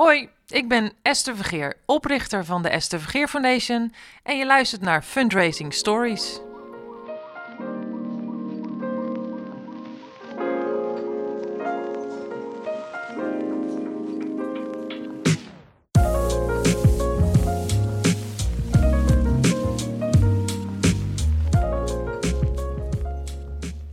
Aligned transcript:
Hoi, 0.00 0.28
ik 0.46 0.68
ben 0.68 0.92
Esther 1.02 1.36
Vergeer, 1.36 1.76
oprichter 1.86 2.44
van 2.44 2.62
de 2.62 2.68
Esther 2.68 3.00
Vergeer 3.00 3.28
Foundation 3.28 3.94
en 4.22 4.36
je 4.36 4.46
luistert 4.46 4.80
naar 4.80 5.02
Fundraising 5.02 5.74
Stories. 5.74 6.40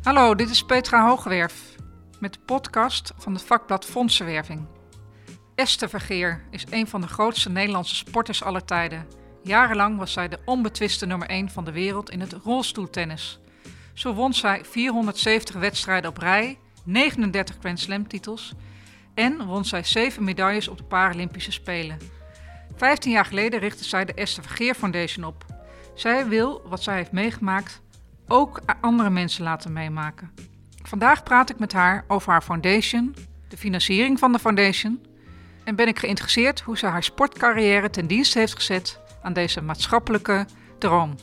Hallo, 0.01 0.35
dit 0.35 0.49
is 0.49 0.63
Petra 0.63 1.07
Hoogwerf 1.07 1.75
met 2.19 2.33
de 2.33 2.39
podcast 2.39 3.13
van 3.17 3.33
het 3.33 3.43
vakblad 3.43 3.85
Fondsenwerving. 3.85 4.76
Esther 5.57 5.89
Vergeer 5.89 6.41
is 6.49 6.65
een 6.69 6.87
van 6.87 7.01
de 7.01 7.07
grootste 7.07 7.49
Nederlandse 7.49 7.95
sporters 7.95 8.43
aller 8.43 8.65
tijden. 8.65 9.07
Jarenlang 9.43 9.97
was 9.97 10.13
zij 10.13 10.27
de 10.27 10.39
onbetwiste 10.45 11.05
nummer 11.05 11.27
1 11.27 11.49
van 11.49 11.65
de 11.65 11.71
wereld 11.71 12.09
in 12.09 12.19
het 12.19 12.33
rolstoeltennis. 12.43 13.39
Zo 13.93 14.13
won 14.13 14.33
zij 14.33 14.65
470 14.65 15.55
wedstrijden 15.55 16.09
op 16.09 16.17
rij, 16.17 16.57
39 16.83 17.55
Grand 17.59 17.79
Slam 17.79 18.07
titels 18.07 18.53
en 19.13 19.45
won 19.45 19.65
zij 19.65 19.83
7 19.83 20.23
medailles 20.23 20.67
op 20.67 20.77
de 20.77 20.83
Paralympische 20.83 21.51
Spelen. 21.51 21.97
15 22.75 23.11
jaar 23.11 23.25
geleden 23.25 23.59
richtte 23.59 23.83
zij 23.83 24.05
de 24.05 24.13
Esther 24.13 24.43
Vergeer 24.43 24.75
Foundation 24.75 25.25
op. 25.25 25.45
Zij 25.95 26.27
wil 26.27 26.61
wat 26.65 26.83
zij 26.83 26.95
heeft 26.95 27.11
meegemaakt 27.11 27.81
ook 28.27 28.61
andere 28.81 29.09
mensen 29.09 29.43
laten 29.43 29.73
meemaken. 29.73 30.31
Vandaag 30.83 31.23
praat 31.23 31.49
ik 31.49 31.59
met 31.59 31.73
haar 31.73 32.05
over 32.07 32.31
haar 32.31 32.41
foundation, 32.41 33.15
de 33.47 33.57
financiering 33.57 34.19
van 34.19 34.31
de 34.31 34.39
foundation 34.39 35.15
en 35.67 35.75
ben 35.75 35.87
ik 35.87 35.99
geïnteresseerd 35.99 36.61
hoe 36.61 36.77
ze 36.77 36.85
haar 36.85 37.03
sportcarrière 37.03 37.89
ten 37.89 38.07
dienste 38.07 38.39
heeft 38.39 38.55
gezet 38.55 38.99
aan 39.21 39.33
deze 39.33 39.61
maatschappelijke 39.61 40.45
droom. 40.77 41.15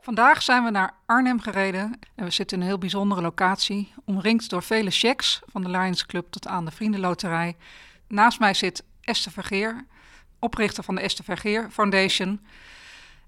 Vandaag 0.00 0.42
zijn 0.42 0.64
we 0.64 0.70
naar 0.70 0.94
Arnhem 1.06 1.40
gereden 1.40 1.98
en 2.14 2.24
we 2.24 2.30
zitten 2.30 2.56
in 2.56 2.62
een 2.62 2.68
heel 2.68 2.78
bijzondere 2.78 3.20
locatie, 3.20 3.92
omringd 4.04 4.50
door 4.50 4.62
vele 4.62 4.90
checks 4.90 5.40
van 5.46 5.62
de 5.62 5.70
Lions 5.70 6.06
Club 6.06 6.26
tot 6.30 6.46
aan 6.46 6.64
de 6.64 6.70
Vriendenloterij. 6.70 7.56
Naast 8.08 8.38
mij 8.38 8.54
zit 8.54 8.84
Esther 9.00 9.32
Vergeer, 9.32 9.86
oprichter 10.38 10.84
van 10.84 10.94
de 10.94 11.00
Esther 11.00 11.24
Vergeer 11.24 11.68
Foundation. 11.70 12.40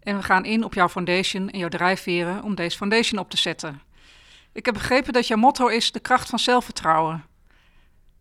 En 0.09 0.17
we 0.17 0.23
gaan 0.23 0.45
in 0.45 0.65
op 0.65 0.75
jouw 0.75 0.89
foundation 0.89 1.51
en 1.51 1.59
jouw 1.59 1.69
drijfveren 1.69 2.43
om 2.43 2.55
deze 2.55 2.77
foundation 2.77 3.21
op 3.21 3.31
te 3.31 3.37
zetten. 3.37 3.83
Ik 4.53 4.65
heb 4.65 4.75
begrepen 4.75 5.13
dat 5.13 5.27
jouw 5.27 5.39
motto 5.39 5.67
is 5.67 5.93
de 5.93 6.01
kracht 6.01 6.29
van 6.29 6.39
zelfvertrouwen. 6.39 7.25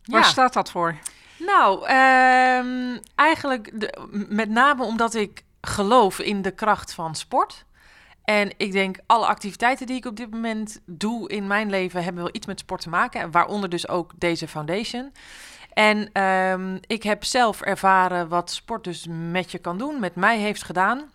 Waar 0.04 0.20
Ja. 0.20 0.26
staat 0.26 0.52
dat 0.52 0.70
voor? 0.70 0.96
Nou, 1.38 1.86
ehm, 1.86 2.98
eigenlijk 3.14 3.80
de- 3.80 4.26
met 4.28 4.48
name 4.50 4.84
omdat 4.84 5.14
ik 5.14 5.42
geloof 5.60 6.18
in 6.18 6.42
de 6.42 6.50
kracht 6.50 6.94
van 6.94 7.14
sport. 7.14 7.64
En 8.24 8.50
ik 8.56 8.72
denk, 8.72 8.96
alle 9.06 9.26
activiteiten 9.26 9.86
die 9.86 9.96
ik 9.96 10.04
op 10.06 10.16
dit 10.16 10.30
moment 10.30 10.80
doe 10.86 11.28
in 11.28 11.46
mijn 11.46 11.70
leven 11.70 12.04
hebben 12.04 12.22
wel 12.22 12.34
iets 12.34 12.46
met 12.46 12.58
sport 12.60 12.80
te 12.80 12.88
maken. 12.88 13.20
en 13.20 13.30
Waaronder 13.30 13.68
dus 13.70 13.88
ook 13.88 14.12
deze 14.16 14.48
foundation. 14.48 15.12
En 15.72 16.10
ehm, 16.12 16.78
ik 16.86 17.02
heb 17.02 17.24
zelf 17.24 17.60
ervaren 17.60 18.28
wat 18.28 18.50
sport 18.50 18.84
dus 18.84 19.06
met 19.30 19.50
je 19.50 19.58
kan 19.58 19.78
doen, 19.78 20.00
met 20.00 20.14
mij 20.14 20.38
heeft 20.38 20.62
gedaan. 20.62 21.10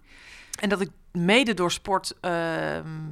En 0.59 0.69
dat 0.69 0.81
ik 0.81 0.89
mede 1.11 1.53
door 1.53 1.71
sport 1.71 2.13
ehm, 2.21 3.09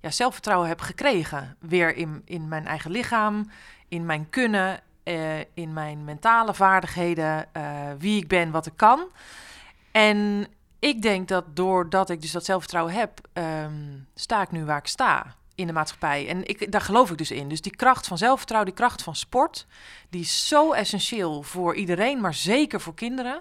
ja, 0.00 0.10
zelfvertrouwen 0.10 0.68
heb 0.68 0.80
gekregen. 0.80 1.56
Weer 1.60 1.96
in, 1.96 2.22
in 2.24 2.48
mijn 2.48 2.66
eigen 2.66 2.90
lichaam, 2.90 3.50
in 3.88 4.06
mijn 4.06 4.30
kunnen, 4.30 4.80
eh, 5.02 5.40
in 5.40 5.72
mijn 5.72 6.04
mentale 6.04 6.54
vaardigheden, 6.54 7.54
eh, 7.54 7.62
wie 7.98 8.16
ik 8.16 8.28
ben, 8.28 8.50
wat 8.50 8.66
ik 8.66 8.76
kan. 8.76 9.08
En 9.90 10.46
ik 10.78 11.02
denk 11.02 11.28
dat 11.28 11.56
doordat 11.56 12.10
ik 12.10 12.20
dus 12.20 12.32
dat 12.32 12.44
zelfvertrouwen 12.44 12.94
heb, 12.94 13.20
ehm, 13.32 13.98
sta 14.14 14.42
ik 14.42 14.50
nu 14.50 14.64
waar 14.64 14.78
ik 14.78 14.86
sta 14.86 15.36
in 15.54 15.66
de 15.66 15.72
maatschappij. 15.72 16.28
En 16.28 16.48
ik, 16.48 16.72
daar 16.72 16.80
geloof 16.80 17.10
ik 17.10 17.18
dus 17.18 17.30
in. 17.30 17.48
Dus 17.48 17.60
die 17.60 17.76
kracht 17.76 18.06
van 18.06 18.18
zelfvertrouwen, 18.18 18.70
die 18.70 18.80
kracht 18.80 19.02
van 19.02 19.16
sport, 19.16 19.66
die 20.10 20.20
is 20.20 20.48
zo 20.48 20.72
essentieel 20.72 21.42
voor 21.42 21.74
iedereen, 21.74 22.20
maar 22.20 22.34
zeker 22.34 22.80
voor 22.80 22.94
kinderen. 22.94 23.40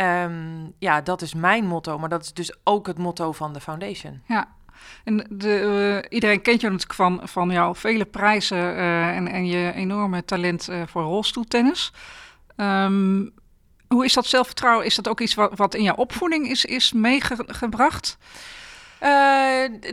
Ehm, 0.00 0.70
ja, 0.78 1.00
dat 1.00 1.22
is 1.22 1.34
mijn 1.34 1.64
motto, 1.64 1.98
maar 1.98 2.08
dat 2.08 2.22
is 2.22 2.32
dus 2.32 2.56
ook 2.64 2.86
het 2.86 2.98
motto 2.98 3.32
van 3.32 3.52
de 3.52 3.60
foundation. 3.60 4.22
Ja. 4.26 4.48
En 5.04 5.26
de, 5.30 5.58
eh, 6.02 6.14
iedereen 6.14 6.42
kent 6.42 6.60
je 6.60 6.66
natuurlijk 6.66 6.94
van, 6.94 7.20
van 7.22 7.50
jouw 7.50 7.74
vele 7.74 8.04
prijzen 8.04 8.76
eh, 8.76 9.16
en, 9.16 9.28
en 9.28 9.46
je 9.46 9.72
enorme 9.72 10.24
talent 10.24 10.68
eh, 10.68 10.82
voor 10.86 11.02
rolstoeltennis. 11.02 11.92
Ehm, 12.56 13.28
hoe 13.88 14.04
is 14.04 14.12
dat 14.12 14.26
zelfvertrouwen? 14.26 14.86
Is 14.86 14.94
dat 14.94 15.08
ook 15.08 15.20
iets 15.20 15.34
wat, 15.34 15.52
wat 15.54 15.74
in 15.74 15.82
jouw 15.82 15.94
opvoeding 15.94 16.48
is, 16.48 16.64
is 16.64 16.92
meegebracht? 16.92 18.18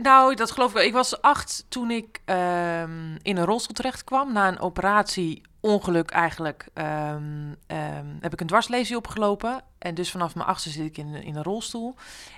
Nou, 0.02 0.34
dat 0.34 0.50
geloof 0.50 0.68
ik 0.68 0.74
wel. 0.74 0.84
Ik 0.84 0.92
was 0.92 1.20
acht 1.20 1.64
toen 1.68 1.90
ik 1.90 2.20
ehm, 2.24 3.16
in 3.22 3.36
een 3.36 3.44
rolstoel 3.44 3.74
terecht 3.74 4.04
kwam. 4.04 4.32
Na 4.32 4.48
een 4.48 4.60
operatie, 4.60 5.42
ongeluk 5.60 6.10
eigenlijk, 6.10 6.66
ehm, 6.74 7.54
ehm, 7.66 8.06
heb 8.20 8.32
ik 8.32 8.40
een 8.40 8.46
dwarslesie 8.46 8.96
opgelopen. 8.96 9.62
En 9.78 9.94
dus 9.94 10.10
vanaf 10.10 10.34
mijn 10.34 10.48
achtste 10.48 10.70
zit 10.70 10.84
ik 10.84 10.98
in, 10.98 11.14
in 11.14 11.36
een 11.36 11.42
rolstoel. 11.42 11.94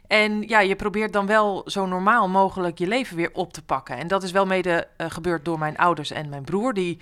En 0.06 0.42
ja, 0.42 0.60
je 0.60 0.76
probeert 0.76 1.12
dan 1.12 1.26
wel 1.26 1.62
zo 1.66 1.86
normaal 1.86 2.28
mogelijk 2.28 2.78
je 2.78 2.86
leven 2.86 3.16
weer 3.16 3.30
op 3.32 3.52
te 3.52 3.62
pakken. 3.62 3.96
En 3.96 4.08
dat 4.08 4.22
is 4.22 4.30
wel 4.30 4.46
mede 4.46 4.88
eh, 4.96 5.10
gebeurd 5.10 5.44
door 5.44 5.58
mijn 5.58 5.76
ouders 5.76 6.10
en 6.10 6.28
mijn 6.28 6.44
broer, 6.44 6.74
die 6.74 6.98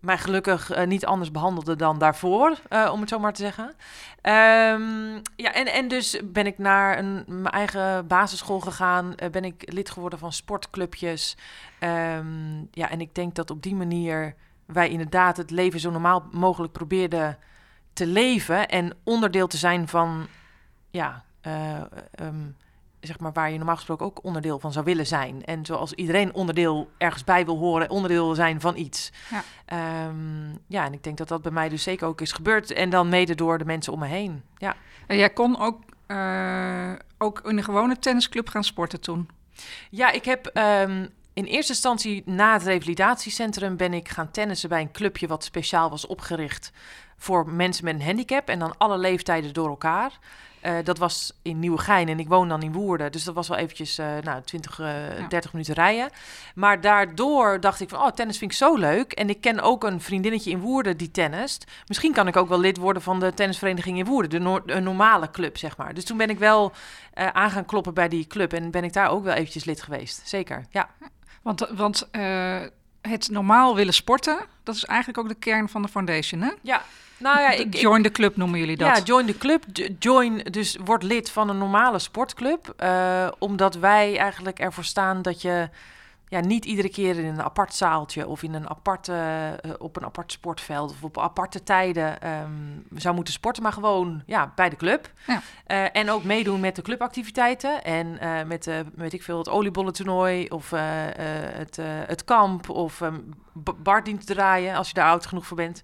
mij 0.00 0.18
gelukkig 0.18 0.70
eh, 0.70 0.86
niet 0.86 1.06
anders 1.06 1.30
behandelde 1.30 1.76
dan 1.76 1.98
daarvoor, 1.98 2.58
eh, 2.68 2.90
om 2.92 3.00
het 3.00 3.08
zo 3.08 3.18
maar 3.18 3.32
te 3.32 3.42
zeggen. 3.42 3.74
Ehm, 4.20 5.14
ja, 5.36 5.52
en, 5.52 5.66
en 5.72 5.88
dus 5.88 6.20
ben 6.24 6.46
ik 6.46 6.58
naar 6.58 6.98
een, 6.98 7.24
mijn 7.26 7.54
eigen 7.54 8.06
basisschool 8.06 8.60
gegaan, 8.60 9.14
ben 9.30 9.44
ik 9.44 9.72
lid 9.72 9.90
geworden 9.90 10.18
van 10.18 10.32
sportclubjes. 10.32 11.36
Ja, 12.70 12.90
en 12.90 13.00
ik 13.00 13.14
denk 13.14 13.34
dat 13.34 13.50
op 13.50 13.62
die 13.62 13.74
manier 13.74 14.34
wij 14.72 14.88
inderdaad 14.88 15.36
het 15.36 15.50
leven 15.50 15.80
zo 15.80 15.90
normaal 15.90 16.28
mogelijk 16.30 16.72
probeerden 16.72 17.38
te 17.92 18.06
leven 18.06 18.68
en 18.68 18.96
onderdeel 19.04 19.46
te 19.46 19.56
zijn 19.56 19.88
van, 19.88 20.26
ja, 20.90 21.24
eh, 21.40 21.80
ehm, 22.10 22.50
zeg 23.00 23.18
maar 23.18 23.32
waar 23.32 23.50
je 23.50 23.56
normaal 23.56 23.76
gesproken 23.76 24.06
ook 24.06 24.24
onderdeel 24.24 24.58
van 24.58 24.72
zou 24.72 24.84
willen 24.84 25.06
zijn. 25.06 25.44
En 25.44 25.66
zoals 25.66 25.92
iedereen 25.92 26.34
onderdeel 26.34 26.90
ergens 26.98 27.24
bij 27.24 27.44
wil 27.44 27.58
horen, 27.58 27.90
onderdeel 27.90 28.24
wil 28.24 28.34
zijn 28.34 28.60
van 28.60 28.76
iets. 28.76 29.12
Ja. 29.30 29.42
Ehm, 29.64 30.50
ja, 30.66 30.84
en 30.84 30.92
ik 30.92 31.02
denk 31.02 31.16
dat 31.16 31.28
dat 31.28 31.42
bij 31.42 31.52
mij 31.52 31.68
dus 31.68 31.82
zeker 31.82 32.06
ook 32.06 32.20
is 32.20 32.32
gebeurd. 32.32 32.72
En 32.72 32.90
dan 32.90 33.08
mede 33.08 33.34
door 33.34 33.58
de 33.58 33.64
mensen 33.64 33.92
om 33.92 33.98
me 33.98 34.06
heen. 34.06 34.42
Ja. 34.56 34.76
En 35.06 35.16
jij 35.16 35.30
kon 35.30 35.58
ook, 35.60 35.82
eh, 36.06 36.92
ook 37.18 37.40
in 37.40 37.56
een 37.56 37.64
gewone 37.64 37.98
tennisclub 37.98 38.48
gaan 38.48 38.64
sporten 38.64 39.00
toen. 39.00 39.28
Ja, 39.90 40.10
ik 40.10 40.24
heb 40.24 40.46
ehm, 40.46 41.06
in 41.38 41.44
eerste 41.44 41.72
instantie 41.72 42.22
na 42.26 42.52
het 42.52 42.62
revalidatiecentrum 42.62 43.76
ben 43.76 43.94
ik 43.94 44.08
gaan 44.08 44.30
tennissen 44.30 44.68
bij 44.68 44.80
een 44.80 44.92
clubje 44.92 45.26
wat 45.26 45.44
speciaal 45.44 45.90
was 45.90 46.06
opgericht 46.06 46.70
voor 47.16 47.48
mensen 47.48 47.84
met 47.84 47.94
een 47.94 48.02
handicap 48.02 48.48
en 48.48 48.58
dan 48.58 48.74
alle 48.78 48.98
leeftijden 48.98 49.52
door 49.52 49.68
elkaar. 49.68 50.18
Eh, 50.60 50.74
dat 50.84 50.98
was 50.98 51.32
in 51.42 51.58
Nieuwegein 51.58 52.08
en 52.08 52.18
ik 52.18 52.28
woon 52.28 52.48
dan 52.48 52.62
in 52.62 52.72
Woerden. 52.72 53.12
Dus 53.12 53.24
dat 53.24 53.34
was 53.34 53.48
wel 53.48 53.56
eventjes 53.56 53.98
eh, 53.98 54.06
nou, 54.22 54.42
20, 54.42 54.80
eh, 54.80 55.18
Ja. 55.18 55.28
30 55.28 55.52
minuten 55.52 55.74
rijden. 55.74 56.10
Maar 56.54 56.80
daardoor 56.80 57.60
dacht 57.60 57.80
ik 57.80 57.88
van, 57.88 57.98
oh, 57.98 58.08
tennis 58.08 58.38
vind 58.38 58.50
ik 58.50 58.56
zo 58.56 58.74
leuk. 58.76 59.12
En 59.12 59.28
ik 59.28 59.40
ken 59.40 59.60
ook 59.60 59.84
een 59.84 60.00
vriendinnetje 60.00 60.50
in 60.50 60.60
Woerden 60.60 60.96
die 60.96 61.10
tennist. 61.10 61.64
Misschien 61.86 62.12
kan 62.12 62.26
ik 62.28 62.36
ook 62.36 62.48
wel 62.48 62.60
lid 62.60 62.76
worden 62.76 63.02
van 63.02 63.20
de 63.20 63.34
tennisvereniging 63.34 63.98
in 63.98 64.04
Woerden. 64.04 64.44
De 64.44 64.62
een 64.74 64.82
normale 64.82 65.30
club, 65.30 65.56
zeg 65.56 65.76
maar. 65.76 65.94
Dus 65.94 66.04
toen 66.04 66.16
ben 66.16 66.30
ik 66.30 66.38
wel 66.38 66.72
aan 67.32 67.50
gaan 67.50 67.64
kloppen 67.64 67.94
bij 67.94 68.08
die 68.08 68.26
club. 68.26 68.52
En 68.52 68.70
ben 68.70 68.84
ik 68.84 68.92
daar 68.92 69.10
ook 69.10 69.24
wel 69.24 69.34
eventjes 69.34 69.64
lid 69.64 69.82
geweest. 69.82 70.20
Zeker, 70.24 70.64
ja. 70.70 70.88
Want, 71.48 71.66
want 71.70 72.08
eh, 72.10 72.60
het 73.00 73.28
normaal 73.30 73.74
willen 73.74 73.94
sporten, 73.94 74.38
dat 74.62 74.74
is 74.74 74.84
eigenlijk 74.84 75.18
ook 75.18 75.28
de 75.28 75.34
kern 75.34 75.68
van 75.68 75.82
de 75.82 75.88
foundation, 75.88 76.40
hè? 76.40 76.50
Ja, 76.62 76.82
nou 77.16 77.40
ja, 77.40 77.50
ik, 77.50 77.74
Join 77.76 78.02
the 78.02 78.10
club 78.10 78.36
noemen 78.36 78.58
jullie 78.58 78.76
dat. 78.76 78.96
Ja, 78.96 79.02
join 79.04 79.26
de 79.26 79.38
club. 79.38 79.64
Jo- 79.72 79.86
Join, 79.98 80.36
dus 80.38 80.76
word 80.84 81.02
lid 81.02 81.30
van 81.30 81.48
een 81.48 81.58
normale 81.58 81.98
sportclub. 81.98 82.74
eh, 82.76 83.28
omdat 83.38 83.74
wij 83.74 84.18
eigenlijk 84.18 84.58
ervoor 84.58 84.84
staan 84.84 85.22
dat 85.22 85.42
je 85.42 85.68
ja, 86.28 86.40
niet 86.40 86.64
iedere 86.64 86.88
keer 86.88 87.18
in 87.18 87.24
een 87.24 87.42
apart 87.42 87.74
zaaltje 87.74 88.26
of 88.26 88.42
in 88.42 88.54
een 88.54 88.68
aparte, 88.68 89.12
eh, 89.60 89.70
op 89.78 89.96
een 89.96 90.04
apart 90.04 90.32
sportveld 90.32 90.90
of 90.90 91.02
op 91.02 91.18
aparte 91.18 91.62
tijden 91.62 92.20
ehm, 92.20 92.50
zou 92.94 93.14
moeten 93.14 93.32
sporten, 93.32 93.62
maar 93.62 93.72
gewoon 93.72 94.22
ja, 94.26 94.52
bij 94.54 94.68
de 94.68 94.76
club. 94.76 95.12
Ja. 95.26 95.40
Eh, 95.66 95.84
en 95.92 96.10
ook 96.10 96.24
meedoen 96.24 96.60
met 96.60 96.76
de 96.76 96.82
clubactiviteiten 96.82 97.84
en 97.84 98.18
eh, 98.20 98.44
met 98.46 98.70
weet 98.94 99.12
ik 99.12 99.22
veel, 99.22 99.38
het 99.38 99.48
oliebollentoernooi 99.48 100.48
of 100.48 100.70
het, 100.70 101.78
het 102.06 102.24
kamp 102.24 102.68
of 102.68 103.02
b- 103.62 103.74
bardienst 103.82 104.26
draaien 104.26 104.74
als 104.74 104.88
je 104.88 104.94
daar 104.94 105.10
oud 105.10 105.26
genoeg 105.26 105.46
voor 105.46 105.56
bent. 105.56 105.82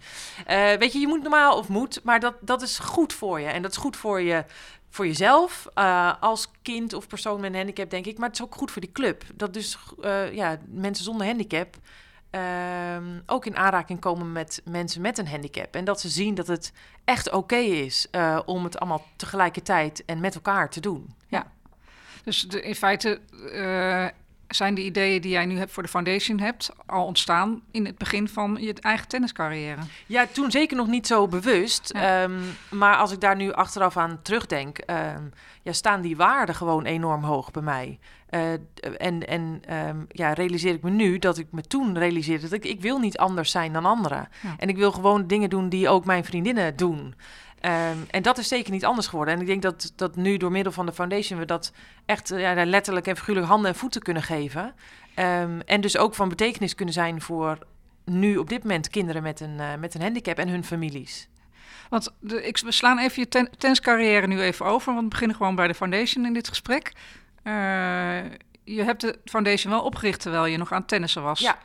Weet 0.79 0.93
je, 0.93 0.99
je 0.99 1.07
moet 1.07 1.23
normaal 1.23 1.59
of 1.59 1.69
moet, 1.69 2.01
maar 2.05 2.21
dat, 2.21 2.35
dat 2.41 2.63
is 2.63 2.79
goed 2.79 3.13
voor 3.13 3.41
je. 3.41 3.47
En 3.47 3.63
dat 3.63 3.71
is 3.71 3.77
goed 3.77 3.97
voor 3.97 4.21
je 4.21 4.45
voor 4.95 5.07
jezelf 5.07 5.69
uh, 5.75 6.13
als 6.21 6.51
kind 6.63 6.93
of 6.93 7.07
persoon 7.09 7.41
met 7.41 7.51
een 7.51 7.57
handicap, 7.57 7.91
denk 7.91 8.07
ik. 8.07 8.19
Maar 8.19 8.29
het 8.29 8.39
is 8.39 8.45
ook 8.45 8.55
goed 8.55 8.71
voor 8.71 8.81
die 8.81 8.93
club. 8.93 9.25
Dat 9.35 9.55
dus 9.55 9.79
uh, 10.01 10.33
ja, 10.33 10.59
mensen 10.69 11.05
zonder 11.05 11.27
handicap 11.27 11.77
uh, 12.31 12.41
ook 13.27 13.47
in 13.47 13.57
aanraking 13.57 14.01
komen 14.01 14.33
met 14.33 14.63
mensen 14.65 15.01
met 15.01 15.19
een 15.19 15.29
handicap. 15.29 15.75
En 15.75 15.85
dat 15.85 16.01
ze 16.01 16.09
zien 16.09 16.35
dat 16.35 16.47
het 16.47 16.73
echt 17.05 17.33
oké 17.33 17.57
is 17.57 18.07
uh, 18.13 18.41
om 18.47 18.65
het 18.65 18.79
allemaal 18.79 19.05
tegelijkertijd 19.17 20.05
en 20.05 20.21
met 20.21 20.35
elkaar 20.35 20.71
te 20.71 20.81
doen. 20.81 21.15
Ja. 21.29 21.53
Dus 22.25 22.49
de, 22.49 22.63
in 22.63 22.75
feite 22.75 23.21
zijn 24.49 24.75
de 24.75 24.85
ideeën 24.85 25.21
die 25.21 25.31
jij 25.31 25.47
nu 25.47 25.59
hebt 25.59 25.73
voor 25.73 25.83
de 25.83 25.89
foundation 25.89 26.41
hebt 26.41 26.71
al 26.87 27.05
ontstaan 27.05 27.63
in 27.71 27.87
het 27.87 27.99
begin 27.99 28.29
van 28.29 28.57
je 28.61 28.75
eigen 28.81 29.09
tenniscarrière? 29.09 29.81
Ja, 30.07 30.27
toen 30.33 30.51
zeker 30.51 30.77
nog 30.77 30.87
niet 30.87 31.07
zo 31.07 31.29
bewust. 31.29 31.91
Ehm, 31.91 32.41
maar 32.71 32.97
als 32.97 33.13
ik 33.13 33.21
daar 33.21 33.37
nu 33.37 33.53
achteraf 33.53 33.97
aan 33.97 34.23
terugdenk, 34.23 34.79
um, 34.87 35.33
ja, 35.63 35.73
staan 35.73 36.01
die 36.01 36.17
waarden 36.17 36.55
gewoon 36.55 36.85
enorm 36.85 37.23
hoog 37.23 37.51
bij 37.51 37.63
mij. 37.63 37.99
Uh, 38.31 38.53
en 38.99 39.27
en 39.29 39.63
um, 39.89 40.07
ja, 40.09 40.33
realiseer 40.33 40.75
ik 40.75 40.83
me 40.83 40.91
nu 40.91 41.19
dat 41.19 41.39
ik 41.39 41.47
me 41.51 41.63
toen 41.63 41.99
realiseerde 41.99 42.43
dat 42.43 42.53
ik, 42.53 42.65
ik 42.65 42.81
wil 42.81 42.99
niet 42.99 43.19
anders 43.19 43.51
zijn 43.51 43.73
dan 43.73 43.85
anderen. 43.85 44.29
Ja. 44.43 44.55
En 44.59 44.69
ik 44.69 44.77
wil 44.77 44.93
gewoon 44.93 45.27
dingen 45.27 45.51
doen 45.51 45.69
die 45.69 45.89
ook 45.89 46.05
mijn 46.05 46.25
vriendinnen 46.25 46.77
doen. 46.77 47.15
Um, 47.65 48.05
en 48.11 48.23
dat 48.23 48.39
is 48.39 48.49
zeker 48.49 48.73
niet 48.73 48.85
anders 48.85 49.07
geworden. 49.07 49.35
En 49.35 49.41
ik 49.41 49.47
denk 49.47 49.63
dat, 49.63 49.93
dat 49.97 50.17
nu 50.17 50.37
door 50.37 50.51
middel 50.51 50.73
van 50.73 50.87
de 50.87 50.93
foundation 50.93 51.39
we 51.39 51.45
dat 51.45 51.73
echt 52.07 52.29
ja, 52.29 52.65
letterlijk 52.65 53.07
en 53.07 53.17
figuurlijk 53.17 53.47
handen 53.47 53.71
en 53.71 53.77
voeten 53.77 54.03
kunnen 54.03 54.23
geven. 54.23 54.75
Um, 55.17 55.61
en 55.61 55.81
dus 55.81 55.97
ook 55.97 56.15
van 56.15 56.29
betekenis 56.29 56.75
kunnen 56.75 56.95
zijn 56.95 57.21
voor 57.21 57.59
nu 58.05 58.37
op 58.37 58.49
dit 58.49 58.63
moment 58.63 58.89
kinderen 58.89 59.23
met 59.23 59.41
een, 59.41 59.59
uh, 59.59 59.75
met 59.79 59.95
een 59.95 60.03
handicap 60.03 60.39
en 60.39 60.49
hun 60.49 60.65
families. 60.65 61.29
Want 61.89 62.15
de, 62.21 62.47
ik, 62.47 62.59
we 62.59 62.73
slaan 62.73 62.99
even 62.99 63.23
je 63.23 63.29
ten, 63.29 63.51
tenniscarrière 63.59 64.27
nu 64.27 64.41
even 64.41 64.67
over, 64.67 64.93
want 64.93 65.05
we 65.05 65.11
beginnen 65.11 65.37
gewoon 65.37 65.55
bij 65.55 65.67
de 65.67 65.75
foundation 65.75 66.27
in 66.27 66.33
dit 66.33 66.49
gesprek. 66.49 66.93
Uh, 67.45 67.53
je 68.65 68.83
hebt 68.83 69.01
de 69.01 69.19
foundation 69.25 69.73
wel 69.73 69.83
opgericht 69.83 70.21
terwijl 70.21 70.47
je 70.47 70.57
nog 70.57 70.73
aan 70.73 70.85
tennissen 70.85 71.23
was. 71.23 71.41
Ja. 71.41 71.59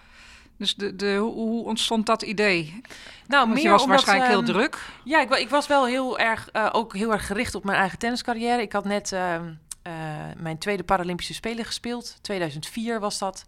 Dus 0.59 0.75
de, 0.75 0.95
de, 0.95 1.15
hoe 1.15 1.65
ontstond 1.65 2.05
dat 2.05 2.21
idee? 2.21 2.81
Nou, 3.27 3.43
Want 3.43 3.53
meer 3.53 3.63
je 3.63 3.69
was 3.69 3.83
omdat, 3.83 3.95
waarschijnlijk 3.95 4.31
heel 4.31 4.39
um, 4.39 4.45
druk. 4.45 4.77
Ja, 5.03 5.21
ik, 5.21 5.35
ik, 5.35 5.49
was 5.49 5.67
wel 5.67 5.85
heel 5.85 6.19
erg, 6.19 6.49
uh, 6.53 6.69
ook 6.71 6.95
heel 6.95 7.11
erg 7.11 7.27
gericht 7.27 7.55
op 7.55 7.63
mijn 7.63 7.77
eigen 7.77 7.97
tenniscarrière. 7.97 8.61
Ik 8.61 8.71
had 8.71 8.85
net 8.85 9.11
uh, 9.11 9.33
uh, 9.33 9.93
mijn 10.37 10.57
tweede 10.57 10.83
Paralympische 10.83 11.33
Spelen 11.33 11.65
gespeeld. 11.65 12.17
2004 12.21 12.99
was 12.99 13.19
dat. 13.19 13.43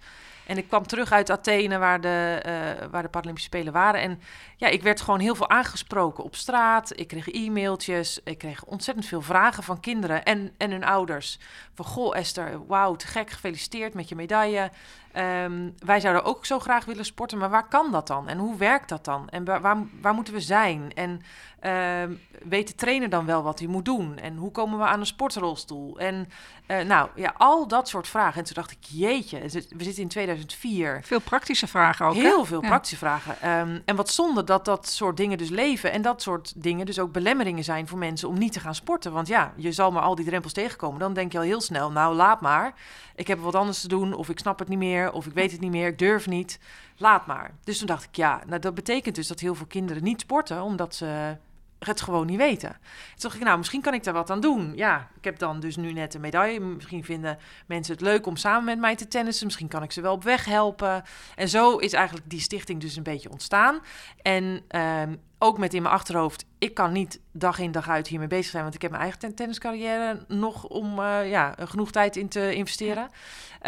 En 0.45 0.57
ik 0.57 0.67
kwam 0.67 0.87
terug 0.87 1.11
uit 1.11 1.29
Athene, 1.29 1.77
waar 1.77 2.01
de, 2.01 2.43
uh, 2.45 2.87
waar 2.91 3.01
de 3.01 3.09
Paralympische 3.09 3.49
Spelen 3.49 3.73
waren. 3.73 4.01
En 4.01 4.21
ja, 4.57 4.67
ik 4.67 4.81
werd 4.81 5.01
gewoon 5.01 5.19
heel 5.19 5.35
veel 5.35 5.49
aangesproken 5.49 6.23
op 6.23 6.35
straat. 6.35 6.99
Ik 6.99 7.07
kreeg 7.07 7.27
e-mailtjes. 7.27 8.19
Ik 8.23 8.37
kreeg 8.37 8.63
ontzettend 8.65 9.07
veel 9.07 9.21
vragen 9.21 9.63
van 9.63 9.79
kinderen 9.79 10.23
en, 10.23 10.51
en 10.57 10.71
hun 10.71 10.83
ouders. 10.83 11.39
Van, 11.73 11.85
goh 11.85 12.17
Esther, 12.17 12.65
wauw, 12.67 12.95
te 12.95 13.07
gek, 13.07 13.29
gefeliciteerd 13.29 13.93
met 13.93 14.09
je 14.09 14.15
medaille. 14.15 14.71
Um, 15.17 15.73
wij 15.77 15.99
zouden 15.99 16.23
ook 16.23 16.45
zo 16.45 16.59
graag 16.59 16.85
willen 16.85 17.05
sporten, 17.05 17.37
maar 17.37 17.49
waar 17.49 17.67
kan 17.67 17.91
dat 17.91 18.07
dan? 18.07 18.27
En 18.27 18.37
hoe 18.37 18.57
werkt 18.57 18.89
dat 18.89 19.05
dan? 19.05 19.29
En 19.29 19.45
waar, 19.45 19.61
waar, 20.01 20.13
moeten 20.13 20.33
we 20.33 20.41
zijn? 20.41 20.91
En 20.93 21.21
uh, 21.61 22.17
weet 22.43 22.67
de 22.67 22.75
trainer 22.75 23.09
dan 23.09 23.25
wel 23.25 23.43
wat 23.43 23.59
hij 23.59 23.67
moet 23.67 23.85
doen? 23.85 24.17
En 24.17 24.35
hoe 24.35 24.51
komen 24.51 24.77
we 24.77 24.85
aan 24.85 24.99
een 24.99 25.05
sportrolstoel? 25.05 25.99
En 25.99 26.29
uh, 26.67 26.79
nou, 26.79 27.09
ja, 27.15 27.33
al 27.37 27.67
dat 27.67 27.87
soort 27.87 28.07
vragen. 28.07 28.39
En 28.39 28.43
toen 28.43 28.53
dacht 28.53 28.71
ik, 28.71 28.77
jeetje, 28.81 29.39
we 29.69 29.83
zitten 29.83 30.03
in 30.03 30.07
2004. 30.07 30.99
Veel 31.03 31.19
praktische 31.19 31.67
vragen 31.67 32.05
ook, 32.05 32.13
Heel 32.13 32.39
hè? 32.39 32.45
veel 32.45 32.61
ja. 32.61 32.67
praktische 32.67 32.97
vragen. 32.97 33.49
Um, 33.49 33.81
en 33.85 33.95
wat 33.95 34.09
zonde 34.09 34.43
dat 34.43 34.65
dat 34.65 34.87
soort 34.87 35.17
dingen 35.17 35.37
dus 35.37 35.49
leven. 35.49 35.91
En 35.91 36.01
dat 36.01 36.21
soort 36.21 36.53
dingen 36.63 36.85
dus 36.85 36.99
ook 36.99 37.11
belemmeringen 37.11 37.63
zijn 37.63 37.87
voor 37.87 37.97
mensen 37.97 38.27
om 38.27 38.37
niet 38.37 38.53
te 38.53 38.59
gaan 38.59 38.75
sporten. 38.75 39.11
Want 39.11 39.27
ja, 39.27 39.53
je 39.55 39.71
zal 39.71 39.91
maar 39.91 40.03
al 40.03 40.15
die 40.15 40.25
drempels 40.25 40.53
tegenkomen. 40.53 40.99
Dan 40.99 41.13
denk 41.13 41.31
je 41.31 41.37
al 41.37 41.43
heel 41.43 41.61
snel, 41.61 41.91
nou, 41.91 42.15
laat 42.15 42.41
maar. 42.41 42.73
Ik 43.15 43.27
heb 43.27 43.39
wat 43.39 43.55
anders 43.55 43.81
te 43.81 43.87
doen, 43.87 44.13
of 44.13 44.29
ik 44.29 44.39
snap 44.39 44.59
het 44.59 44.67
niet 44.67 44.77
meer, 44.77 45.00
of 45.09 45.25
ik 45.25 45.33
weet 45.33 45.51
het 45.51 45.61
niet 45.61 45.71
meer, 45.71 45.87
ik 45.87 45.99
durf 45.99 46.27
niet. 46.27 46.59
Laat 46.97 47.25
maar. 47.25 47.51
Dus 47.63 47.77
toen 47.77 47.87
dacht 47.87 48.03
ik, 48.03 48.15
ja, 48.15 48.41
nou, 48.47 48.59
dat 48.59 48.73
betekent 48.73 49.15
dus 49.15 49.27
dat 49.27 49.39
heel 49.39 49.55
veel 49.55 49.65
kinderen 49.65 50.03
niet 50.03 50.21
sporten, 50.21 50.61
omdat 50.61 50.95
ze 50.95 51.37
het 51.79 52.01
gewoon 52.01 52.25
niet 52.25 52.37
weten. 52.37 52.69
Toen 52.69 53.15
dacht 53.15 53.35
ik, 53.35 53.43
nou, 53.43 53.57
misschien 53.57 53.81
kan 53.81 53.93
ik 53.93 54.03
daar 54.03 54.13
wat 54.13 54.29
aan 54.29 54.39
doen. 54.39 54.71
Ja, 54.75 55.09
ik 55.17 55.23
heb 55.23 55.39
dan 55.39 55.59
dus 55.59 55.75
nu 55.75 55.93
net 55.93 56.13
een 56.13 56.21
medaille. 56.21 56.59
Misschien 56.59 57.03
vinden 57.03 57.37
mensen 57.67 57.93
het 57.93 58.01
leuk 58.01 58.25
om 58.25 58.35
samen 58.35 58.63
met 58.63 58.79
mij 58.79 58.95
te 58.95 59.07
tennissen. 59.07 59.45
Misschien 59.45 59.67
kan 59.67 59.83
ik 59.83 59.91
ze 59.91 60.01
wel 60.01 60.13
op 60.13 60.23
weg 60.23 60.45
helpen. 60.45 61.03
En 61.35 61.49
zo 61.49 61.77
is 61.77 61.93
eigenlijk 61.93 62.29
die 62.29 62.39
stichting 62.39 62.81
dus 62.81 62.95
een 62.95 63.03
beetje 63.03 63.29
ontstaan. 63.29 63.79
En 64.21 64.43
um, 64.75 65.21
ook 65.43 65.57
met 65.57 65.73
in 65.73 65.81
mijn 65.81 65.93
achterhoofd, 65.93 66.45
ik 66.57 66.73
kan 66.73 66.91
niet 66.91 67.19
dag 67.31 67.59
in 67.59 67.71
dag 67.71 67.89
uit 67.89 68.07
hiermee 68.07 68.27
bezig 68.27 68.51
zijn, 68.51 68.63
want 68.63 68.75
ik 68.75 68.81
heb 68.81 68.91
mijn 68.91 69.03
eigen 69.03 69.19
ten 69.19 69.35
tenniscarrière 69.35 70.25
nog 70.27 70.63
om 70.63 70.99
uh, 70.99 71.29
ja, 71.29 71.55
genoeg 71.59 71.91
tijd 71.91 72.15
in 72.15 72.27
te 72.27 72.55
investeren. 72.55 73.09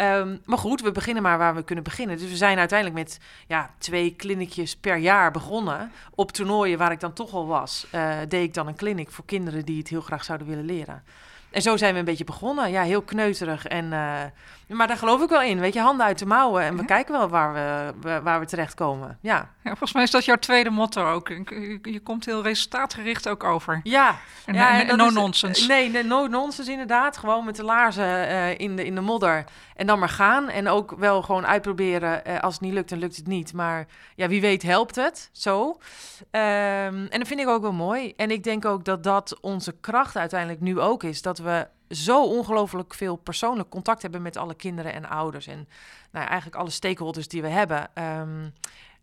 Um, 0.00 0.40
maar 0.44 0.58
goed, 0.58 0.80
we 0.80 0.92
beginnen 0.92 1.22
maar 1.22 1.38
waar 1.38 1.54
we 1.54 1.62
kunnen 1.62 1.84
beginnen. 1.84 2.18
Dus 2.18 2.28
we 2.28 2.36
zijn 2.36 2.58
uiteindelijk 2.58 2.98
met 2.98 3.18
ja, 3.46 3.70
twee 3.78 4.14
kliniekjes 4.14 4.76
per 4.76 4.96
jaar 4.96 5.30
begonnen. 5.30 5.92
Op 6.14 6.32
toernooien 6.32 6.78
waar 6.78 6.92
ik 6.92 7.00
dan 7.00 7.12
toch 7.12 7.32
al 7.32 7.46
was, 7.46 7.86
uh, 7.94 8.16
deed 8.28 8.44
ik 8.44 8.54
dan 8.54 8.66
een 8.66 8.76
clinic 8.76 9.10
voor 9.10 9.24
kinderen 9.24 9.64
die 9.64 9.78
het 9.78 9.88
heel 9.88 10.00
graag 10.00 10.24
zouden 10.24 10.46
willen 10.46 10.64
leren. 10.64 11.02
En 11.50 11.62
zo 11.62 11.76
zijn 11.76 11.92
we 11.92 11.98
een 11.98 12.04
beetje 12.04 12.24
begonnen. 12.24 12.70
Ja, 12.70 12.82
heel 12.82 13.02
kneuterig. 13.02 13.66
En, 13.66 13.84
uh, 13.84 14.20
maar 14.66 14.86
daar 14.86 14.96
geloof 14.96 15.22
ik 15.22 15.28
wel 15.28 15.42
in. 15.42 15.60
Weet 15.60 15.74
je, 15.74 15.80
handen 15.80 16.06
uit 16.06 16.18
de 16.18 16.26
mouwen. 16.26 16.62
En 16.62 16.74
we 16.74 16.80
ja. 16.80 16.86
kijken 16.86 17.12
wel 17.12 17.28
waar 17.28 17.52
we, 18.00 18.20
waar 18.22 18.40
we 18.40 18.46
terechtkomen. 18.46 19.18
Ja. 19.20 19.50
ja. 19.64 19.70
Volgens 19.70 19.92
mij 19.92 20.02
is 20.02 20.10
dat 20.10 20.24
jouw 20.24 20.36
tweede 20.36 20.70
motto 20.70 21.12
ook. 21.12 21.28
Je, 21.28 21.78
je 21.82 22.00
komt 22.00 22.24
heel 22.24 22.42
resultaatgericht 22.42 23.28
ook 23.28 23.44
over. 23.44 23.80
Ja. 23.82 24.16
En, 24.44 24.54
ja, 24.54 24.80
en, 24.80 24.88
en 24.88 24.96
no 24.96 25.10
nonsense. 25.10 25.66
Nee, 25.66 25.90
nee, 25.90 26.02
no 26.02 26.26
nonsense 26.26 26.70
inderdaad. 26.70 27.16
Gewoon 27.16 27.44
met 27.44 27.56
de 27.56 27.64
laarzen 27.64 28.30
uh, 28.30 28.58
in, 28.58 28.76
de, 28.76 28.84
in 28.84 28.94
de 28.94 29.00
modder. 29.00 29.44
En 29.76 29.86
dan 29.86 29.98
maar 29.98 30.08
gaan. 30.08 30.48
En 30.48 30.68
ook 30.68 30.94
wel 30.98 31.22
gewoon 31.22 31.46
uitproberen. 31.46 32.22
Uh, 32.26 32.40
als 32.40 32.54
het 32.54 32.62
niet 32.62 32.72
lukt, 32.72 32.88
dan 32.88 32.98
lukt 32.98 33.16
het 33.16 33.26
niet. 33.26 33.52
Maar 33.52 33.86
ja, 34.14 34.28
wie 34.28 34.40
weet 34.40 34.62
helpt 34.62 34.96
het. 34.96 35.30
Zo. 35.32 35.68
Um, 35.68 35.80
en 36.30 37.18
dat 37.18 37.28
vind 37.28 37.40
ik 37.40 37.48
ook 37.48 37.62
wel 37.62 37.72
mooi. 37.72 38.12
En 38.16 38.30
ik 38.30 38.44
denk 38.44 38.64
ook 38.64 38.84
dat 38.84 39.02
dat 39.02 39.38
onze 39.40 39.74
kracht 39.80 40.16
uiteindelijk 40.16 40.60
nu 40.60 40.80
ook 40.80 41.02
is. 41.02 41.22
Dat 41.22 41.38
we 41.38 41.66
zo 41.90 42.24
ongelooflijk 42.24 42.94
veel 42.94 43.16
persoonlijk 43.16 43.68
contact 43.68 44.02
hebben 44.02 44.22
met 44.22 44.36
alle 44.36 44.54
kinderen 44.54 44.92
en 44.92 45.08
ouders. 45.08 45.46
En 45.46 45.68
nou 46.10 46.26
eigenlijk 46.26 46.56
alle 46.56 46.70
stakeholders 46.70 47.28
die 47.28 47.42
we 47.42 47.48
hebben. 47.48 47.90
Um, 47.94 48.52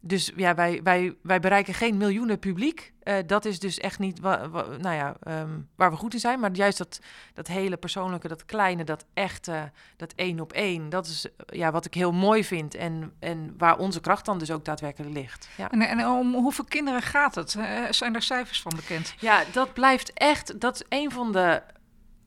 dus 0.03 0.31
ja, 0.35 0.55
wij, 0.55 0.79
wij, 0.83 1.15
wij 1.21 1.39
bereiken 1.39 1.73
geen 1.73 1.97
miljoenen 1.97 2.39
publiek. 2.39 2.93
Uh, 3.03 3.15
dat 3.25 3.45
is 3.45 3.59
dus 3.59 3.77
echt 3.77 3.99
niet 3.99 4.19
wa, 4.19 4.49
wa, 4.49 4.65
nou 4.79 4.95
ja, 4.95 5.15
um, 5.27 5.69
waar 5.75 5.91
we 5.91 5.97
goed 5.97 6.13
in 6.13 6.19
zijn. 6.19 6.39
Maar 6.39 6.51
juist 6.51 6.77
dat, 6.77 6.99
dat 7.33 7.47
hele 7.47 7.77
persoonlijke, 7.77 8.27
dat 8.27 8.45
kleine, 8.45 8.83
dat 8.83 9.05
echte, 9.13 9.71
dat 9.97 10.13
één 10.15 10.39
op 10.39 10.53
één. 10.53 10.89
Dat 10.89 11.07
is 11.07 11.25
ja, 11.45 11.71
wat 11.71 11.85
ik 11.85 11.93
heel 11.93 12.11
mooi 12.11 12.43
vind. 12.43 12.75
En, 12.75 13.13
en 13.19 13.53
waar 13.57 13.77
onze 13.77 14.01
kracht 14.01 14.25
dan 14.25 14.39
dus 14.39 14.51
ook 14.51 14.65
daadwerkelijk 14.65 15.13
ligt. 15.13 15.49
Ja. 15.57 15.71
En, 15.71 15.81
en 15.81 16.07
om 16.07 16.33
hoeveel 16.33 16.65
kinderen 16.65 17.01
gaat 17.01 17.35
het? 17.35 17.55
Uh, 17.55 17.85
zijn 17.89 18.15
er 18.15 18.21
cijfers 18.21 18.61
van 18.61 18.71
bekend? 18.75 19.13
Ja, 19.19 19.43
dat 19.51 19.73
blijft 19.73 20.13
echt. 20.13 20.59
Dat 20.59 20.75
is 20.75 20.83
een 20.89 21.11
van 21.11 21.31
de 21.31 21.61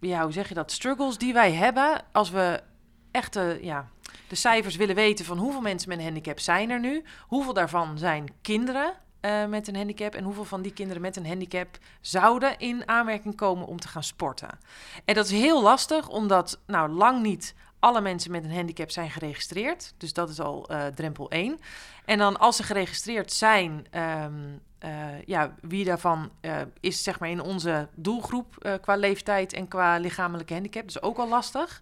ja, 0.09 0.23
hoe 0.23 0.33
zeg 0.33 0.49
je 0.49 0.55
dat, 0.55 0.73
struggles 0.73 1.19
die 1.19 1.33
wij 1.33 1.53
hebben 1.53 2.05
als 2.13 2.31
we 2.31 2.63
echt 3.11 3.39
ja, 3.61 3.89
de 4.29 4.35
cijfers 4.35 4.77
willen 4.77 4.95
weten 4.95 5.25
van 5.25 5.39
hoeveel 5.39 5.61
mensen 5.61 5.89
met 5.89 5.99
een 5.99 6.05
handicap 6.05 6.41
zijn 6.41 6.71
er 6.71 6.81
nu, 6.81 7.05
hoeveel 7.27 7.53
daarvan 7.53 7.99
zijn 7.99 8.27
kinderen 8.43 8.95
uh, 9.25 9.47
met 9.47 9.69
een 9.69 9.77
handicap 9.77 10.15
en 10.15 10.25
hoeveel 10.25 10.45
van 10.45 10.63
die 10.63 10.73
kinderen 10.73 11.03
met 11.03 11.17
een 11.17 11.27
handicap 11.27 11.79
zouden 12.01 12.59
in 12.59 12.89
aanmerking 12.89 13.37
komen 13.37 13.67
om 13.67 13.81
te 13.81 13.89
gaan 13.89 14.03
sporten. 14.03 14.59
En 15.05 15.15
dat 15.15 15.25
is 15.25 15.31
heel 15.31 15.63
lastig, 15.63 16.09
omdat 16.09 16.61
nou 16.67 16.91
lang 16.91 17.23
niet 17.23 17.55
alle 17.85 18.01
mensen 18.01 18.31
met 18.31 18.45
een 18.45 18.55
handicap 18.55 18.91
zijn 18.91 19.11
geregistreerd. 19.11 19.95
Dus 19.97 20.13
dat 20.13 20.29
is 20.29 20.41
al 20.41 20.69
uh, 20.71 20.87
drempel 20.87 21.31
1. 21.31 21.61
En 22.05 22.19
dan 22.19 22.39
als 22.39 22.57
ze 22.57 22.63
geregistreerd 22.63 23.33
zijn, 23.33 23.87
um, 24.23 24.61
uh, 24.85 25.23
ja, 25.25 25.55
wie 25.61 25.85
daarvan 25.85 26.31
uh, 26.41 26.57
is 26.81 27.03
zeg 27.03 27.21
maar 27.21 27.29
in 27.29 27.41
onze 27.41 27.89
doelgroep 27.95 28.79
qua 28.81 28.97
leeftijd 28.97 29.53
en 29.53 29.69
qua 29.69 29.97
lichamelijke 29.99 30.53
handicap. 30.53 30.85
Dus 30.85 31.03
ook 31.03 31.19
al 31.19 31.29
lastig. 31.29 31.81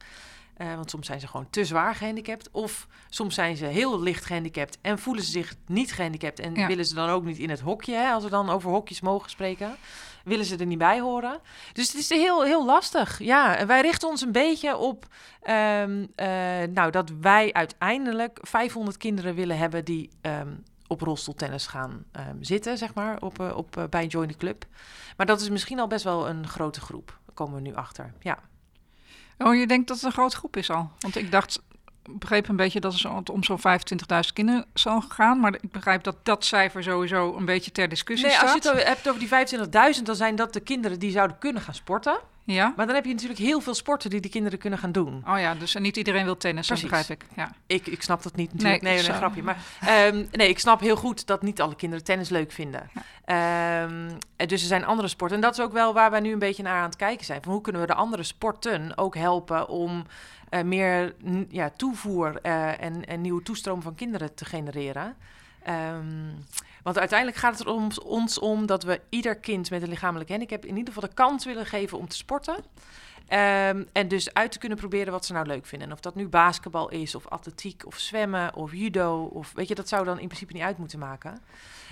Want 0.56 0.90
soms 0.90 1.06
zijn 1.06 1.20
ze 1.20 1.26
gewoon 1.26 1.50
te 1.50 1.64
zwaar 1.64 1.94
gehandicapt. 1.94 2.50
Of 2.50 2.86
soms 3.08 3.34
zijn 3.34 3.56
ze 3.56 3.64
heel 3.64 4.00
licht 4.00 4.24
gehandicapt 4.24 4.78
en 4.80 4.98
voelen 4.98 5.24
ze 5.24 5.30
zich 5.30 5.54
niet 5.66 5.92
gehandicapt. 5.92 6.40
En 6.40 6.54
ja. 6.54 6.66
willen 6.66 6.86
ze 6.86 6.94
dan 6.94 7.08
ook 7.08 7.24
niet 7.24 7.38
in 7.38 7.50
het 7.50 7.60
hokje, 7.60 7.94
hè, 7.94 8.10
als 8.10 8.24
we 8.24 8.30
dan 8.30 8.50
over 8.50 8.70
hokjes 8.70 9.00
mogen 9.00 9.30
spreken. 9.30 9.76
Willen 10.24 10.44
ze 10.44 10.56
er 10.56 10.66
niet 10.66 10.78
bij 10.78 11.00
horen. 11.00 11.40
Dus 11.72 11.92
het 11.92 12.00
is 12.00 12.08
heel, 12.08 12.42
heel 12.42 12.64
lastig. 12.64 13.18
Ja, 13.18 13.66
wij 13.66 13.80
richten 13.80 14.08
ons 14.08 14.20
een 14.20 14.32
beetje 14.32 14.76
op 14.76 15.06
um, 15.48 16.00
uh, 16.00 16.26
nou, 16.70 16.90
dat 16.90 17.12
wij 17.20 17.52
uiteindelijk 17.52 18.38
500 18.42 18.96
kinderen 18.96 19.34
willen 19.34 19.58
hebben 19.58 19.84
die 19.84 20.10
um, 20.22 20.62
op 20.86 21.00
rolstoeltennis 21.00 21.66
gaan 21.66 22.04
um, 22.12 22.44
zitten, 22.44 22.78
zeg 22.78 22.94
maar, 22.94 23.20
op, 23.20 23.40
uh, 23.40 23.56
op, 23.56 23.76
uh, 23.76 23.84
bij 23.90 24.06
Join 24.06 24.28
the 24.28 24.36
Club. 24.36 24.64
Maar 25.16 25.26
dat 25.26 25.40
is 25.40 25.48
misschien 25.48 25.80
al 25.80 25.86
best 25.86 26.04
wel 26.04 26.28
een 26.28 26.48
grote 26.48 26.80
groep. 26.80 27.06
Daar 27.06 27.34
komen 27.34 27.54
we 27.54 27.60
nu 27.60 27.74
achter, 27.74 28.12
ja. 28.20 28.38
Oh, 29.38 29.54
je 29.54 29.66
denkt 29.66 29.88
dat 29.88 29.96
het 29.96 30.06
een 30.06 30.12
grote 30.12 30.36
groep 30.36 30.56
is 30.56 30.70
al? 30.70 30.90
Want 30.98 31.16
ik 31.16 31.30
dacht, 31.30 31.62
begreep 32.10 32.48
een 32.48 32.56
beetje 32.56 32.80
dat 32.80 32.94
het 32.94 33.30
om 33.30 33.44
zo'n 33.44 33.58
25.000 33.58 33.64
kinderen 34.32 34.66
zal 34.74 35.00
gaan. 35.00 35.40
Maar 35.40 35.54
ik 35.54 35.70
begrijp 35.70 36.02
dat 36.02 36.16
dat 36.22 36.44
cijfer 36.44 36.82
sowieso 36.82 37.36
een 37.36 37.44
beetje 37.44 37.72
ter 37.72 37.88
discussie 37.88 38.26
nee, 38.26 38.36
staat. 38.36 38.54
Als 38.54 38.62
je 38.62 38.68
het 38.68 38.86
hebt 38.86 39.08
over 39.08 39.20
die 39.20 39.96
25.000, 39.98 40.02
dan 40.02 40.16
zijn 40.16 40.36
dat 40.36 40.52
de 40.52 40.60
kinderen 40.60 40.98
die 40.98 41.10
zouden 41.10 41.38
kunnen 41.38 41.62
gaan 41.62 41.74
sporten. 41.74 42.18
Ja? 42.44 42.72
Maar 42.76 42.86
dan 42.86 42.94
heb 42.94 43.04
je 43.04 43.12
natuurlijk 43.12 43.40
heel 43.40 43.60
veel 43.60 43.74
sporten 43.74 44.10
die 44.10 44.20
de 44.20 44.28
kinderen 44.28 44.58
kunnen 44.58 44.78
gaan 44.78 44.92
doen. 44.92 45.24
Oh 45.28 45.38
ja, 45.38 45.54
dus 45.54 45.74
niet 45.74 45.96
iedereen 45.96 46.24
wil 46.24 46.36
tennis, 46.36 46.66
Precies. 46.66 46.90
begrijp 46.90 47.10
ik. 47.20 47.26
Ja. 47.36 47.52
Ik, 47.66 47.86
ik 47.86 48.02
snap 48.02 48.22
dat 48.22 48.36
niet 48.36 48.52
natuurlijk. 48.52 48.82
Nee, 48.82 48.96
Nee, 48.96 49.08
een 49.08 49.14
grapje. 49.14 49.42
Maar 49.42 49.58
ehm, 49.80 50.24
nee, 50.30 50.48
ik 50.48 50.58
snap 50.58 50.80
heel 50.80 50.96
goed 50.96 51.26
dat 51.26 51.42
niet 51.42 51.60
alle 51.60 51.76
kinderen 51.76 52.04
tennis 52.04 52.28
leuk 52.28 52.52
vinden. 52.52 52.90
Ehm, 53.24 54.10
en 54.36 54.48
dus 54.48 54.60
er 54.60 54.68
zijn 54.68 54.84
andere 54.84 55.08
sporten. 55.08 55.36
En 55.36 55.42
dat 55.42 55.58
is 55.58 55.64
ook 55.64 55.72
wel 55.72 55.94
waar 55.94 56.10
wij 56.10 56.20
nu 56.20 56.32
een 56.32 56.38
beetje 56.38 56.62
naar 56.62 56.76
aan 56.78 56.88
het 56.88 56.96
kijken 56.96 57.24
zijn. 57.24 57.42
Van 57.42 57.52
hoe 57.52 57.60
kunnen 57.60 57.80
we 57.80 57.86
de 57.86 57.94
andere 57.94 58.22
sporten 58.22 58.98
ook 58.98 59.16
helpen 59.16 59.68
om 59.68 60.06
eh, 60.48 60.62
meer 60.62 61.14
ja, 61.48 61.70
toevoer 61.76 62.38
eh, 62.42 62.82
en, 62.82 63.04
en 63.04 63.20
nieuwe 63.20 63.42
toestroom 63.42 63.82
van 63.82 63.94
kinderen 63.94 64.34
te 64.34 64.44
genereren. 64.44 65.16
Ehm, 65.62 66.30
want 66.82 66.98
uiteindelijk 66.98 67.38
gaat 67.38 67.58
het 67.58 67.66
om, 67.66 67.88
ons 68.04 68.38
om 68.38 68.66
dat 68.66 68.82
we 68.82 69.00
ieder 69.08 69.36
kind 69.36 69.70
met 69.70 69.82
een 69.82 69.88
lichamelijk 69.88 70.30
handicap 70.30 70.64
in 70.64 70.76
ieder 70.76 70.92
geval 70.92 71.08
de 71.08 71.14
kans 71.14 71.44
willen 71.44 71.66
geven 71.66 71.98
om 71.98 72.08
te 72.08 72.16
sporten. 72.16 72.56
Ehm, 73.28 73.84
en 73.92 74.08
dus 74.08 74.34
uit 74.34 74.52
te 74.52 74.58
kunnen 74.58 74.78
proberen 74.78 75.12
wat 75.12 75.26
ze 75.26 75.32
nou 75.32 75.46
leuk 75.46 75.66
vinden. 75.66 75.88
En 75.88 75.94
of 75.94 76.00
dat 76.00 76.14
nu 76.14 76.28
basketbal 76.28 76.88
is, 76.88 77.14
of 77.14 77.28
atletiek, 77.28 77.86
of 77.86 77.98
zwemmen, 77.98 78.54
of 78.54 78.72
judo. 78.72 79.24
Of 79.24 79.52
weet 79.54 79.68
je, 79.68 79.74
dat 79.74 79.88
zou 79.88 80.04
dan 80.04 80.18
in 80.18 80.26
principe 80.26 80.52
niet 80.52 80.62
uit 80.62 80.78
moeten 80.78 80.98
maken. 80.98 81.40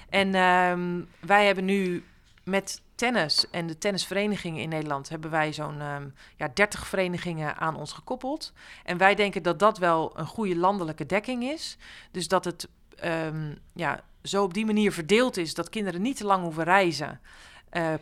En 0.08 0.34
ehm, 0.34 1.00
wij 1.20 1.46
hebben 1.46 1.64
nu 1.64 2.04
met 2.44 2.80
tennis 2.94 3.50
en 3.50 3.66
de 3.66 3.78
tennisverenigingen 3.78 4.62
in 4.62 4.68
Nederland 4.68 5.08
hebben 5.08 5.30
wij 5.30 5.52
zo'n 5.52 5.80
ehm, 5.80 6.08
ja, 6.36 6.50
30 6.54 6.86
verenigingen 6.86 7.56
aan 7.56 7.76
ons 7.76 7.92
gekoppeld. 7.92 8.52
En 8.84 8.96
wij 8.96 9.14
denken 9.14 9.42
dat 9.42 9.58
dat 9.58 9.78
wel 9.78 10.18
een 10.18 10.26
goede 10.26 10.56
landelijke 10.56 11.06
dekking 11.06 11.44
is. 11.44 11.76
Dus 12.10 12.28
dat 12.28 12.44
het 12.44 12.68
ehm, 13.00 13.54
ja, 13.74 14.00
zo 14.22 14.42
op 14.42 14.54
die 14.54 14.66
manier 14.66 14.92
verdeeld 14.92 15.36
is 15.36 15.54
dat 15.54 15.68
kinderen 15.68 16.02
niet 16.02 16.16
te 16.16 16.24
lang 16.24 16.42
hoeven 16.42 16.64
reizen 16.64 17.20
eh, 17.68 17.94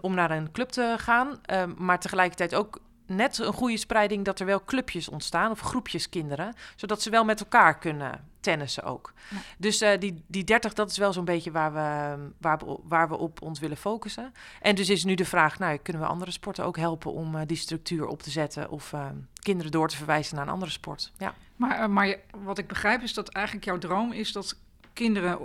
om 0.00 0.14
naar 0.14 0.30
een 0.30 0.52
club 0.52 0.68
te 0.68 0.94
gaan. 0.98 1.38
Ehm, 1.42 1.72
maar 1.76 2.00
tegelijkertijd 2.00 2.54
ook 2.54 2.80
net 3.06 3.38
een 3.38 3.52
goede 3.52 3.76
spreiding 3.76 4.24
dat 4.24 4.40
er 4.40 4.46
wel 4.46 4.64
clubjes 4.64 5.08
ontstaan 5.08 5.50
of 5.50 5.60
groepjes 5.60 6.08
kinderen, 6.08 6.54
zodat 6.76 7.02
ze 7.02 7.10
wel 7.10 7.24
met 7.24 7.40
elkaar 7.40 7.78
kunnen 7.78 8.32
tennissen 8.40 8.82
ook. 8.82 9.12
Ja. 9.30 9.36
Dus 9.58 9.80
eh, 9.80 10.00
die, 10.00 10.24
die 10.26 10.44
30, 10.44 10.72
dat 10.72 10.90
is 10.90 10.98
wel 10.98 11.12
zo'n 11.12 11.24
beetje 11.24 11.50
waar 11.50 11.72
we, 11.72 12.16
waar, 12.38 12.58
we, 12.58 12.78
waar 12.82 13.08
we 13.08 13.16
op 13.16 13.42
ons 13.42 13.58
willen 13.58 13.76
focussen. 13.76 14.32
En 14.60 14.74
dus 14.74 14.90
is 14.90 15.04
nu 15.04 15.14
de 15.14 15.24
vraag, 15.24 15.58
nou, 15.58 15.76
kunnen 15.76 16.02
we 16.02 16.08
andere 16.08 16.30
sporten 16.30 16.64
ook 16.64 16.76
helpen 16.76 17.12
om 17.12 17.36
eh, 17.36 17.42
die 17.46 17.56
structuur 17.56 18.06
op 18.06 18.22
te 18.22 18.30
zetten 18.30 18.70
of 18.70 18.92
eh, 18.92 19.06
kinderen 19.42 19.72
door 19.72 19.88
te 19.88 19.96
verwijzen 19.96 20.36
naar 20.36 20.46
een 20.46 20.52
andere 20.52 20.70
sport? 20.70 21.12
Ja. 21.18 21.34
Maar, 21.56 21.78
eh, 21.80 21.86
maar 21.88 22.16
wat 22.44 22.58
ik 22.58 22.66
begrijp 22.66 23.02
is 23.02 23.14
dat 23.14 23.28
eigenlijk 23.28 23.66
jouw 23.66 23.78
droom 23.78 24.12
is 24.12 24.32
dat 24.32 24.56
kinderen 24.92 25.38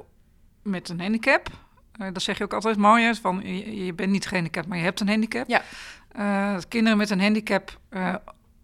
met 0.61 0.89
een 0.89 1.01
handicap, 1.01 1.47
eh, 1.91 2.07
dat 2.13 2.21
zeg 2.21 2.37
je 2.37 2.43
ook 2.43 2.53
altijd 2.53 2.77
mooi, 2.77 3.03
hè, 3.03 3.15
van 3.15 3.41
je, 3.43 3.85
je 3.85 3.93
bent 3.93 4.11
niet 4.11 4.27
gehandicapt, 4.27 4.67
maar 4.67 4.77
je 4.77 4.83
hebt 4.83 4.99
een 4.99 5.07
handicap. 5.09 5.47
Ja. 5.47 5.61
Eh, 6.11 6.53
dat 6.53 6.67
kinderen 6.67 6.97
met 6.97 7.09
een 7.09 7.21
handicap 7.21 7.79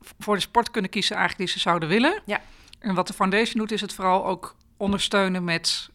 v- 0.02 0.12
voor 0.20 0.36
de 0.36 0.42
sport 0.42 0.72
kunnen 0.72 0.92
kiezen 0.92 1.16
eigenlijk 1.16 1.46
die 1.50 1.58
ze 1.58 1.62
zouden 1.70 1.90
willen. 1.90 2.22
Ja. 2.26 2.42
En 2.80 2.96
wat 2.96 3.08
de 3.08 3.14
foundation 3.14 3.58
doet, 3.60 3.72
is 3.72 3.82
het 3.82 3.94
vooral 3.94 4.26
ook 4.26 4.56
ondersteunen 4.78 5.44
met 5.44 5.90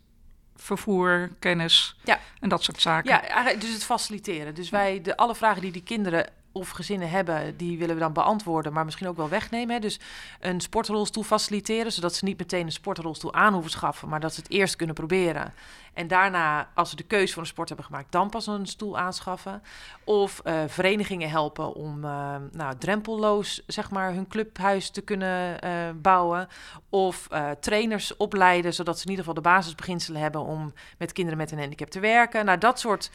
vervoer, 0.56 1.30
kennis 1.38 1.96
Ja. 2.04 2.20
en 2.40 2.48
dat 2.48 2.62
soort 2.62 2.80
zaken. 2.80 3.10
Ja, 3.28 3.54
dus 3.54 3.72
het 3.72 3.84
faciliteren. 3.84 4.54
Dus 4.54 4.70
wij, 4.70 5.00
de, 5.02 5.16
alle 5.16 5.34
vragen 5.34 5.62
die 5.62 5.72
die 5.72 5.82
kinderen 5.82 6.26
of 6.52 6.70
gezinnen 6.70 7.10
hebben, 7.10 7.56
die 7.56 7.78
willen 7.78 7.94
we 7.94 8.00
dan 8.00 8.12
beantwoorden, 8.12 8.72
maar 8.72 8.84
misschien 8.84 9.08
ook 9.08 9.16
wel 9.16 9.28
wegnemen. 9.28 9.74
Hè? 9.74 9.80
Dus 9.80 10.00
een 10.40 10.60
sportrolstoel 10.60 11.22
faciliteren, 11.22 11.92
zodat 11.92 12.14
ze 12.14 12.24
niet 12.24 12.38
meteen 12.38 12.66
een 12.66 12.72
sportrolstoel 12.72 13.34
aan 13.34 13.52
hoeven 13.52 13.70
schaffen, 13.70 14.08
maar 14.08 14.20
dat 14.20 14.34
ze 14.34 14.40
het 14.40 14.50
eerst 14.50 14.76
kunnen 14.76 14.94
proberen. 14.94 15.52
En 15.94 16.08
daarna, 16.08 16.68
als 16.74 16.90
ze 16.90 16.96
de 16.96 17.02
keuze 17.02 17.32
voor 17.32 17.42
een 17.42 17.48
sport 17.48 17.68
hebben 17.68 17.86
gemaakt, 17.86 18.12
dan 18.12 18.30
pas 18.30 18.46
een 18.46 18.66
stoel 18.66 18.98
aanschaffen. 18.98 19.62
Of 20.04 20.40
eh, 20.44 20.62
verenigingen 20.66 21.30
helpen 21.30 21.74
om 21.74 22.04
eh, 22.04 22.34
nou, 22.52 22.76
drempelloos 22.78 23.62
zeg 23.66 23.90
maar, 23.90 24.12
hun 24.12 24.28
clubhuis 24.28 24.90
te 24.90 25.00
kunnen 25.00 25.60
eh, 25.60 25.72
bouwen. 25.94 26.48
Of 26.88 27.28
trainers 27.60 28.16
opleiden, 28.16 28.74
zodat 28.74 28.98
ze 28.98 29.04
in 29.04 29.10
ieder 29.10 29.24
geval 29.24 29.42
de 29.42 29.48
basisbeginselen 29.48 30.20
hebben 30.20 30.40
om 30.40 30.72
met 30.98 31.12
kinderen 31.12 31.38
met 31.38 31.52
een 31.52 31.58
handicap 31.58 31.90
te 31.90 32.00
werken. 32.00 32.44
Nou, 32.44 32.58
dat 32.58 32.80
soort 32.80 33.10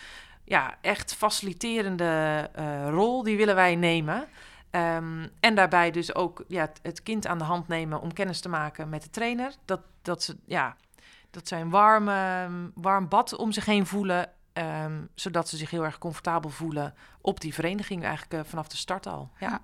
ja, 0.45 0.75
echt 0.81 1.15
faciliterende 1.15 2.49
eh, 2.53 2.89
rol, 2.89 3.23
die 3.23 3.37
willen 3.37 3.55
wij 3.55 3.75
nemen. 3.75 4.27
Ehm, 4.69 5.27
en 5.39 5.55
daarbij 5.55 5.91
dus 5.91 6.15
ook 6.15 6.43
ja, 6.47 6.69
het- 6.81 7.03
kind 7.03 7.27
aan 7.27 7.37
de 7.37 7.43
hand 7.43 7.67
nemen 7.67 8.01
om 8.01 8.13
kennis 8.13 8.39
te 8.39 8.49
maken 8.49 8.89
met 8.89 9.03
de 9.03 9.09
trainer. 9.09 9.53
Dat, 9.65 9.79
dat, 10.01 10.23
ze, 10.23 10.37
ja, 10.45 10.75
dat 11.31 11.47
zij 11.47 11.61
een 11.61 11.69
warm, 11.69 12.05
warm 12.75 13.07
bad 13.07 13.35
om 13.35 13.51
zich 13.51 13.65
heen 13.65 13.85
voelen. 13.85 14.29
ehm, 14.53 15.01
zodat 15.15 15.49
ze 15.49 15.57
zich 15.57 15.69
heel 15.69 15.83
erg 15.83 15.97
comfortabel 15.97 16.49
voelen 16.49 16.93
op 17.21 17.39
die 17.41 17.53
vereniging, 17.53 18.03
eigenlijk 18.03 18.33
eh, 18.43 18.49
vanaf 18.49 18.67
de 18.67 18.77
start 18.77 19.07
al. 19.07 19.29
Ja. 19.39 19.59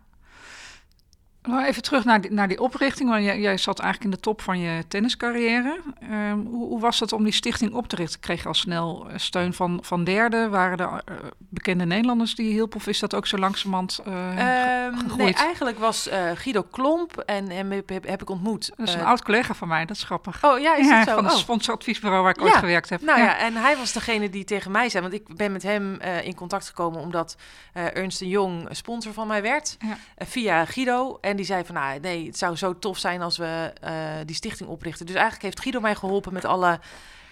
Nou, 1.44 1.66
even 1.66 1.82
terug 1.82 2.06
naar 2.06 2.22
die, 2.22 2.32
naar 2.32 2.48
die 2.48 2.60
oprichting. 2.60 3.10
Want 3.10 3.24
jij, 3.24 3.40
jij 3.40 3.58
zat 3.58 3.80
eigenlijk 3.80 4.12
in 4.12 4.18
de 4.18 4.24
top 4.24 4.42
van 4.42 4.60
je 4.60 4.88
tenniscarrière. 4.88 5.80
Ehm, 6.00 6.40
hoe, 6.40 6.68
hoe 6.68 6.80
was 6.80 7.00
het 7.00 7.14
om 7.14 7.24
die 7.24 7.34
stichting 7.34 7.74
op 7.74 7.88
te 7.88 7.96
richten? 7.96 8.20
Kreeg 8.20 8.42
je 8.42 8.48
al 8.48 8.54
snel 8.54 9.08
eh, 9.10 9.18
steun 9.18 9.54
van, 9.54 9.80
van 9.82 10.04
derden? 10.04 10.50
Waren 10.50 10.78
er 10.78 11.02
eh, 11.06 11.16
bekende 11.38 11.86
Nederlanders 11.86 12.36
die 12.36 12.46
je 12.46 12.52
hielpen? 12.52 12.78
Of 12.78 12.88
is 12.88 13.00
dat 13.00 13.16
ook 13.16 13.28
zo 13.28 13.38
langzamerhand 13.38 14.00
Ehm, 14.06 15.18
nee, 15.18 15.34
eigenlijk 15.34 15.80
was 15.80 16.10
Guido 16.36 16.62
Klomp 16.72 17.18
en 17.18 17.50
hem 17.50 17.72
heb, 17.72 17.90
heb, 17.90 18.08
heb 18.08 18.22
ik 18.22 18.30
ontmoet. 18.30 18.72
Dat 18.76 18.88
is 18.88 18.94
een 18.94 19.04
oud 19.04 19.24
collega 19.24 19.54
van 19.54 19.68
mij, 19.68 19.86
dat 19.86 19.96
is 19.96 20.04
grappig. 20.04 20.44
Oh 20.44 20.60
ja, 20.60 20.76
is 20.76 20.88
ja, 20.88 20.98
dat 20.98 21.08
zo? 21.08 21.14
van 21.14 21.24
het 21.24 21.34
Oh. 21.34 21.40
sponsoradviesbureau 21.40 22.24
waar 22.24 22.32
ik 22.32 22.42
ooit 22.42 22.56
gewerkt 22.56 22.90
heb. 22.90 23.02
Nou 23.02 23.20
Ja. 23.20 23.26
ja. 23.26 23.38
en 23.38 23.56
hij 23.56 23.78
was 23.78 23.94
degene 23.94 24.30
die 24.30 24.44
tegen 24.44 24.72
mij 24.72 24.90
zei, 24.90 25.02
want 25.02 25.14
ik 25.16 25.36
ben 25.36 25.52
met 25.52 25.64
hem 25.64 26.00
in 26.24 26.36
contact 26.36 26.68
gekomen 26.68 27.02
omdat 27.02 27.36
Ernst 27.74 28.20
Jong 28.20 28.68
sponsor 28.72 29.14
van 29.14 29.28
mij 29.28 29.42
werd, 29.42 29.78
via 30.18 30.66
Guido. 30.66 31.18
En 31.22 31.31
die 31.36 31.46
zei 31.46 31.66
van, 31.66 31.76
nou 31.76 32.00
nee, 32.00 32.26
het 32.26 32.38
zou 32.38 32.56
zo 32.56 32.80
tof 32.80 32.98
zijn 32.98 33.22
als 33.22 33.38
we 33.38 33.74
eh, 33.82 33.94
die 34.26 34.36
stichting 34.36 34.70
oprichten. 34.70 35.06
Dus 35.06 35.16
eigenlijk 35.16 35.44
heeft 35.44 35.60
Guido 35.60 35.80
mij 35.80 35.96
geholpen 35.96 36.34
met 36.34 36.46
alle 36.46 36.80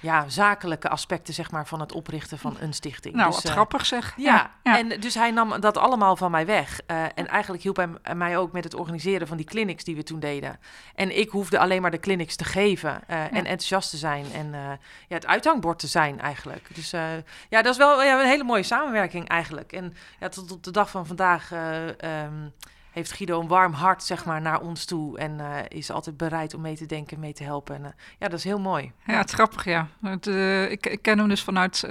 ja, 0.01 0.29
zakelijke 0.29 0.89
aspecten 0.89 1.33
zeg 1.33 1.51
maar, 1.51 1.67
van 1.67 1.79
het 1.79 1.91
oprichten 1.91 2.37
van 2.37 2.57
een 2.59 2.73
stichting. 2.73 3.15
Nou, 3.15 3.27
Dus, 3.27 3.35
wat 3.35 3.45
eh, 3.45 3.51
grappig 3.51 3.85
zeg. 3.85 4.13
ja, 4.17 4.51
ja. 4.63 4.77
en 4.77 4.99
dus 4.99 5.13
hij 5.15 5.31
nam 5.31 5.59
dat 5.59 5.77
allemaal 5.77 6.15
van 6.15 6.31
mij 6.31 6.45
weg. 6.45 6.81
Eh, 6.85 7.03
en 7.15 7.27
eigenlijk 7.27 7.63
hielp 7.63 7.75
hij 7.75 8.15
mij 8.15 8.37
ook 8.37 8.51
met 8.51 8.63
het 8.63 8.73
organiseren 8.73 9.27
van 9.27 9.37
die 9.37 9.45
clinics 9.45 9.83
die 9.83 9.95
we 9.95 10.03
toen 10.03 10.19
deden. 10.19 10.59
En 10.95 11.17
ik 11.17 11.29
hoefde 11.29 11.59
alleen 11.59 11.81
maar 11.81 11.91
de 11.91 11.99
clinics 11.99 12.35
te 12.35 12.43
geven 12.43 13.07
en 13.07 13.31
enthousiast 13.31 13.89
te 13.89 13.97
zijn 13.97 14.25
en 14.33 14.51
ja, 15.07 15.15
het 15.15 15.25
uithangbord 15.25 15.79
te 15.79 15.87
zijn 15.87 16.19
eigenlijk. 16.19 16.75
Dus 16.75 16.91
ja, 17.49 17.61
dat 17.61 17.65
is 17.65 17.77
wel 17.77 18.03
ja, 18.03 18.19
een 18.19 18.27
hele 18.27 18.43
mooie 18.43 18.63
samenwerking 18.63 19.27
eigenlijk. 19.27 19.73
En 19.73 19.93
ja, 20.19 20.29
tot 20.29 20.51
op 20.51 20.63
de 20.63 20.71
dag 20.71 20.89
van 20.89 21.05
vandaag 21.05 21.51
eh, 21.51 22.23
ehm, 22.23 22.49
heeft 22.99 23.11
Guido 23.11 23.39
een 23.39 23.47
warm 23.47 23.73
hart 23.73 24.03
zeg 24.03 24.25
maar 24.25 24.41
naar 24.41 24.61
ons 24.61 24.85
toe 24.85 25.17
en 25.17 25.39
eh, 25.39 25.47
is 25.67 25.91
altijd 25.91 26.17
bereid 26.17 26.53
om 26.53 26.61
mee 26.61 26.75
te 26.75 26.85
denken, 26.85 27.19
mee 27.19 27.33
te 27.33 27.43
helpen. 27.43 27.75
En, 27.75 27.85
eh, 27.85 27.91
ja, 28.19 28.27
dat 28.27 28.37
is 28.37 28.43
heel 28.43 28.59
mooi. 28.59 28.91
Ja, 29.05 29.17
het 29.17 29.27
is 29.27 29.33
grappig, 29.33 29.65
ja. 29.65 29.87
Het, 30.01 30.27
eh, 30.27 30.71
ik, 30.71 30.85
ik 30.85 31.01
ken 31.01 31.17
hem 31.17 31.27
dus 31.27 31.43
vanuit, 31.43 31.83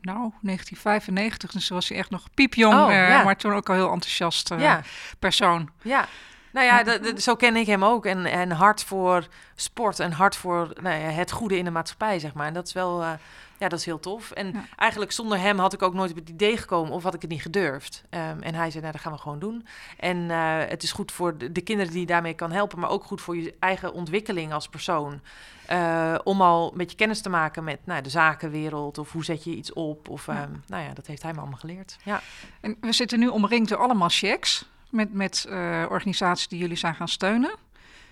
nou, 0.00 0.32
1995. 0.40 1.50
Dus 1.50 1.68
was 1.68 1.88
hij 1.88 1.98
echt 1.98 2.10
nog 2.10 2.26
piepjong, 2.34 2.74
Oh, 2.74 2.90
ja. 2.90 3.22
maar 3.22 3.36
toen 3.36 3.52
ook 3.52 3.68
al 3.68 3.74
heel 3.74 3.92
enthousiast 3.92 4.48
ja. 4.58 4.82
persoon. 5.18 5.70
Ja, 5.82 6.08
nou 6.52 6.66
ja, 6.66 6.82
dat- 6.82 7.04
dat- 7.04 7.20
zo 7.22 7.34
ken 7.36 7.56
ik 7.56 7.66
hem 7.66 7.84
ook. 7.84 8.06
En, 8.06 8.26
en 8.26 8.50
hard 8.50 8.84
voor 8.84 9.26
sport 9.54 10.00
en 10.00 10.12
hard 10.12 10.36
voor 10.36 10.72
nou 10.82 10.96
ja, 11.00 11.08
het 11.08 11.30
goede 11.30 11.58
in 11.58 11.64
de 11.64 11.70
maatschappij, 11.70 12.18
zeg 12.18 12.34
maar. 12.34 12.46
En 12.46 12.54
dat 12.54 12.66
is 12.66 12.72
wel, 12.72 13.02
eh, 13.02 13.10
ja, 13.58 13.68
dat 13.68 13.78
is 13.78 13.84
heel 13.84 14.00
tof. 14.00 14.30
En 14.30 14.46
Ja. 14.52 14.64
eigenlijk 14.76 15.12
zonder 15.12 15.38
hem 15.40 15.58
had 15.58 15.72
ik 15.72 15.82
ook 15.82 15.94
nooit 15.94 16.10
op 16.10 16.16
het 16.16 16.28
idee 16.28 16.56
gekomen 16.56 16.92
of 16.92 17.02
had 17.02 17.14
ik 17.14 17.20
het 17.22 17.30
niet 17.30 17.42
gedurfd. 17.42 18.02
Ehm, 18.10 18.40
en 18.40 18.54
hij 18.54 18.70
zei, 18.70 18.80
nou, 18.80 18.92
dat 18.92 19.02
gaan 19.02 19.12
we 19.12 19.18
gewoon 19.18 19.38
doen. 19.38 19.66
En 19.96 20.30
eh, 20.30 20.56
het 20.68 20.82
is 20.82 20.92
goed 20.92 21.12
voor 21.12 21.38
de, 21.38 21.52
de 21.52 21.60
kinderen 21.60 21.92
die 21.92 22.00
je 22.00 22.06
daarmee 22.06 22.34
kan 22.34 22.52
helpen, 22.52 22.78
maar 22.78 22.90
ook 22.90 23.04
goed 23.04 23.20
voor 23.20 23.36
je 23.36 23.54
eigen 23.58 23.92
ontwikkeling 23.92 24.52
als 24.52 24.68
persoon. 24.68 25.20
Eh, 25.66 26.14
om 26.24 26.42
al 26.42 26.70
een 26.72 26.78
beetje 26.78 26.96
kennis 26.96 27.20
te 27.20 27.28
maken 27.28 27.64
met 27.64 27.78
nou, 27.84 28.02
de 28.02 28.10
zakenwereld 28.10 28.98
of 28.98 29.12
hoe 29.12 29.24
zet 29.24 29.44
je 29.44 29.50
iets 29.50 29.72
op. 29.72 30.08
Of, 30.08 30.26
Ja. 30.26 30.32
ehm, 30.42 30.50
nou 30.66 30.82
ja, 30.84 30.92
dat 30.94 31.06
heeft 31.06 31.22
hij 31.22 31.32
me 31.32 31.38
allemaal 31.40 31.58
geleerd. 31.58 31.96
Ja. 32.04 32.20
En 32.60 32.76
we 32.80 32.92
zitten 32.92 33.18
nu 33.18 33.28
omringd 33.28 33.68
door 33.68 33.78
allemaal 33.78 34.08
checks 34.08 34.64
met, 34.90 35.12
met 35.12 35.46
eh, 35.48 35.84
organisaties 35.88 36.48
die 36.48 36.58
jullie 36.58 36.76
zijn 36.76 36.94
gaan 36.94 37.08
steunen. 37.08 37.50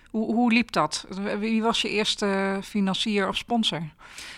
Hoe, 0.09 0.33
hoe 0.33 0.51
liep 0.51 0.71
dat? 0.71 1.05
Wie 1.39 1.61
was 1.61 1.81
je 1.81 1.89
eerste 1.89 2.59
financier 2.63 3.27
of 3.27 3.37
sponsor? 3.37 3.81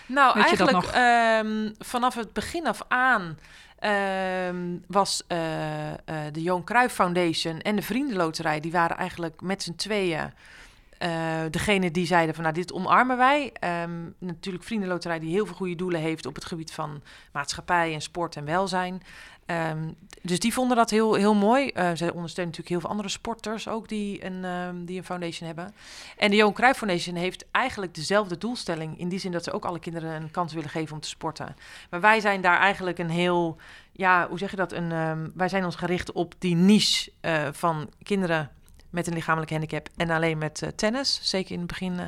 Nou, 0.06 0.34
Weet 0.34 0.44
eigenlijk 0.44 0.86
ehm, 0.86 1.70
vanaf 1.78 2.14
het 2.14 2.32
begin 2.32 2.66
af 2.66 2.82
aan 2.88 3.38
ehm, 3.78 4.76
was 4.86 5.22
eh, 5.26 5.90
eh, 5.90 5.96
de 6.32 6.42
Johan 6.42 6.64
Cruijff 6.64 6.94
Foundation 6.94 7.60
en 7.60 7.76
de 7.76 7.82
Vriendenloterij... 7.82 8.60
die 8.60 8.72
waren 8.72 8.96
eigenlijk 8.96 9.40
met 9.40 9.62
z'n 9.62 9.74
tweeën 9.74 10.32
degene 11.50 11.90
die 11.90 12.06
zeiden 12.06 12.34
van... 12.34 12.42
nou, 12.42 12.54
dit 12.54 12.72
omarmen 12.72 13.16
wij. 13.16 13.52
Ehm, 13.52 13.90
natuurlijk 14.18 14.64
Vriendenloterij 14.64 15.18
die 15.18 15.30
heel 15.30 15.46
veel 15.46 15.54
goede 15.54 15.74
doelen 15.74 16.00
heeft... 16.00 16.26
op 16.26 16.34
het 16.34 16.44
gebied 16.44 16.72
van 16.72 17.02
maatschappij 17.32 17.94
en 17.94 18.00
sport 18.00 18.36
en 18.36 18.44
welzijn. 18.44 19.02
Ehm, 19.50 19.88
dus 20.22 20.38
die 20.38 20.52
vonden 20.52 20.76
dat 20.76 20.90
heel, 20.90 21.14
heel 21.14 21.34
mooi. 21.34 21.70
Uh, 21.74 21.90
ze 21.94 22.14
ondersteunen 22.14 22.24
natuurlijk 22.26 22.68
heel 22.68 22.80
veel 22.80 22.90
andere 22.90 23.08
sporters 23.08 23.68
ook 23.68 23.88
die 23.88 24.24
een, 24.24 24.44
um, 24.44 24.84
die 24.84 24.98
een 24.98 25.04
foundation 25.04 25.46
hebben. 25.46 25.74
En 26.16 26.30
de 26.30 26.36
Johan 26.36 26.52
Cruijff 26.52 26.78
Foundation 26.78 27.16
heeft 27.16 27.44
eigenlijk 27.50 27.94
dezelfde 27.94 28.38
doelstelling. 28.38 28.98
In 28.98 29.08
die 29.08 29.18
zin 29.18 29.32
dat 29.32 29.44
ze 29.44 29.52
ook 29.52 29.64
alle 29.64 29.78
kinderen 29.78 30.22
een 30.22 30.30
kans 30.30 30.52
willen 30.52 30.70
geven 30.70 30.94
om 30.94 31.00
te 31.00 31.08
sporten. 31.08 31.56
Maar 31.90 32.00
wij 32.00 32.20
zijn 32.20 32.40
daar 32.40 32.58
eigenlijk 32.58 32.98
een 32.98 33.10
heel, 33.10 33.56
ja, 33.92 34.28
hoe 34.28 34.38
zeg 34.38 34.50
je 34.50 34.56
dat? 34.56 34.72
Een, 34.72 34.92
um, 34.92 35.32
wij 35.34 35.48
zijn 35.48 35.64
ons 35.64 35.76
gericht 35.76 36.12
op 36.12 36.34
die 36.38 36.54
niche 36.54 37.10
uh, 37.20 37.48
van 37.52 37.90
kinderen 38.02 38.50
met 38.90 39.06
een 39.06 39.14
lichamelijk 39.14 39.50
handicap 39.50 39.88
en 39.96 40.10
alleen 40.10 40.38
met 40.38 40.62
uh, 40.62 40.68
tennis. 40.68 41.20
Zeker 41.22 41.52
in 41.52 41.58
het 41.58 41.68
begin 41.68 42.00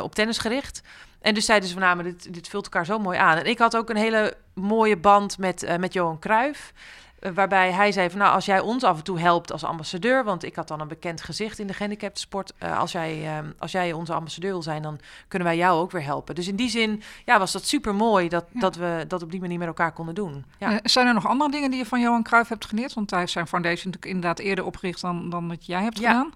op 0.00 0.14
tennis 0.14 0.38
gericht. 0.38 0.82
En 1.20 1.34
dus 1.34 1.44
zeiden 1.44 1.68
ze 1.68 1.74
van, 1.74 1.82
nou, 1.82 2.02
dit, 2.02 2.32
dit 2.34 2.48
vult 2.48 2.64
elkaar 2.64 2.86
zo 2.86 2.98
mooi 2.98 3.18
aan. 3.18 3.36
En 3.36 3.46
ik 3.46 3.58
had 3.58 3.76
ook 3.76 3.90
een 3.90 3.96
hele 3.96 4.36
mooie 4.60 4.96
band 4.96 5.38
met, 5.38 5.62
uh, 5.62 5.76
met 5.76 5.92
Johan 5.92 6.18
Cruijff. 6.18 6.72
Uh, 7.20 7.30
waarbij 7.34 7.72
hij 7.72 7.92
zei 7.92 8.10
van, 8.10 8.18
nou, 8.18 8.34
als 8.34 8.44
jij 8.44 8.60
ons 8.60 8.84
af 8.84 8.96
en 8.96 9.04
toe 9.04 9.18
helpt 9.20 9.52
als 9.52 9.64
ambassadeur... 9.64 10.24
want 10.24 10.44
ik 10.44 10.56
had 10.56 10.68
dan 10.68 10.80
een 10.80 10.88
bekend 10.88 11.20
gezicht 11.20 11.58
in 11.58 11.66
de 11.66 11.72
gehandicaptensport... 11.72 12.52
Uh, 12.62 12.78
als, 12.78 12.92
jij, 12.92 13.42
als 13.58 13.72
jij 13.72 13.92
onze 13.92 14.12
ambassadeur 14.12 14.50
wil 14.50 14.62
zijn, 14.62 14.82
dan 14.82 14.98
kunnen 15.28 15.48
wij 15.48 15.56
jou 15.56 15.80
ook 15.80 15.90
weer 15.90 16.04
helpen. 16.04 16.34
Dus 16.34 16.48
in 16.48 16.56
die 16.56 16.68
zin 16.68 17.02
ja, 17.24 17.38
was 17.38 17.52
dat 17.52 17.66
super 17.66 17.94
mooi 17.94 18.28
dat, 18.28 18.44
ja. 18.52 18.60
dat 18.60 18.76
we 18.76 19.04
dat 19.08 19.22
op 19.22 19.30
die 19.30 19.40
manier 19.40 19.58
met 19.58 19.68
elkaar 19.68 19.92
konden 19.92 20.14
doen. 20.14 20.44
Ja. 20.58 20.80
zijn 20.82 21.06
er 21.06 21.14
nog 21.14 21.26
andere 21.26 21.50
dingen 21.50 21.70
die 21.70 21.78
je 21.78 21.86
van 21.86 22.00
Johan 22.00 22.22
Cruijff 22.22 22.48
hebt 22.48 22.64
geleerd? 22.64 22.94
Want 22.94 23.10
hij 23.10 23.20
heeft 23.20 23.32
zijn 23.32 23.46
foundation 23.46 23.84
natuurlijk 23.84 24.14
inderdaad 24.14 24.38
eerder 24.38 24.64
opgericht 24.64 25.00
dan, 25.00 25.30
dan 25.30 25.48
wat 25.48 25.66
jij 25.66 25.82
hebt 25.82 25.98
ja. 25.98 26.08
gedaan. 26.08 26.32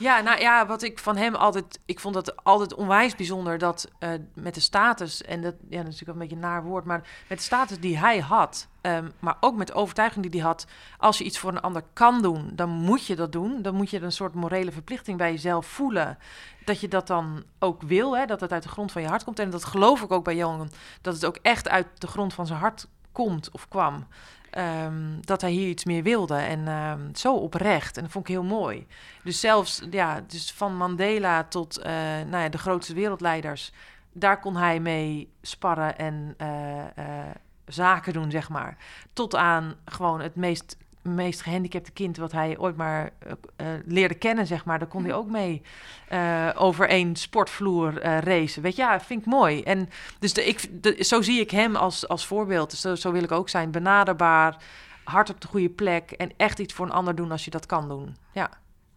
Ja, 0.00 0.20
nou 0.20 0.40
ja, 0.40 0.66
wat 0.66 0.82
ik 0.82 0.98
van 0.98 1.16
hem 1.16 1.34
altijd... 1.34 1.78
Ik 1.84 2.00
vond 2.00 2.14
het 2.14 2.44
altijd 2.44 2.74
onwijs 2.74 3.14
bijzonder 3.14 3.58
dat 3.58 3.88
uh, 3.98 4.10
met 4.34 4.54
de 4.54 4.60
status... 4.60 5.22
en 5.22 5.42
dat, 5.42 5.54
ja, 5.68 5.82
dat 5.82 5.92
is 5.92 6.00
natuurlijk 6.00 6.12
een 6.12 6.18
beetje 6.18 6.34
een 6.34 6.40
naar 6.40 6.64
woord... 6.64 6.84
maar 6.84 7.08
met 7.28 7.38
de 7.38 7.44
status 7.44 7.80
die 7.80 7.98
hij 7.98 8.18
had... 8.18 8.68
Um, 8.82 9.12
maar 9.18 9.36
ook 9.40 9.56
met 9.56 9.66
de 9.66 9.72
overtuiging 9.72 10.30
die 10.30 10.40
hij 10.40 10.50
had... 10.50 10.66
als 10.98 11.18
je 11.18 11.24
iets 11.24 11.38
voor 11.38 11.50
een 11.50 11.60
ander 11.60 11.82
kan 11.92 12.22
doen, 12.22 12.50
dan 12.52 12.70
moet 12.70 13.06
je 13.06 13.16
dat 13.16 13.32
doen. 13.32 13.62
Dan 13.62 13.74
moet 13.74 13.90
je 13.90 14.00
een 14.00 14.12
soort 14.12 14.34
morele 14.34 14.72
verplichting 14.72 15.18
bij 15.18 15.30
jezelf 15.30 15.66
voelen... 15.66 16.18
dat 16.64 16.80
je 16.80 16.88
dat 16.88 17.06
dan 17.06 17.44
ook 17.58 17.82
wil, 17.82 18.16
hè, 18.16 18.26
dat 18.26 18.40
het 18.40 18.52
uit 18.52 18.62
de 18.62 18.68
grond 18.68 18.92
van 18.92 19.02
je 19.02 19.08
hart 19.08 19.24
komt. 19.24 19.38
En 19.38 19.50
dat 19.50 19.64
geloof 19.64 20.02
ik 20.02 20.10
ook 20.10 20.24
bij 20.24 20.36
Johan... 20.36 20.70
dat 21.00 21.14
het 21.14 21.24
ook 21.24 21.38
echt 21.42 21.68
uit 21.68 21.86
de 21.98 22.06
grond 22.06 22.34
van 22.34 22.46
zijn 22.46 22.58
hart 22.58 22.86
komt 23.12 23.50
of 23.50 23.68
kwam. 23.68 24.06
Um, 24.58 25.18
dat 25.20 25.40
hij 25.40 25.50
hier 25.50 25.68
iets 25.68 25.84
meer 25.84 26.02
wilde. 26.02 26.34
En 26.34 26.68
um, 26.68 27.14
zo 27.14 27.34
oprecht. 27.34 27.96
En 27.96 28.02
dat 28.02 28.12
vond 28.12 28.28
ik 28.28 28.34
heel 28.34 28.44
mooi. 28.44 28.86
Dus 29.22 29.40
zelfs 29.40 29.82
ja, 29.90 30.20
dus 30.26 30.52
van 30.52 30.76
Mandela 30.76 31.44
tot 31.44 31.78
uh, 31.78 31.84
nou 32.26 32.42
ja, 32.42 32.48
de 32.48 32.58
grootste 32.58 32.94
wereldleiders. 32.94 33.72
Daar 34.12 34.40
kon 34.40 34.56
hij 34.56 34.80
mee 34.80 35.32
sparren 35.42 35.98
en 35.98 36.34
uh, 36.38 36.48
uh, 36.98 37.04
zaken 37.66 38.12
doen, 38.12 38.30
zeg 38.30 38.48
maar. 38.48 38.76
Tot 39.12 39.36
aan 39.36 39.74
gewoon 39.84 40.20
het 40.20 40.36
meest 40.36 40.76
meest 41.02 41.42
gehandicapte 41.42 41.90
kind 41.90 42.16
wat 42.16 42.32
hij 42.32 42.58
ooit 42.58 42.76
maar 42.76 43.10
uh, 43.26 43.66
leerde 43.84 44.14
kennen, 44.14 44.46
zeg 44.46 44.64
maar. 44.64 44.78
Daar 44.78 44.88
kon 44.88 45.04
hij 45.04 45.14
ook 45.14 45.30
mee 45.30 45.62
uh, 46.12 46.48
over 46.54 46.88
één 46.88 47.16
sportvloer 47.16 48.04
uh, 48.04 48.18
racen. 48.18 48.62
Weet 48.62 48.76
je, 48.76 48.82
ja, 48.82 49.00
vind 49.00 49.20
ik 49.20 49.26
mooi. 49.26 49.62
En 49.62 49.88
dus 50.18 50.32
de, 50.32 50.44
ik, 50.44 50.82
de, 50.82 51.04
zo 51.04 51.22
zie 51.22 51.40
ik 51.40 51.50
hem 51.50 51.76
als, 51.76 52.08
als 52.08 52.26
voorbeeld. 52.26 52.70
Dus 52.70 52.80
zo, 52.80 52.94
zo 52.94 53.12
wil 53.12 53.22
ik 53.22 53.32
ook 53.32 53.48
zijn. 53.48 53.70
Benaderbaar, 53.70 54.56
hard 55.04 55.30
op 55.30 55.40
de 55.40 55.48
goede 55.48 55.70
plek 55.70 56.10
en 56.10 56.32
echt 56.36 56.58
iets 56.58 56.74
voor 56.74 56.86
een 56.86 56.92
ander 56.92 57.14
doen 57.14 57.30
als 57.30 57.44
je 57.44 57.50
dat 57.50 57.66
kan 57.66 57.88
doen. 57.88 58.16
Ja. 58.32 58.50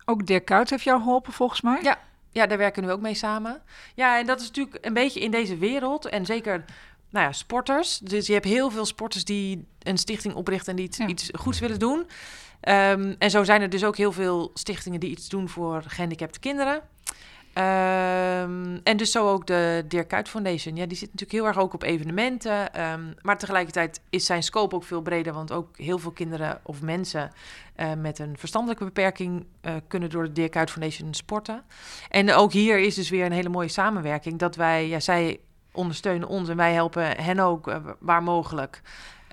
Ook 0.05 0.25
Dirk 0.25 0.45
Kuyt 0.45 0.69
heeft 0.69 0.83
jou 0.83 1.01
geholpen, 1.01 1.33
volgens 1.33 1.61
mij? 1.61 1.79
Ja, 1.81 1.97
ja, 2.29 2.47
daar 2.47 2.57
werken 2.57 2.85
we 2.85 2.91
ook 2.91 3.01
mee 3.01 3.13
samen. 3.13 3.61
Ja, 3.95 4.19
en 4.19 4.25
dat 4.25 4.41
is 4.41 4.47
natuurlijk 4.47 4.85
een 4.85 4.93
beetje 4.93 5.19
in 5.19 5.31
deze 5.31 5.57
wereld 5.57 6.05
en 6.05 6.25
zeker 6.25 6.65
nou 7.13 7.25
ja, 7.25 7.31
sporters. 7.31 7.97
Dus 7.97 8.27
je 8.27 8.33
hebt 8.33 8.45
heel 8.45 8.71
veel 8.71 8.85
sporters 8.85 9.25
die 9.25 9.65
een 9.79 9.97
stichting 9.97 10.33
oprichten 10.33 10.69
en 10.69 10.75
die 10.75 10.85
iets, 10.85 10.97
ja. 10.97 11.07
iets 11.07 11.29
goeds 11.33 11.59
willen 11.59 11.79
doen. 11.79 11.99
Um, 11.99 13.15
en 13.19 13.29
zo 13.29 13.43
zijn 13.43 13.61
er 13.61 13.69
dus 13.69 13.83
ook 13.83 13.97
heel 13.97 14.11
veel 14.11 14.51
stichtingen 14.53 14.99
die 14.99 15.09
iets 15.09 15.29
doen 15.29 15.49
voor 15.49 15.83
gehandicapte 15.87 16.39
kinderen. 16.39 16.75
Um, 16.75 18.79
en 18.83 18.97
dus 18.97 19.11
zo 19.11 19.29
ook 19.29 19.47
de 19.47 19.85
Dirk 19.87 20.07
Kuyt 20.07 20.29
Foundation. 20.29 20.75
Ja, 20.75 20.85
die 20.85 20.97
zit 20.97 21.11
natuurlijk 21.11 21.31
heel 21.31 21.47
erg 21.47 21.57
ook 21.57 21.73
op 21.73 21.83
evenementen. 21.83 22.81
Um, 22.91 23.15
maar 23.21 23.37
tegelijkertijd 23.37 24.01
is 24.09 24.25
zijn 24.25 24.43
scope 24.43 24.75
ook 24.75 24.83
veel 24.83 25.01
breder. 25.01 25.33
Want 25.33 25.51
ook 25.51 25.77
heel 25.77 25.99
veel 25.99 26.11
kinderen 26.11 26.59
of 26.63 26.81
mensen 26.81 27.31
uh, 27.77 27.93
met 27.93 28.19
een 28.19 28.37
verstandelijke 28.37 28.83
beperking... 28.83 29.45
Uh, 29.61 29.73
kunnen 29.87 30.09
door 30.09 30.23
de 30.23 30.31
Dirk 30.31 30.51
Kuyt 30.51 30.71
Foundation 30.71 31.13
sporten. 31.13 31.63
En 32.09 32.33
ook 32.33 32.51
hier 32.51 32.79
is 32.79 32.95
dus 32.95 33.09
weer 33.09 33.25
een 33.25 33.31
hele 33.31 33.49
mooie 33.49 33.67
samenwerking. 33.67 34.39
Dat 34.39 34.55
wij, 34.55 34.87
ja, 34.87 34.99
zij 34.99 35.39
ondersteunen 35.73 36.27
ons 36.27 36.49
en 36.49 36.57
wij 36.57 36.73
helpen 36.73 37.23
hen 37.23 37.39
ook 37.39 37.67
uh, 37.67 37.75
waar 37.99 38.23
mogelijk. 38.23 38.81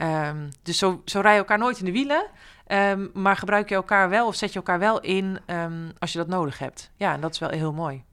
Um, 0.02 0.48
dus 0.62 0.78
zo, 0.78 1.02
zo 1.04 1.20
rij 1.20 1.32
je 1.32 1.38
elkaar 1.38 1.58
nooit 1.58 1.78
in 1.78 1.84
de 1.84 1.92
wielen. 1.92 2.26
Um, 2.68 3.10
maar 3.14 3.36
gebruik 3.36 3.68
je 3.68 3.74
elkaar 3.74 4.08
wel 4.08 4.26
of 4.26 4.34
zet 4.34 4.52
je 4.52 4.58
elkaar 4.58 4.78
wel 4.78 5.00
in 5.00 5.38
um, 5.46 5.92
als 5.98 6.12
je 6.12 6.18
dat 6.18 6.28
nodig 6.28 6.58
hebt. 6.58 6.90
Ja, 6.96 7.12
en 7.12 7.20
dat 7.20 7.32
is 7.32 7.38
wel 7.38 7.50
heel 7.50 7.72
mooi. 7.72 8.04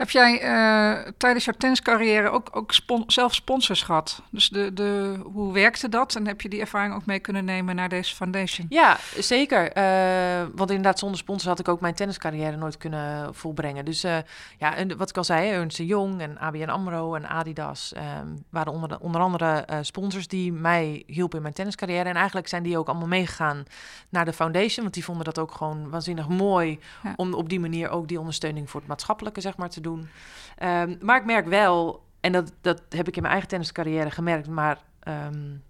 Heb 0.00 0.10
jij 0.10 0.42
uh, 0.42 1.12
tijdens 1.16 1.44
jouw 1.44 1.54
tenniscarrière 1.58 2.30
ook, 2.30 2.48
ook 2.52 2.72
spon 2.72 3.04
zelf 3.06 3.34
sponsors 3.34 3.82
gehad? 3.82 4.22
Dus 4.30 4.48
de, 4.48 4.72
de, 4.72 5.20
hoe 5.32 5.52
werkte 5.52 5.88
dat? 5.88 6.14
En 6.14 6.26
heb 6.26 6.40
je 6.40 6.48
die 6.48 6.60
ervaring 6.60 6.94
ook 6.94 7.06
mee 7.06 7.18
kunnen 7.18 7.44
nemen 7.44 7.76
naar 7.76 7.88
deze 7.88 8.14
foundation? 8.14 8.66
Ja, 8.68 8.98
zeker. 9.18 9.76
Uh, 9.76 10.48
want 10.54 10.70
inderdaad, 10.70 10.98
zonder 10.98 11.18
sponsors 11.18 11.48
had 11.48 11.58
ik 11.58 11.68
ook 11.68 11.80
mijn 11.80 11.94
tenniscarrière 11.94 12.56
nooit 12.56 12.76
kunnen 12.76 13.34
volbrengen. 13.34 13.84
Dus 13.84 14.04
uh, 14.04 14.16
ja, 14.58 14.76
en 14.76 14.96
wat 14.96 15.08
ik 15.08 15.16
al 15.16 15.24
zei, 15.24 15.50
Ernst 15.50 15.78
Jong 15.78 16.20
en 16.20 16.38
ABN 16.38 16.68
AMRO 16.68 17.14
en 17.14 17.28
Adidas 17.28 17.92
um, 17.96 18.44
waren 18.50 18.72
onder, 18.72 18.98
onder 19.00 19.20
andere 19.20 19.64
sponsors 19.82 20.28
die 20.28 20.52
mij 20.52 21.02
hielpen 21.06 21.36
in 21.36 21.42
mijn 21.42 21.54
tenniscarrière. 21.54 22.08
En 22.08 22.16
eigenlijk 22.16 22.48
zijn 22.48 22.62
die 22.62 22.78
ook 22.78 22.88
allemaal 22.88 23.08
meegegaan 23.08 23.64
naar 24.08 24.24
de 24.24 24.32
foundation. 24.32 24.82
Want 24.82 24.94
die 24.94 25.04
vonden 25.04 25.24
dat 25.24 25.38
ook 25.38 25.52
gewoon 25.52 25.90
waanzinnig 25.90 26.28
mooi 26.28 26.78
ja. 27.02 27.12
om 27.16 27.34
op 27.34 27.48
die 27.48 27.60
manier 27.60 27.88
ook 27.88 28.08
die 28.08 28.18
ondersteuning 28.18 28.70
voor 28.70 28.80
het 28.80 28.88
maatschappelijke 28.88 29.40
zeg 29.40 29.56
maar, 29.56 29.70
te 29.70 29.80
doen. 29.80 29.88
Um, 29.98 30.98
maar 31.00 31.16
ik 31.16 31.24
merk 31.24 31.46
wel, 31.46 32.02
en 32.20 32.32
dat, 32.32 32.52
dat 32.60 32.82
heb 32.88 33.08
ik 33.08 33.14
in 33.14 33.22
mijn 33.22 33.32
eigen 33.32 33.50
tenniscarrière 33.50 34.10
gemerkt, 34.10 34.48
maar 34.48 34.78
um, 35.08 35.62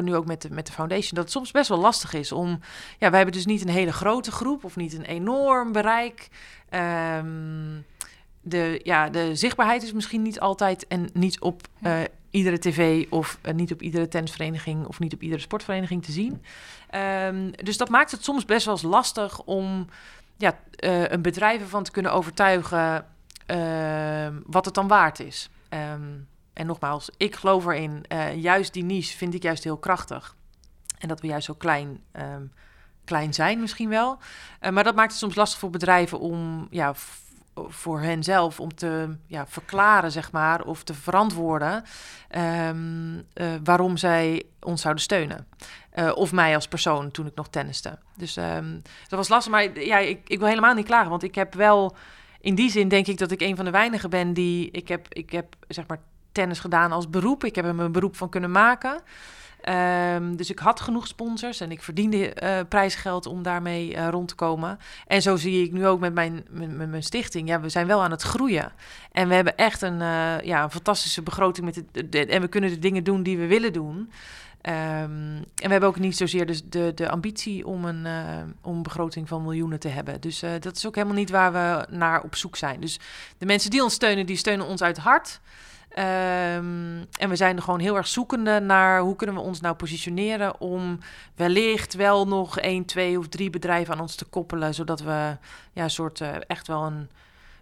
nu 0.00 0.14
ook 0.14 0.26
met 0.26 0.42
de, 0.42 0.50
met 0.50 0.66
de 0.66 0.72
foundation, 0.72 1.14
dat 1.14 1.24
het 1.24 1.32
soms 1.32 1.50
best 1.50 1.68
wel 1.68 1.78
lastig 1.78 2.12
is 2.12 2.32
om. 2.32 2.60
Ja, 2.98 3.08
wij 3.08 3.16
hebben 3.16 3.36
dus 3.36 3.46
niet 3.46 3.62
een 3.62 3.68
hele 3.68 3.92
grote 3.92 4.32
groep 4.32 4.64
of 4.64 4.76
niet 4.76 4.94
een 4.94 5.04
enorm 5.04 5.72
bereik. 5.72 6.28
Um, 6.70 7.84
de, 8.40 8.80
ja, 8.82 9.08
de 9.08 9.34
zichtbaarheid 9.34 9.82
is 9.82 9.92
misschien 9.92 10.22
niet 10.22 10.40
altijd 10.40 10.86
en 10.86 11.08
niet 11.12 11.40
op 11.40 11.62
uh, 11.82 12.00
iedere 12.30 12.58
tv 12.58 13.06
of 13.10 13.38
uh, 13.42 13.54
niet 13.54 13.72
op 13.72 13.82
iedere 13.82 14.08
tennisvereniging 14.08 14.86
of 14.86 14.98
niet 14.98 15.14
op 15.14 15.22
iedere 15.22 15.40
sportvereniging 15.40 16.04
te 16.04 16.12
zien. 16.12 16.42
Um, 17.26 17.50
dus 17.50 17.76
dat 17.76 17.88
maakt 17.88 18.10
het 18.10 18.24
soms 18.24 18.44
best 18.44 18.64
wel 18.64 18.74
eens 18.74 18.82
lastig 18.82 19.42
om 19.42 19.86
ja, 20.36 20.58
uh, 20.84 21.08
een 21.08 21.22
bedrijf 21.22 21.60
ervan 21.60 21.82
te 21.82 21.90
kunnen 21.90 22.12
overtuigen 22.12 23.06
uh, 23.46 24.26
wat 24.46 24.64
het 24.64 24.74
dan 24.74 24.88
waard 24.88 25.20
is. 25.20 25.50
Um, 25.70 26.28
en 26.52 26.66
nogmaals, 26.66 27.10
ik 27.16 27.36
geloof 27.36 27.66
erin. 27.66 28.04
Uh, 28.08 28.34
juist 28.42 28.72
die 28.72 28.84
niche 28.84 29.16
vind 29.16 29.34
ik 29.34 29.42
juist 29.42 29.64
heel 29.64 29.78
krachtig. 29.78 30.36
En 30.98 31.08
dat 31.08 31.20
we 31.20 31.26
juist 31.26 31.46
zo 31.46 31.54
klein, 31.54 32.00
um, 32.12 32.52
klein 33.04 33.34
zijn 33.34 33.60
misschien 33.60 33.88
wel. 33.88 34.18
Uh, 34.60 34.70
maar 34.70 34.84
dat 34.84 34.94
maakt 34.94 35.10
het 35.10 35.20
soms 35.20 35.34
lastig 35.34 35.58
voor 35.58 35.70
bedrijven 35.70 36.18
om... 36.18 36.66
Ja, 36.70 36.94
voor 37.54 38.00
hen 38.00 38.22
zelf 38.22 38.60
om 38.60 38.74
te 38.74 39.16
ja, 39.26 39.46
verklaren, 39.46 40.12
zeg 40.12 40.32
maar, 40.32 40.62
of 40.62 40.82
te 40.84 40.94
verantwoorden 40.94 41.84
uh, 42.36 42.70
waarom 43.64 43.96
zij 43.96 44.42
ons 44.60 44.80
zouden 44.80 45.02
steunen. 45.02 45.46
Of 46.14 46.32
mij 46.32 46.54
als 46.54 46.68
persoon 46.68 47.10
toen 47.10 47.26
ik 47.26 47.34
nog 47.34 47.48
tenniste. 47.48 47.98
Dus 48.16 48.34
dat 48.34 49.18
was 49.18 49.28
lastig, 49.28 49.52
maar 49.52 49.80
ja, 49.80 49.98
ik, 49.98 50.28
ik 50.28 50.38
wil 50.38 50.48
helemaal 50.48 50.74
niet 50.74 50.86
klagen, 50.86 51.10
want 51.10 51.22
ik 51.22 51.34
heb 51.34 51.54
wel 51.54 51.96
in 52.42 52.54
die 52.54 52.70
zin 52.70 52.88
denk 52.88 53.06
ik 53.06 53.18
dat 53.18 53.30
ik 53.30 53.40
een 53.40 53.56
van 53.56 53.64
de 53.64 53.70
weinigen 53.70 54.10
ben 54.10 54.32
die. 54.32 54.70
Ik 54.70 54.88
heb, 54.88 55.06
ik 55.08 55.32
heb 55.32 55.56
zeg 55.68 55.86
maar 55.86 56.00
tennis 56.32 56.60
gedaan 56.60 56.92
als 56.92 57.10
beroep. 57.10 57.44
Ik 57.44 57.54
heb 57.54 57.64
er 57.64 57.74
mijn 57.74 57.92
beroep 57.92 58.16
van 58.16 58.28
kunnen 58.28 58.50
maken. 58.50 59.02
Um, 60.14 60.36
dus 60.36 60.50
ik 60.50 60.58
had 60.58 60.80
genoeg 60.80 61.06
sponsors 61.06 61.60
en 61.60 61.70
ik 61.70 61.82
verdiende 61.82 62.36
uh, 62.42 62.58
prijsgeld 62.68 63.26
om 63.26 63.42
daarmee 63.42 63.94
uh, 63.94 64.08
rond 64.08 64.28
te 64.28 64.34
komen. 64.34 64.78
En 65.06 65.22
zo 65.22 65.36
zie 65.36 65.64
ik 65.64 65.72
nu 65.72 65.86
ook 65.86 66.00
met 66.00 66.14
mijn, 66.14 66.44
met, 66.50 66.90
mijn 66.90 67.02
stichting. 67.02 67.48
Ja, 67.48 67.60
we 67.60 67.68
zijn 67.68 67.86
wel 67.86 68.02
aan 68.02 68.10
het 68.10 68.22
groeien. 68.22 68.72
En 69.12 69.28
we 69.28 69.34
hebben 69.34 69.56
echt 69.56 69.82
een, 69.82 70.00
uh, 70.00 70.40
ja, 70.40 70.62
een 70.62 70.70
fantastische 70.70 71.22
begroting. 71.22 71.66
Met 71.66 72.10
de, 72.12 72.26
en 72.26 72.40
we 72.40 72.48
kunnen 72.48 72.70
de 72.70 72.78
dingen 72.78 73.04
doen 73.04 73.22
die 73.22 73.38
we 73.38 73.46
willen 73.46 73.72
doen. 73.72 74.10
Um, 74.66 74.72
en 74.72 75.44
we 75.54 75.68
hebben 75.68 75.88
ook 75.88 75.98
niet 75.98 76.16
zozeer 76.16 76.46
dus 76.46 76.62
de, 76.64 76.92
de 76.94 77.10
ambitie 77.10 77.66
om 77.66 77.84
een, 77.84 78.04
uh, 78.06 78.42
om 78.60 78.82
begroting 78.82 79.28
van 79.28 79.42
miljoenen 79.42 79.80
te 79.80 79.88
hebben. 79.88 80.20
Dus 80.20 80.42
uh, 80.42 80.50
dat 80.60 80.76
is 80.76 80.86
ook 80.86 80.94
helemaal 80.94 81.16
niet 81.16 81.30
waar 81.30 81.52
we 81.52 81.86
naar 81.90 82.22
op 82.22 82.34
zoek 82.34 82.56
zijn. 82.56 82.80
Dus 82.80 83.00
de 83.38 83.46
mensen 83.46 83.70
die 83.70 83.82
ons 83.82 83.94
steunen, 83.94 84.26
die 84.26 84.36
steunen 84.36 84.66
ons 84.66 84.82
uit 84.82 84.98
hart. 84.98 85.40
Um, 85.98 87.06
en 87.18 87.28
we 87.28 87.36
zijn 87.36 87.62
gewoon 87.62 87.80
heel 87.80 87.96
erg 87.96 88.06
zoekende 88.06 88.60
naar 88.60 89.00
hoe 89.00 89.16
kunnen 89.16 89.36
we 89.36 89.42
ons 89.42 89.60
nou 89.60 89.74
positioneren 89.74 90.60
om 90.60 90.98
wellicht 91.34 91.94
wel 91.94 92.26
nog 92.26 92.58
één, 92.58 92.84
twee 92.84 93.18
of 93.18 93.28
drie 93.28 93.50
bedrijven 93.50 93.94
aan 93.94 94.00
ons 94.00 94.14
te 94.14 94.24
koppelen, 94.24 94.74
zodat 94.74 95.00
we 95.00 95.36
ja, 95.72 95.88
soort 95.88 96.20
uh, 96.20 96.28
echt 96.46 96.66
wel 96.66 96.82
een 96.82 97.10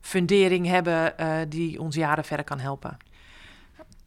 fundering 0.00 0.66
hebben 0.66 1.14
die 1.48 1.80
ons 1.80 1.96
jaren 1.96 2.24
verder 2.24 2.44
kan 2.44 2.58
helpen. 2.58 2.96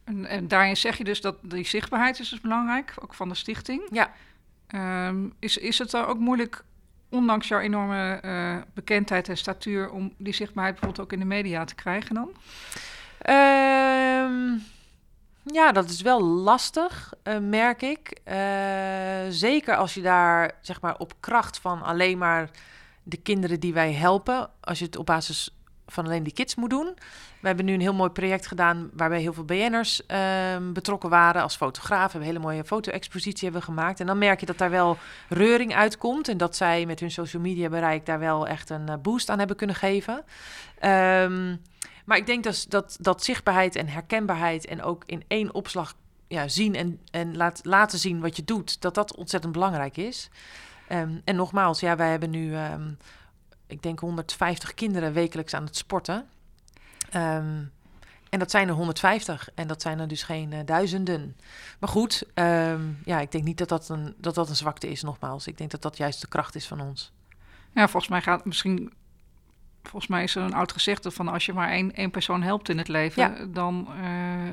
En, 0.04 0.26
en 0.26 0.48
daarin 0.48 0.76
zeg 0.76 0.98
je 0.98 1.04
dus 1.04 1.20
dat 1.20 1.36
die 1.40 1.66
zichtbaarheid 1.66 2.20
is 2.20 2.28
dus 2.28 2.40
belangrijk, 2.40 2.94
ook 3.02 3.14
van 3.14 3.28
de 3.28 3.34
stichting. 3.34 3.82
Ja. 3.90 4.12
Ehm, 4.66 5.28
is, 5.38 5.56
is 5.56 5.78
het 5.78 5.90
dan 5.90 6.04
ook 6.04 6.18
moeilijk, 6.18 6.64
ondanks 7.08 7.48
jouw 7.48 7.60
enorme 7.60 8.14
eh, 8.22 8.56
bekendheid 8.74 9.28
en 9.28 9.36
statuur, 9.36 9.90
om 9.90 10.14
die 10.18 10.34
zichtbaarheid 10.34 10.74
bijvoorbeeld 10.74 11.06
ook 11.06 11.12
in 11.12 11.18
de 11.28 11.34
media 11.34 11.64
te 11.64 11.74
krijgen 11.74 12.14
dan? 12.14 12.30
Ehm, 13.18 14.58
ja, 15.42 15.72
dat 15.72 15.88
is 15.88 16.02
wel 16.02 16.22
lastig, 16.22 17.12
eh, 17.22 17.38
merk 17.38 17.82
ik. 17.82 18.20
Eh, 18.24 18.36
zeker 19.28 19.76
als 19.76 19.94
je 19.94 20.02
daar 20.02 20.52
zeg 20.60 20.80
maar 20.80 20.96
op 20.96 21.14
kracht 21.20 21.58
van 21.58 21.82
alleen 21.82 22.18
maar 22.18 22.50
de 23.02 23.16
kinderen 23.16 23.60
die 23.60 23.74
wij 23.74 23.92
helpen, 23.92 24.50
als 24.60 24.78
je 24.78 24.84
het 24.84 24.96
op 24.96 25.06
basis 25.06 25.53
van 25.86 26.04
alleen 26.04 26.22
die 26.22 26.32
kids 26.32 26.54
moet 26.54 26.70
doen. 26.70 26.94
We 27.40 27.46
hebben 27.46 27.64
nu 27.64 27.72
een 27.74 27.80
heel 27.80 27.94
mooi 27.94 28.10
project 28.10 28.46
gedaan 28.46 28.90
waarbij 28.92 29.20
heel 29.20 29.32
veel 29.32 29.44
BN'ers 29.44 30.06
ehm, 30.06 30.72
betrokken 30.72 31.10
waren 31.10 31.42
als 31.42 31.56
fotograaf. 31.56 32.12
We 32.12 32.18
hebben 32.18 32.20
een 32.20 32.34
hele 32.34 32.52
mooie 32.52 32.64
foto-expositie 32.64 33.44
hebben 33.44 33.62
gemaakt. 33.62 34.00
En 34.00 34.06
dan 34.06 34.18
merk 34.18 34.40
je 34.40 34.46
dat 34.46 34.58
daar 34.58 34.70
wel 34.70 34.98
reuring 35.28 35.74
uitkomt 35.74 36.28
en 36.28 36.36
dat 36.36 36.56
zij 36.56 36.86
met 36.86 37.00
hun 37.00 37.10
social 37.10 37.42
media 37.42 37.68
bereik 37.68 38.06
daar 38.06 38.18
wel 38.18 38.46
echt 38.46 38.70
een 38.70 38.88
eh, 38.88 38.96
boost 39.02 39.28
aan 39.28 39.38
hebben 39.38 39.56
kunnen 39.56 39.76
geven. 39.76 40.24
Ehm, 40.78 41.56
maar 42.04 42.16
ik 42.16 42.26
denk 42.26 42.44
dat, 42.44 42.66
dat, 42.68 42.96
dat 43.00 43.24
zichtbaarheid 43.24 43.76
en 43.76 43.88
herkenbaarheid 43.88 44.66
en 44.66 44.82
ook 44.82 45.02
in 45.06 45.24
één 45.28 45.54
opslag 45.54 45.94
ja, 46.28 46.48
zien 46.48 46.74
en, 46.74 47.00
en 47.10 47.36
laat, 47.36 47.60
laten 47.62 47.98
zien 47.98 48.20
wat 48.20 48.36
je 48.36 48.44
doet, 48.44 48.80
dat 48.80 48.94
dat 48.94 49.16
ontzettend 49.16 49.52
belangrijk 49.52 49.96
is. 49.96 50.30
Ehm, 50.88 51.18
en 51.24 51.36
nogmaals, 51.36 51.80
ja, 51.80 51.96
wij 51.96 52.10
hebben 52.10 52.30
nu, 52.30 52.56
ik 53.66 53.82
denk 53.82 53.98
150 53.98 54.74
kinderen 54.74 55.12
wekelijks 55.12 55.54
aan 55.54 55.64
het 55.64 55.76
sporten. 55.76 56.26
Ehm, 57.10 57.62
en 58.30 58.38
dat 58.38 58.50
zijn 58.50 58.68
er 58.68 58.74
150 58.74 59.48
en 59.54 59.66
dat 59.66 59.82
zijn 59.82 59.98
er 59.98 60.08
dus 60.08 60.22
geen 60.22 60.52
uh, 60.52 60.58
duizenden. 60.64 61.36
Maar 61.78 61.88
goed, 61.88 62.24
ja, 63.04 63.20
ik 63.20 63.32
denk 63.32 63.44
niet 63.44 63.58
dat 63.58 63.68
dat, 63.68 63.88
een, 63.88 64.14
dat 64.18 64.34
dat 64.34 64.48
een 64.48 64.56
zwakte 64.56 64.88
is, 64.90 65.02
nogmaals. 65.02 65.46
Ik 65.46 65.58
denk 65.58 65.70
dat 65.70 65.82
dat 65.82 65.96
juist 65.96 66.20
de 66.20 66.28
kracht 66.28 66.54
is 66.54 66.66
van 66.66 66.80
ons. 66.80 67.12
Ja, 67.74 67.88
volgens 67.88 68.08
mij 68.08 68.22
gaat 68.22 68.44
misschien 68.44 68.92
volgens 69.88 70.06
mij 70.06 70.22
is 70.22 70.34
er 70.34 70.42
een 70.42 70.54
oud 70.54 70.72
gezegde 70.72 71.10
van 71.10 71.28
als 71.28 71.46
je 71.46 71.52
maar 71.52 71.70
één, 71.70 71.94
één 71.94 72.10
persoon 72.10 72.42
helpt 72.42 72.68
in 72.68 72.78
het 72.78 72.88
leven, 72.88 73.52
dan, 73.52 73.88
uh, 74.00 74.50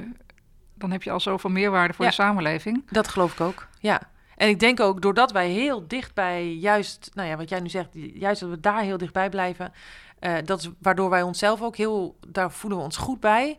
dan 0.73 0.91
heb 0.91 1.03
je 1.03 1.11
al 1.11 1.19
zoveel 1.19 1.49
meerwaarde 1.49 1.93
voor 1.93 2.05
de 2.05 2.11
samenleving. 2.11 2.83
Dat 2.91 3.07
geloof 3.07 3.33
ik 3.33 3.41
ook, 3.41 3.67
ja. 3.79 4.01
En 4.41 4.49
ik 4.49 4.59
denk 4.59 4.79
ook, 4.79 5.01
doordat 5.01 5.31
wij 5.31 5.49
heel 5.49 5.87
dichtbij, 5.87 6.53
juist, 6.53 7.11
nou 7.13 7.27
ja, 7.29 7.37
wat 7.37 7.49
jij 7.49 7.59
nu 7.59 7.69
zegt, 7.69 7.89
juist 7.93 8.41
dat 8.41 8.49
we 8.49 8.59
daar 8.59 8.81
heel 8.81 8.97
dichtbij 8.97 9.29
blijven, 9.29 9.73
uh, 10.19 10.37
dat 10.45 10.59
is 10.59 10.69
waardoor 10.79 11.09
wij 11.09 11.21
onszelf 11.21 11.61
ook 11.61 11.75
heel, 11.75 12.17
daar 12.27 12.51
voelen 12.51 12.79
we 12.79 12.85
ons 12.85 12.97
goed 12.97 13.19
bij. 13.19 13.57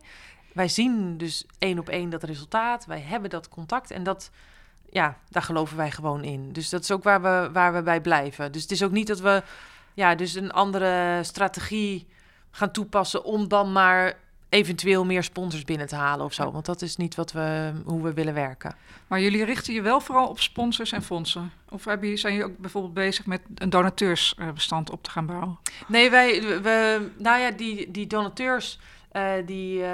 Wij 0.53 0.67
zien 0.67 1.17
dus 1.17 1.45
één 1.57 1.79
op 1.79 1.89
één 1.89 2.09
dat 2.09 2.23
resultaat, 2.23 2.85
wij 2.85 2.99
hebben 2.99 3.29
dat 3.29 3.49
contact 3.49 3.91
en 3.91 4.03
dat, 4.03 4.31
ja, 4.89 5.17
daar 5.29 5.43
geloven 5.43 5.77
wij 5.77 5.91
gewoon 5.91 6.23
in. 6.23 6.51
Dus 6.53 6.69
dat 6.69 6.81
is 6.81 6.91
ook 6.91 7.03
waar 7.03 7.21
we, 7.21 7.49
waar 7.53 7.73
we 7.73 7.83
bij 7.83 8.01
blijven. 8.01 8.51
Dus 8.51 8.61
het 8.61 8.71
is 8.71 8.83
ook 8.83 8.91
niet 8.91 9.07
dat 9.07 9.19
we 9.19 9.43
ja, 9.93 10.15
dus 10.15 10.33
een 10.33 10.51
andere 10.51 11.19
strategie 11.23 12.07
gaan 12.51 12.71
toepassen 12.71 13.23
om 13.23 13.47
dan 13.47 13.71
maar 13.71 14.19
eventueel 14.53 15.05
meer 15.05 15.23
sponsors 15.23 15.63
binnen 15.63 15.87
te 15.87 15.95
halen 15.95 16.25
of 16.25 16.33
zo. 16.33 16.51
Want 16.51 16.65
dat 16.65 16.81
is 16.81 16.95
niet 16.95 17.15
wat 17.15 17.31
we, 17.31 17.71
hoe 17.85 18.01
we 18.01 18.13
willen 18.13 18.33
werken. 18.33 18.75
Maar 19.07 19.21
jullie 19.21 19.45
richten 19.45 19.73
je 19.73 19.81
wel 19.81 19.99
vooral 19.99 20.27
op 20.27 20.39
sponsors 20.39 20.91
en 20.91 21.03
fondsen? 21.03 21.51
Of 21.69 21.85
jullie, 21.85 22.17
zijn 22.17 22.33
jullie 22.33 22.49
ook 22.49 22.57
bijvoorbeeld 22.57 22.93
bezig 22.93 23.25
met 23.25 23.41
een 23.55 23.69
donateursbestand 23.69 24.89
op 24.89 25.03
te 25.03 25.09
gaan 25.09 25.25
bouwen? 25.25 25.59
Nee, 25.87 26.09
wij, 26.09 26.41
we, 26.41 27.09
nou 27.17 27.39
ja, 27.39 27.51
die, 27.51 27.91
die 27.91 28.07
donateurs... 28.07 28.79
Uh, 29.13 29.31
die 29.45 29.79
uh, 29.79 29.85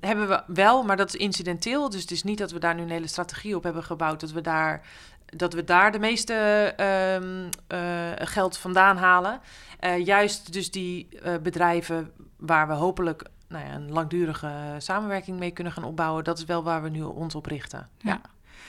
hebben 0.00 0.28
we 0.28 0.42
wel, 0.46 0.82
maar 0.82 0.96
dat 0.96 1.08
is 1.08 1.20
incidenteel. 1.20 1.90
Dus 1.90 2.00
het 2.00 2.10
is 2.10 2.22
niet 2.22 2.38
dat 2.38 2.50
we 2.50 2.58
daar 2.58 2.74
nu 2.74 2.82
een 2.82 2.90
hele 2.90 3.06
strategie 3.06 3.56
op 3.56 3.62
hebben 3.62 3.84
gebouwd. 3.84 4.20
Dat 4.20 4.32
we 4.32 4.40
daar 4.40 4.86
dat 5.26 5.52
we 5.52 5.64
daar 5.64 5.92
de 5.92 5.98
meeste 5.98 6.34
um, 7.20 7.48
uh, 7.78 8.12
geld 8.14 8.58
vandaan 8.58 8.96
halen. 8.96 9.40
Juist 10.04 10.52
dus 10.52 10.70
die 10.70 11.08
bedrijven 11.42 12.12
waar 12.36 12.68
we 12.68 12.72
hopelijk 12.72 13.22
nou 13.48 13.64
ja, 13.64 13.74
een 13.74 13.92
langdurige 13.92 14.74
samenwerking 14.78 15.38
mee 15.38 15.50
kunnen 15.50 15.72
gaan 15.72 15.84
opbouwen, 15.84 16.24
dat 16.24 16.38
is 16.38 16.44
wel 16.44 16.62
waar 16.62 16.82
we 16.82 16.88
nu 16.88 17.02
ons 17.02 17.34
op 17.34 17.46
richten. 17.46 17.88
Ja. 17.98 18.10
ja. 18.10 18.20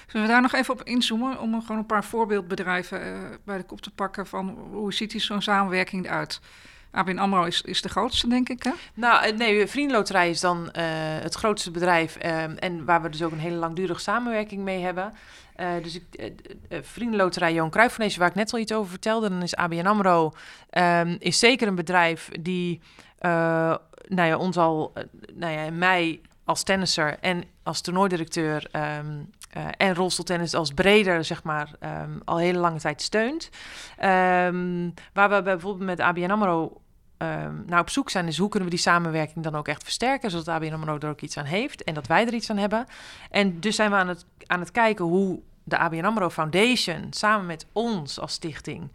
Zullen 0.07 0.27
we 0.27 0.33
daar 0.33 0.41
nog 0.41 0.53
even 0.53 0.73
op 0.73 0.83
inzoomen 0.83 1.39
om 1.39 1.61
gewoon 1.61 1.77
een 1.77 1.85
paar 1.85 2.03
voorbeeldbedrijven 2.03 2.99
bij 3.43 3.57
de 3.57 3.63
kop 3.63 3.81
te 3.81 3.91
pakken 3.91 4.27
van 4.27 4.49
hoe 4.71 4.93
ziet 4.93 5.11
die 5.11 5.21
zo'n 5.21 5.41
samenwerking 5.41 6.05
eruit? 6.05 6.41
ABN 6.91 7.17
AMRO 7.17 7.43
is, 7.43 7.61
is 7.61 7.81
de 7.81 7.89
grootste, 7.89 8.27
denk 8.27 8.49
ik, 8.49 8.63
hè? 8.63 8.71
Nou, 8.93 9.33
nee, 9.33 9.67
Vriendenloterij 9.67 10.29
is 10.29 10.39
dan 10.39 10.57
uh, 10.63 10.83
het 11.21 11.33
grootste 11.33 11.71
bedrijf... 11.71 12.17
Uh, 12.25 12.63
en 12.63 12.85
waar 12.85 13.01
we 13.01 13.09
dus 13.09 13.23
ook 13.23 13.31
een 13.31 13.39
hele 13.39 13.55
langdurige 13.55 13.99
samenwerking 13.99 14.63
mee 14.63 14.81
hebben. 14.81 15.13
Uh, 15.57 15.67
dus 15.83 15.95
ik, 15.95 16.31
Vriendenloterij 16.69 17.53
Johan 17.53 17.69
Cruijff 17.69 18.17
waar 18.17 18.29
ik 18.29 18.35
net 18.35 18.53
al 18.53 18.59
iets 18.59 18.73
over 18.73 18.89
vertelde... 18.89 19.29
dan 19.29 19.41
is 19.43 19.55
ABN 19.55 19.85
AMRO 19.85 20.33
ehm, 20.69 21.15
is 21.19 21.39
zeker 21.39 21.67
een 21.67 21.75
bedrijf 21.75 22.29
die 22.39 22.81
nou 24.07 24.29
ja, 24.29 24.37
ons 24.37 24.57
al 24.57 24.93
nou 25.33 25.53
ja, 25.53 25.71
mei 25.71 26.21
als 26.43 26.63
tennisser 26.63 27.17
en 27.19 27.43
als 27.63 27.81
toernooidirecteur... 27.81 28.69
Um, 28.99 29.29
uh, 29.57 29.67
en 29.77 29.95
rolstoeltennis 29.95 30.53
als 30.53 30.71
breder, 30.71 31.23
zeg 31.23 31.43
maar, 31.43 31.71
um, 32.03 32.21
al 32.25 32.37
hele 32.37 32.59
lange 32.59 32.79
tijd 32.79 33.01
steunt. 33.01 33.49
Um, 34.03 34.93
waar 35.13 35.29
we 35.29 35.41
bijvoorbeeld 35.41 35.85
met 35.85 35.99
ABN 35.99 36.31
AMRO 36.31 36.81
um, 37.17 37.63
naar 37.65 37.79
op 37.79 37.89
zoek 37.89 38.09
zijn, 38.09 38.27
is 38.27 38.37
hoe 38.37 38.49
kunnen 38.49 38.69
we 38.69 38.75
die 38.75 38.83
samenwerking 38.83 39.43
dan 39.43 39.55
ook 39.55 39.67
echt 39.67 39.83
versterken, 39.83 40.31
zodat 40.31 40.47
ABN 40.47 40.73
AMRO 40.73 40.97
er 40.97 41.09
ook 41.09 41.21
iets 41.21 41.37
aan 41.37 41.45
heeft 41.45 41.83
en 41.83 41.93
dat 41.93 42.07
wij 42.07 42.27
er 42.27 42.33
iets 42.33 42.49
aan 42.49 42.57
hebben. 42.57 42.85
En 43.29 43.59
dus 43.59 43.75
zijn 43.75 43.89
we 43.89 43.95
aan 43.95 44.07
het, 44.07 44.25
aan 44.45 44.59
het 44.59 44.71
kijken 44.71 45.05
hoe 45.05 45.39
de 45.63 45.77
ABN 45.77 46.05
AMRO 46.05 46.29
Foundation 46.29 47.07
samen 47.09 47.45
met 47.45 47.65
ons 47.71 48.19
als 48.19 48.33
stichting 48.33 48.89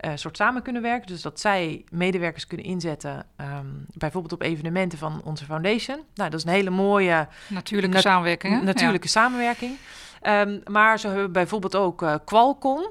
uh, 0.00 0.10
soort 0.14 0.36
samen 0.36 0.62
kunnen 0.62 0.82
werken. 0.82 1.06
Dus 1.06 1.22
dat 1.22 1.40
zij 1.40 1.84
medewerkers 1.90 2.46
kunnen 2.46 2.66
inzetten, 2.66 3.26
um, 3.40 3.86
bijvoorbeeld 3.94 4.32
op 4.32 4.42
evenementen 4.42 4.98
van 4.98 5.20
onze 5.24 5.44
foundation. 5.44 5.96
Nou, 6.14 6.30
dat 6.30 6.38
is 6.38 6.44
een 6.44 6.52
hele 6.52 6.70
mooie... 6.70 7.28
Natuurlijke 7.48 7.96
na 7.96 8.00
samenwerking. 8.00 8.62
Natuurlijke 8.62 9.06
ja. 9.06 9.12
samenwerking. 9.12 9.76
Um, 10.22 10.62
maar 10.64 10.98
ze 10.98 11.06
hebben 11.06 11.32
bijvoorbeeld 11.32 11.76
ook 11.76 12.02
uh, 12.02 12.14
Qualcomm. 12.24 12.90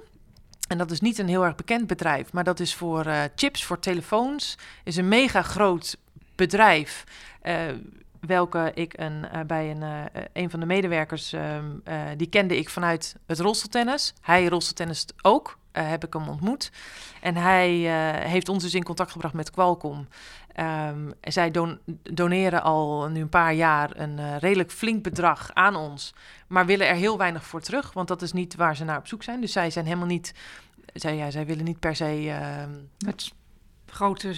En 0.68 0.78
dat 0.78 0.92
is 0.92 1.00
niet 1.00 1.18
een 1.18 1.28
heel 1.28 1.46
erg 1.46 1.56
bekend 1.56 1.88
bedrijf, 1.88 2.34
maar 2.34 2.44
dat 2.44 2.60
is 2.60 2.76
voor 2.76 3.06
uh, 3.06 3.22
chips, 3.36 3.66
voor 3.66 3.80
telefoons. 3.80 4.58
Is 4.84 4.96
een 4.96 5.08
mega 5.08 5.42
groot 5.42 5.98
bedrijf. 6.36 7.04
Uh, 7.44 7.56
welke 8.20 8.72
ik 8.74 8.94
een, 8.98 9.26
bij 9.48 9.72
een, 9.72 10.10
een 10.34 10.50
van 10.50 10.60
de 10.60 10.66
medewerkers, 10.66 11.34
uh, 11.34 11.42
die 12.18 12.28
kende 12.28 12.58
ik 12.58 12.70
vanuit 12.70 13.16
het 13.26 13.40
rolstoeltennis. 13.40 14.14
Hij 14.22 14.46
rolstoeltennis 14.46 15.06
ook, 15.22 15.58
heb 15.72 16.06
ik 16.06 16.14
hem 16.14 16.30
ontmoet. 16.30 16.72
En 17.22 17.36
hij 17.36 17.70
heeft 18.28 18.50
ons 18.50 18.64
dus 18.64 18.74
in 18.74 18.84
contact 18.84 19.12
gebracht 19.12 19.34
met 19.34 19.52
Qualcomm. 19.52 20.08
Um, 20.60 21.14
zij 21.22 21.52
don 21.52 21.80
doneren 22.04 22.64
al 22.64 23.08
nu 23.08 23.22
een 23.22 23.30
paar 23.30 23.54
jaar 23.54 23.90
een 23.96 24.40
redelijk 24.40 24.72
flink 24.72 25.04
bedrag 25.04 25.50
aan 25.54 25.76
ons, 25.76 26.14
maar 26.48 26.66
willen 26.66 26.88
er 26.88 26.96
heel 26.96 27.18
weinig 27.18 27.46
voor 27.46 27.62
terug, 27.62 27.94
want 27.94 28.08
dat 28.08 28.22
is 28.22 28.32
niet 28.32 28.56
waar 28.56 28.76
ze 28.76 28.84
naar 28.84 28.98
op 28.98 29.08
zoek 29.08 29.24
zijn. 29.24 29.42
Dus 29.42 29.52
zij 29.52 29.70
zijn 29.70 29.86
helemaal 29.86 30.08
niet, 30.08 30.34
zij, 30.94 31.16
ja, 31.16 31.32
zij 31.32 31.46
willen 31.46 31.66
niet 31.66 31.80
per 31.80 31.96
se... 31.96 32.36
met 33.06 33.34
grote... 33.86 34.28
Uh... 34.28 34.36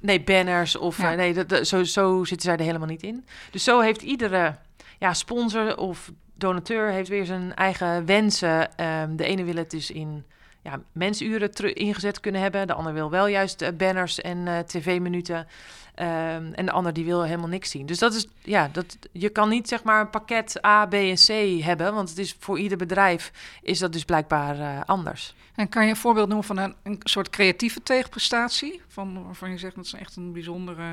Nee, 0.00 0.22
banners 0.22 0.76
of... 0.76 0.98
Ja. 0.98 1.10
Uh, 1.10 1.16
nee, 1.16 1.34
dat, 1.34 1.48
dat, 1.48 1.66
zo, 1.66 1.84
zo 1.84 2.24
zitten 2.24 2.48
zij 2.48 2.56
er 2.56 2.64
helemaal 2.64 2.88
niet 2.88 3.02
in. 3.02 3.26
Dus 3.50 3.64
zo 3.64 3.80
heeft 3.80 4.02
iedere 4.02 4.56
ja, 4.98 5.14
sponsor 5.14 5.76
of 5.76 6.12
donateur 6.34 6.90
heeft 6.90 7.08
weer 7.08 7.24
zijn 7.24 7.54
eigen 7.54 8.06
wensen. 8.06 8.84
Um, 8.84 9.16
de 9.16 9.24
ene 9.24 9.44
wil 9.44 9.56
het 9.56 9.70
dus 9.70 9.90
in 9.90 10.24
ja, 10.64 10.80
mensuren 10.92 11.74
ingezet 11.74 12.20
kunnen 12.20 12.40
hebben. 12.40 12.66
De 12.66 12.74
ander 12.74 12.92
wil 12.92 13.10
wel 13.10 13.26
juist 13.26 13.62
uh, 13.62 13.68
banners 13.76 14.20
en 14.20 14.38
uh, 14.38 14.58
tv-minuten. 14.58 15.36
Um, 15.36 16.52
en 16.52 16.66
de 16.66 16.72
ander 16.72 16.92
die 16.92 17.04
wil 17.04 17.22
helemaal 17.22 17.48
niks 17.48 17.70
zien. 17.70 17.86
Dus 17.86 17.98
dat 17.98 18.14
is, 18.14 18.26
ja, 18.42 18.68
dat, 18.72 18.98
je 19.12 19.28
kan 19.28 19.48
niet 19.48 19.68
zeg 19.68 19.82
maar 19.82 20.00
een 20.00 20.10
pakket 20.10 20.64
A, 20.64 20.86
B 20.86 20.92
en 20.92 21.14
C 21.14 21.62
hebben. 21.62 21.94
Want 21.94 22.08
het 22.08 22.18
is 22.18 22.36
voor 22.38 22.58
ieder 22.58 22.78
bedrijf 22.78 23.32
is 23.62 23.78
dat 23.78 23.92
dus 23.92 24.04
blijkbaar 24.04 24.58
uh, 24.58 24.80
anders. 24.86 25.34
En 25.54 25.68
kan 25.68 25.84
je 25.84 25.90
een 25.90 25.96
voorbeeld 25.96 26.28
noemen 26.28 26.46
van 26.46 26.56
een, 26.56 26.74
een 26.82 27.00
soort 27.02 27.30
creatieve 27.30 27.82
tegenprestatie? 27.82 28.82
Van, 28.88 29.24
waarvan 29.24 29.50
je 29.50 29.58
zegt 29.58 29.74
dat 29.74 29.84
is 29.84 29.92
echt 29.92 30.16
een 30.16 30.32
bijzondere... 30.32 30.84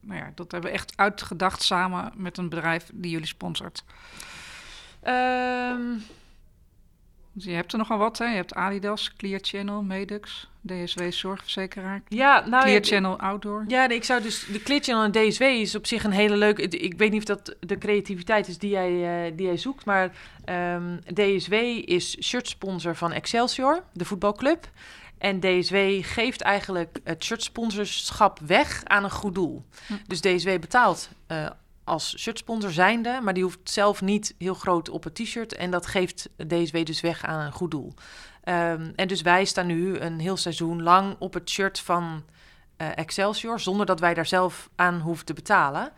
Nou 0.00 0.18
ja, 0.18 0.32
dat 0.34 0.52
hebben 0.52 0.70
we 0.70 0.76
echt 0.76 0.92
uitgedacht 0.96 1.62
samen 1.62 2.12
met 2.16 2.38
een 2.38 2.48
bedrijf 2.48 2.90
die 2.92 3.10
jullie 3.10 3.26
sponsort. 3.26 3.84
Um, 5.04 6.02
dus 7.32 7.44
je 7.44 7.50
hebt 7.50 7.72
er 7.72 7.78
nogal 7.78 7.98
wat, 7.98 8.18
hè? 8.18 8.24
Je 8.24 8.34
hebt 8.34 8.54
Adidas, 8.54 9.12
Clear 9.16 9.38
Channel, 9.42 9.82
Medux, 9.82 10.48
DSW 10.60 11.02
Zorgverzekeraar. 11.10 12.02
Ja, 12.08 12.46
nou... 12.48 12.62
Clear 12.62 12.84
Channel 12.84 13.18
Outdoor. 13.18 13.64
Ja, 13.68 13.88
ik 13.88 14.04
zou 14.04 14.22
dus... 14.22 14.46
De 14.52 14.62
Clear 14.62 14.82
Channel 14.82 15.04
en 15.04 15.12
DSW 15.12 15.42
is 15.42 15.74
op 15.74 15.86
zich 15.86 16.04
een 16.04 16.10
hele 16.10 16.36
leuke... 16.36 16.62
Ik 16.62 16.98
weet 16.98 17.10
niet 17.10 17.30
of 17.30 17.36
dat 17.36 17.56
de 17.60 17.78
creativiteit 17.78 18.48
is 18.48 18.58
die 18.58 18.70
jij, 18.70 19.26
uh, 19.26 19.32
die 19.36 19.46
jij 19.46 19.56
zoekt, 19.56 19.84
maar 19.84 20.12
um, 20.74 21.00
DSW 21.14 21.52
is 21.84 22.22
shirtsponsor 22.22 22.96
van 22.96 23.12
Excelsior, 23.12 23.82
de 23.92 24.04
voetbalclub. 24.04 24.68
En 25.18 25.40
DSW 25.40 25.76
geeft 26.00 26.40
eigenlijk 26.40 26.98
het 27.04 27.24
shirtsponsorschap 27.24 28.38
weg 28.46 28.84
aan 28.84 29.04
een 29.04 29.10
goed 29.10 29.34
doel. 29.34 29.64
Hm. 29.86 29.94
Dus 30.06 30.20
DSW 30.20 30.48
betaalt... 30.48 31.10
Uh, 31.28 31.46
als 31.90 32.18
shirtsponsor 32.18 32.70
zijnde, 32.70 33.20
maar 33.22 33.34
die 33.34 33.42
hoeft 33.42 33.58
zelf 33.62 34.00
niet 34.00 34.34
heel 34.38 34.54
groot 34.54 34.88
op 34.88 35.04
het 35.04 35.14
t-shirt. 35.14 35.54
En 35.54 35.70
dat 35.70 35.86
geeft 35.86 36.28
DSW 36.48 36.84
dus 36.84 37.00
weg 37.00 37.24
aan 37.24 37.46
een 37.46 37.52
goed 37.52 37.70
doel. 37.70 37.94
Ehm, 38.42 38.90
en 38.96 39.08
dus 39.08 39.22
wij 39.22 39.44
staan 39.44 39.66
nu 39.66 39.98
een 39.98 40.20
heel 40.20 40.36
seizoen 40.36 40.82
lang 40.82 41.16
op 41.18 41.34
het 41.34 41.50
shirt 41.50 41.80
van 41.80 42.24
uh, 42.76 42.88
Excelsior, 42.94 43.60
zonder 43.60 43.86
dat 43.86 44.00
wij 44.00 44.14
daar 44.14 44.26
zelf 44.26 44.70
aan 44.76 45.00
hoeven 45.00 45.24
te 45.24 45.32
betalen. 45.32 45.92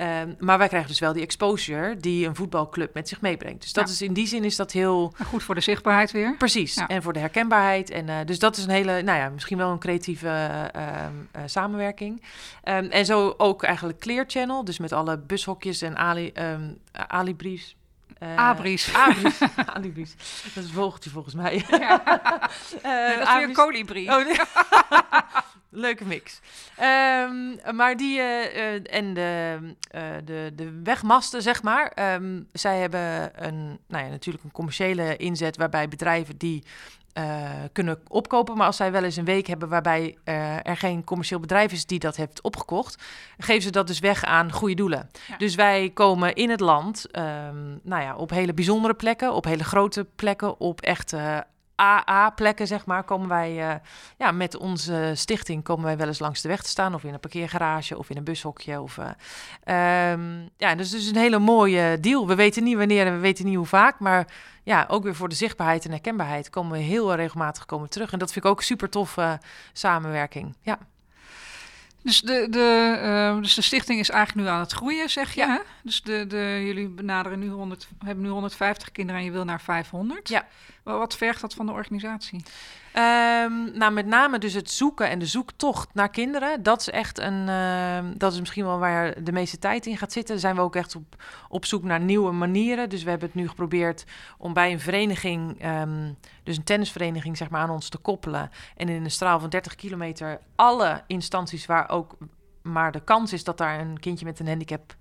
Um, 0.00 0.36
maar 0.38 0.58
wij 0.58 0.68
krijgen 0.68 0.88
dus 0.88 0.98
wel 0.98 1.12
die 1.12 1.22
exposure 1.22 1.96
die 1.96 2.26
een 2.26 2.34
voetbalclub 2.36 2.94
met 2.94 3.08
zich 3.08 3.20
meebrengt. 3.20 3.60
Dus 3.62 3.72
dat 3.72 3.86
Ja. 3.86 3.92
is 3.92 4.02
in 4.02 4.12
die 4.12 4.26
zin 4.26 4.44
is 4.44 4.56
dat 4.56 4.72
heel 4.72 5.12
Goed 5.26 5.42
voor 5.42 5.54
de 5.54 5.60
zichtbaarheid 5.60 6.10
weer. 6.10 6.36
precies 6.36 6.74
Ja. 6.74 6.86
en 6.88 7.02
voor 7.02 7.12
de 7.12 7.18
herkenbaarheid. 7.18 7.90
En 7.90 8.08
eh, 8.08 8.16
dus 8.24 8.38
dat 8.38 8.56
is 8.56 8.64
een 8.64 8.70
hele, 8.70 9.02
nou 9.02 9.18
ja, 9.18 9.28
misschien 9.28 9.56
wel 9.58 9.70
een 9.70 9.78
creatieve 9.78 10.28
eh, 10.28 10.64
ehm, 10.74 11.12
eh, 11.32 11.42
samenwerking. 11.46 12.22
Ehm, 12.62 12.84
en 12.84 13.04
zo 13.04 13.34
ook 13.36 13.62
eigenlijk 13.62 13.98
Clear 13.98 14.24
Channel, 14.28 14.64
dus 14.64 14.78
met 14.78 14.92
alle 14.92 15.18
bushokjes 15.18 15.82
en 15.82 15.96
Ali, 15.96 16.30
ehm 16.32 16.62
Alibriefs. 16.92 17.76
Eh, 18.24 18.36
Abris. 18.36 18.94
Abris. 19.06 19.38
Alibriefs. 19.74 20.14
Dat 20.54 20.64
is 20.64 20.68
een 20.70 20.74
vogeltje 20.74 21.10
volgens 21.10 21.34
mij. 21.34 21.64
Eh, 22.82 22.90
Nee, 23.08 23.18
dat 23.18 23.28
is 23.28 23.34
weer 23.34 23.42
een 23.42 23.52
kolibrie. 23.52 24.08
Oh, 24.10 24.26
nee. 24.26 24.36
Leuke 25.70 26.04
mix. 26.04 26.40
Ehm, 26.76 27.76
maar 27.76 27.96
die 27.96 28.20
eh, 28.20 28.94
en 28.96 29.14
de, 29.14 29.58
de, 30.24 30.52
de 30.54 30.80
wegmasten, 30.84 31.42
zeg 31.42 31.62
maar. 31.62 31.88
ehm, 31.88 32.42
zij 32.52 32.78
hebben 32.78 33.30
een, 33.46 33.78
nou 33.88 34.04
ja, 34.04 34.10
natuurlijk 34.10 34.44
een 34.44 34.52
commerciële 34.52 35.16
inzet 35.16 35.56
waarbij 35.56 35.88
bedrijven 35.88 36.36
die 36.38 36.64
eh, 37.14 37.50
kunnen 37.72 37.98
opkopen. 38.08 38.56
Maar 38.56 38.66
als 38.66 38.76
zij 38.76 38.92
wel 38.92 39.04
eens 39.04 39.16
een 39.16 39.24
week 39.24 39.46
hebben 39.46 39.68
waarbij 39.68 40.16
eh, 40.24 40.66
er 40.66 40.76
geen 40.76 41.04
commercieel 41.04 41.40
bedrijf 41.40 41.72
is 41.72 41.86
die 41.86 41.98
dat 41.98 42.16
heeft 42.16 42.42
opgekocht, 42.42 43.02
geven 43.38 43.62
ze 43.62 43.70
dat 43.70 43.86
dus 43.86 43.98
weg 43.98 44.24
aan 44.24 44.52
goede 44.52 44.74
doelen. 44.74 45.10
Ja. 45.28 45.36
Dus 45.36 45.54
wij 45.54 45.90
komen 45.94 46.34
in 46.34 46.50
het 46.50 46.60
land, 46.60 47.10
ehm, 47.10 47.70
nou 47.82 48.02
ja, 48.02 48.16
op 48.16 48.30
hele 48.30 48.54
bijzondere 48.54 48.94
plekken, 48.94 49.32
op 49.32 49.44
hele 49.44 49.64
grote 49.64 50.06
plekken, 50.16 50.60
op 50.60 50.80
echte 50.80 51.44
AA-plekken, 51.76 52.66
zeg 52.66 52.86
maar, 52.86 53.04
komen 53.04 53.28
wij 53.28 53.70
eh, 53.70 53.76
ja, 54.18 54.32
met 54.32 54.56
onze 54.56 55.12
stichting 55.14 55.62
komen 55.62 55.84
wij 55.84 55.96
wel 55.96 56.06
eens 56.06 56.18
langs 56.18 56.40
de 56.40 56.48
weg 56.48 56.62
te 56.62 56.68
staan. 56.68 56.94
Of 56.94 57.04
in 57.04 57.12
een 57.12 57.20
parkeergarage 57.20 57.98
of 57.98 58.10
in 58.10 58.16
een 58.16 58.24
bushokje. 58.24 58.80
Of, 58.80 58.98
eh, 58.98 60.12
ehm, 60.12 60.48
ja, 60.56 60.74
dus 60.74 60.90
het 60.90 61.00
is 61.00 61.08
een 61.08 61.16
hele 61.16 61.38
mooie 61.38 62.00
deal. 62.00 62.26
We 62.26 62.34
weten 62.34 62.64
niet 62.64 62.76
wanneer 62.76 63.06
en 63.06 63.12
we 63.12 63.20
weten 63.20 63.44
niet 63.44 63.56
hoe 63.56 63.66
vaak. 63.66 63.98
Maar 63.98 64.26
ja, 64.62 64.86
ook 64.88 65.02
weer 65.02 65.14
voor 65.14 65.28
de 65.28 65.34
zichtbaarheid 65.34 65.84
en 65.84 65.90
herkenbaarheid 65.90 66.50
komen 66.50 66.72
we 66.72 66.78
heel 66.78 67.14
regelmatig 67.14 67.64
komen 67.64 67.88
terug. 67.88 68.12
En 68.12 68.18
dat 68.18 68.32
vind 68.32 68.44
ik 68.44 68.50
ook 68.50 68.62
super 68.62 68.90
tof 68.90 69.16
eh, 69.16 69.32
samenwerking. 69.72 70.56
Ja. 70.60 70.78
Dus 72.02 72.20
de, 72.20 72.46
de, 72.50 72.98
eh, 73.02 73.40
dus 73.40 73.54
de 73.54 73.62
stichting 73.62 74.00
is 74.00 74.10
eigenlijk 74.10 74.46
nu 74.46 74.52
aan 74.54 74.60
het 74.60 74.72
groeien, 74.72 75.10
zeg 75.10 75.34
je. 75.34 75.40
Ja. 75.40 75.48
Hè? 75.48 75.58
Dus 75.82 76.02
de, 76.02 76.26
de, 76.26 76.62
jullie 76.64 76.88
benaderen 76.88 77.38
nu 77.38 77.48
100, 77.48 77.88
hebben 77.98 78.24
nu 78.24 78.30
150 78.30 78.92
kinderen 78.92 79.20
en 79.20 79.26
je 79.26 79.32
wil 79.32 79.44
naar 79.44 79.60
500. 79.60 80.28
Ja. 80.28 80.46
Wa- 80.84 80.98
Wat 80.98 81.16
vergt 81.16 81.40
dat 81.40 81.54
van 81.54 81.66
de 81.66 81.72
organisatie? 81.72 82.42
Ehm, 82.92 83.78
nou, 83.78 83.92
met 83.92 84.06
name 84.06 84.38
dus 84.38 84.52
het 84.54 84.70
zoeken 84.70 85.08
en 85.10 85.18
de 85.18 85.26
zoektocht 85.26 85.94
naar 85.94 86.10
kinderen. 86.10 86.62
Dat 86.62 86.80
is 86.80 86.90
echt 86.90 87.18
een. 87.18 87.48
ehm, 87.48 88.12
dat 88.16 88.32
is 88.32 88.38
misschien 88.38 88.64
wel 88.64 88.78
waar 88.78 89.24
de 89.24 89.32
meeste 89.32 89.58
tijd 89.58 89.86
in 89.86 89.96
gaat 89.96 90.12
zitten. 90.12 90.40
Zijn 90.40 90.54
we 90.54 90.60
ook 90.60 90.76
echt 90.76 90.94
op, 90.96 91.22
op 91.48 91.64
zoek 91.64 91.82
naar 91.82 92.00
nieuwe 92.00 92.32
manieren. 92.32 92.88
Dus 92.88 93.02
we 93.02 93.10
hebben 93.10 93.28
het 93.28 93.36
nu 93.36 93.48
geprobeerd 93.48 94.04
om 94.38 94.52
bij 94.52 94.72
een 94.72 94.80
vereniging, 94.80 95.60
ehm, 95.60 96.12
dus 96.42 96.56
een 96.56 96.64
tennisvereniging, 96.64 97.36
zeg 97.36 97.50
maar, 97.50 97.60
aan 97.60 97.70
ons 97.70 97.88
te 97.88 97.98
koppelen. 97.98 98.50
En 98.76 98.88
in 98.88 99.04
een 99.04 99.10
straal 99.10 99.40
van 99.40 99.48
30 99.50 99.74
kilometer 99.74 100.38
alle 100.54 101.02
instanties 101.06 101.66
waar 101.66 101.90
ook 101.90 102.16
maar 102.62 102.92
de 102.92 103.00
kans 103.04 103.32
is 103.32 103.44
dat 103.44 103.58
daar 103.58 103.80
een 103.80 104.00
kindje 104.00 104.24
met 104.24 104.40
een 104.40 104.48
handicap. 104.48 104.94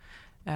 Eh, 0.43 0.55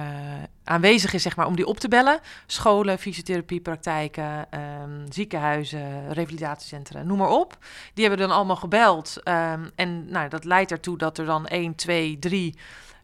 aanwezig 0.64 1.12
is, 1.12 1.22
zeg 1.22 1.36
maar, 1.36 1.46
om 1.46 1.56
die 1.56 1.66
op 1.66 1.78
te 1.78 1.88
bellen. 1.88 2.20
Scholen, 2.46 2.98
fysiotherapiepraktijken, 2.98 4.46
ehm, 4.50 5.12
ziekenhuizen, 5.12 6.12
revalidatiecentra, 6.12 7.02
noem 7.02 7.18
maar 7.18 7.30
op. 7.30 7.58
Die 7.94 8.06
hebben 8.06 8.28
dan 8.28 8.36
allemaal 8.36 8.56
gebeld. 8.56 9.20
ehm, 9.22 9.68
en 9.74 10.10
nou, 10.10 10.28
dat 10.28 10.44
leidt 10.44 10.70
ertoe 10.70 10.98
dat 10.98 11.18
er 11.18 11.24
dan 11.24 11.46
1, 11.48 11.74
2, 11.74 12.18
3, 12.18 12.54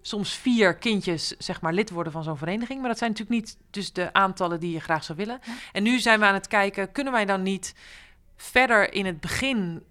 soms 0.00 0.34
vier 0.34 0.74
kindjes 0.74 1.36
zeg 1.38 1.60
maar, 1.60 1.72
lid 1.72 1.90
worden 1.90 2.12
van 2.12 2.22
zo'n 2.22 2.36
vereniging. 2.36 2.80
Maar 2.80 2.88
dat 2.88 2.98
zijn 2.98 3.10
natuurlijk 3.10 3.40
niet 3.40 3.56
dus 3.70 3.92
de 3.92 4.12
aantallen 4.12 4.60
die 4.60 4.72
je 4.72 4.80
graag 4.80 5.04
zou 5.04 5.18
willen. 5.18 5.38
Ja. 5.42 5.52
En 5.72 5.82
nu 5.82 5.98
zijn 5.98 6.20
we 6.20 6.26
aan 6.26 6.34
het 6.34 6.48
kijken, 6.48 6.92
kunnen 6.92 7.12
wij 7.12 7.24
dan 7.24 7.42
niet 7.42 7.74
verder 8.36 8.92
in 8.92 9.06
het 9.06 9.20
begin, 9.20 9.82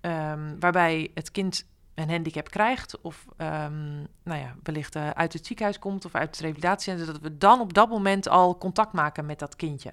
ehm, 0.00 0.58
waarbij 0.58 1.10
het 1.14 1.30
kind 1.30 1.66
een 1.98 2.10
handicap 2.10 2.50
krijgt, 2.50 3.00
of 3.00 3.24
ehm, 3.36 3.96
nou 4.22 4.40
ja, 4.40 4.54
wellicht 4.62 4.96
eh, 4.96 5.10
uit 5.10 5.32
het 5.32 5.46
ziekenhuis 5.46 5.78
komt 5.78 6.04
of 6.04 6.14
uit 6.14 6.28
het 6.28 6.40
revalidatiecentrum, 6.40 7.12
dat 7.12 7.22
we 7.22 7.38
dan 7.38 7.60
op 7.60 7.74
dat 7.74 7.88
moment 7.88 8.28
al 8.28 8.58
contact 8.58 8.92
maken 8.92 9.26
met 9.26 9.38
dat 9.38 9.56
kindje. 9.56 9.90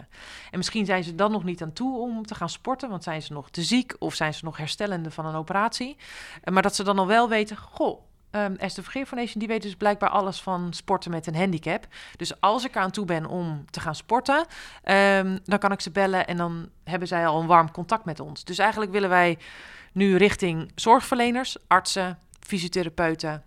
En 0.52 0.58
misschien 0.58 0.86
zijn 0.86 1.04
ze 1.04 1.16
dan 1.16 1.32
nog 1.32 1.44
niet 1.44 1.62
aan 1.62 1.74
toe 1.74 2.00
om 2.00 2.26
te 2.26 2.36
gaan 2.36 2.50
sporten, 2.50 2.90
want 2.90 3.04
zijn 3.04 3.22
ze 3.22 3.34
nog 3.34 3.50
te 3.50 3.64
ziek 3.64 3.96
of 4.00 4.14
zijn 4.14 4.34
ze 4.34 4.46
nog 4.46 4.58
herstellende 4.58 5.12
van 5.12 5.26
een 5.26 5.36
operatie. 5.36 5.98
Eh, 6.44 6.54
maar 6.54 6.62
dat 6.62 6.76
ze 6.76 6.84
dan 6.84 7.00
al 7.00 7.08
wel 7.08 7.30
weten, 7.30 7.58
goh, 7.58 8.02
ehm 8.32 8.56
Esther 8.56 8.84
Vergeer 8.84 9.06
Foundation, 9.06 9.40
die 9.40 9.48
weet 9.48 9.62
dus 9.62 9.76
blijkbaar 9.76 10.10
alles 10.10 10.42
van 10.42 10.74
sporten 10.74 11.12
met 11.12 11.28
een 11.28 11.36
handicap. 11.36 11.88
Dus 12.18 12.42
als 12.42 12.66
ik 12.66 12.78
aan 12.78 12.92
toe 12.92 13.06
ben 13.06 13.26
om 13.26 13.66
te 13.70 13.80
gaan 13.80 13.96
sporten, 13.96 14.46
ehm, 14.84 15.38
dan 15.44 15.60
kan 15.60 15.72
ik 15.72 15.82
ze 15.82 15.92
bellen 15.92 16.28
en 16.28 16.38
dan 16.38 16.70
hebben 16.84 17.08
zij 17.08 17.28
al 17.28 17.42
een 17.42 17.48
warm 17.48 17.72
contact 17.72 18.06
met 18.06 18.20
ons. 18.20 18.44
Dus 18.44 18.58
eigenlijk 18.58 18.92
willen 18.92 19.10
wij 19.10 19.38
nu 19.96 20.16
richting 20.16 20.72
zorgverleners, 20.76 21.58
artsen, 21.68 22.20
fysiotherapeuten, 22.40 23.44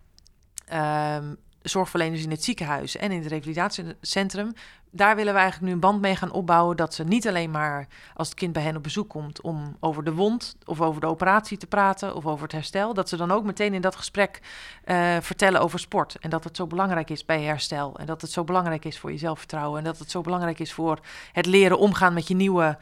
ehm, 0.66 1.34
zorgverleners 1.62 2.22
in 2.22 2.30
het 2.30 2.44
ziekenhuis 2.44 2.96
en 2.96 3.10
in 3.10 3.18
het 3.18 3.26
revalidatiecentrum. 3.26 4.52
Daar 4.90 5.16
willen 5.16 5.32
we 5.32 5.38
eigenlijk 5.38 5.68
nu 5.68 5.74
een 5.74 5.80
band 5.80 6.00
mee 6.00 6.16
gaan 6.16 6.30
opbouwen. 6.30 6.76
Dat 6.76 6.94
ze 6.94 7.04
niet 7.04 7.28
alleen 7.28 7.50
maar 7.50 7.86
als 8.14 8.28
het 8.28 8.36
kind 8.36 8.52
bij 8.52 8.62
hen 8.62 8.76
op 8.76 8.82
bezoek 8.82 9.08
komt 9.08 9.40
om 9.40 9.76
over 9.80 10.04
de 10.04 10.12
wond 10.12 10.56
of 10.64 10.80
over 10.80 11.00
de 11.00 11.06
operatie 11.06 11.58
te 11.58 11.66
praten 11.66 12.14
of 12.14 12.26
over 12.26 12.42
het 12.42 12.52
herstel. 12.52 12.94
Dat 12.94 13.08
ze 13.08 13.16
dan 13.16 13.30
ook 13.30 13.44
meteen 13.44 13.74
in 13.74 13.80
dat 13.80 13.96
gesprek 13.96 14.40
eh, 14.84 15.16
vertellen 15.20 15.60
over 15.60 15.78
sport. 15.78 16.16
En 16.18 16.30
dat 16.30 16.44
het 16.44 16.56
zo 16.56 16.66
belangrijk 16.66 17.10
is 17.10 17.24
bij 17.24 17.42
herstel. 17.42 17.98
En 17.98 18.06
dat 18.06 18.20
het 18.20 18.30
zo 18.30 18.44
belangrijk 18.44 18.84
is 18.84 18.98
voor 18.98 19.12
je 19.12 19.18
zelfvertrouwen. 19.18 19.78
En 19.78 19.84
dat 19.84 19.98
het 19.98 20.10
zo 20.10 20.20
belangrijk 20.20 20.58
is 20.58 20.72
voor 20.72 20.98
het 21.32 21.46
leren 21.46 21.78
omgaan 21.78 22.14
met 22.14 22.28
je 22.28 22.34
nieuwe 22.34 22.78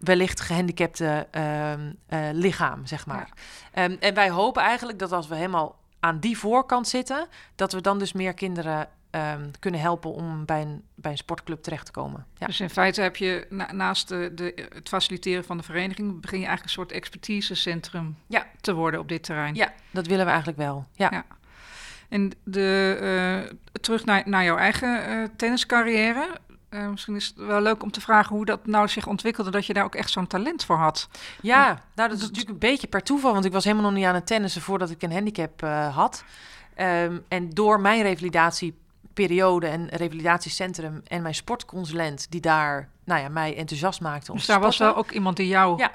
wellicht 0.00 0.40
gehandicapte 0.40 1.26
ehm, 1.30 1.92
eh, 2.06 2.28
lichaam, 2.32 2.86
zeg 2.86 3.06
maar. 3.06 3.28
Ehm, 3.72 3.96
en 4.00 4.14
wij 4.14 4.30
hopen 4.30 4.62
eigenlijk 4.62 4.98
dat 4.98 5.12
als 5.12 5.28
we 5.28 5.34
helemaal 5.34 5.78
aan 6.00 6.18
die 6.18 6.38
voorkant 6.38 6.88
zitten, 6.88 7.26
dat 7.54 7.72
we 7.72 7.80
dan 7.80 7.98
dus 7.98 8.12
meer 8.12 8.34
kinderen 8.34 8.88
ehm, 9.10 9.50
kunnen 9.58 9.80
helpen 9.80 10.12
om 10.12 10.44
bij 10.44 10.60
een, 10.60 10.82
bij 10.94 11.10
een 11.10 11.16
sportclub 11.16 11.62
terecht 11.62 11.86
te 11.86 11.92
komen. 11.92 12.26
Ja. 12.38 12.46
Dus 12.46 12.60
in 12.60 12.70
feite 12.70 13.00
heb 13.02 13.16
je 13.16 13.46
na- 13.48 13.72
naast 13.72 14.08
de, 14.08 14.32
de, 14.34 14.68
het 14.74 14.88
faciliteren 14.88 15.44
van 15.44 15.56
de 15.56 15.62
vereniging, 15.62 16.20
begin 16.20 16.38
je 16.40 16.46
eigenlijk 16.46 16.64
een 16.76 16.82
soort 16.82 16.92
expertisecentrum 16.92 18.16
Ja. 18.26 18.46
te 18.60 18.74
worden 18.74 19.00
op 19.00 19.08
dit 19.08 19.22
terrein. 19.22 19.54
ja, 19.54 19.72
dat 19.90 20.06
willen 20.06 20.24
we 20.24 20.30
eigenlijk 20.30 20.58
wel. 20.60 20.86
Ja. 20.94 21.08
Ja. 21.10 21.24
En 22.08 22.30
de, 22.44 22.96
eh, 23.00 23.56
terug 23.80 24.04
naar, 24.04 24.22
naar 24.26 24.44
jouw 24.44 24.56
eigen 24.56 25.06
eh, 25.06 25.28
tenniscarrière. 25.36 26.38
Eh, 26.70 26.88
misschien 26.88 27.16
is 27.16 27.26
het 27.26 27.36
wel 27.36 27.60
leuk 27.60 27.82
om 27.82 27.90
te 27.90 28.00
vragen 28.00 28.36
hoe 28.36 28.44
dat 28.44 28.66
nou 28.66 28.88
zich 28.88 29.06
ontwikkelde, 29.06 29.50
dat 29.50 29.66
je 29.66 29.72
daar 29.72 29.84
ook 29.84 29.94
echt 29.94 30.10
zo'n 30.10 30.26
talent 30.26 30.64
voor 30.64 30.76
had. 30.76 31.08
Ja, 31.42 31.82
nou 31.94 32.08
dat 32.08 32.18
is 32.18 32.22
natuurlijk 32.24 32.50
een 32.50 32.58
beetje 32.58 32.86
per 32.86 33.02
toeval, 33.02 33.32
want 33.32 33.44
ik 33.44 33.52
was 33.52 33.64
helemaal 33.64 33.84
nog 33.84 33.94
niet 33.94 34.04
aan 34.04 34.14
het 34.14 34.26
tennissen 34.26 34.62
voordat 34.62 34.90
ik 34.90 35.02
een 35.02 35.12
handicap 35.12 35.62
eh, 35.62 35.96
had. 35.96 36.24
Ehm, 36.74 37.18
en 37.28 37.50
door 37.50 37.80
mijn 37.80 38.02
revalidatieperiode 38.02 39.66
en 39.66 39.88
revalidatiecentrum 39.88 41.02
en 41.06 41.22
mijn 41.22 41.34
sportconsulent, 41.34 42.30
die 42.30 42.40
daar 42.40 42.88
nou 43.04 43.20
ja, 43.20 43.28
mij 43.28 43.56
enthousiast 43.56 44.00
maakte 44.00 44.30
om 44.30 44.36
Dus 44.36 44.46
daar 44.46 44.60
was 44.60 44.78
wel 44.78 44.96
ook 44.96 45.10
iemand 45.10 45.36
die 45.36 45.48
jou, 45.48 45.78
Ja. 45.78 45.92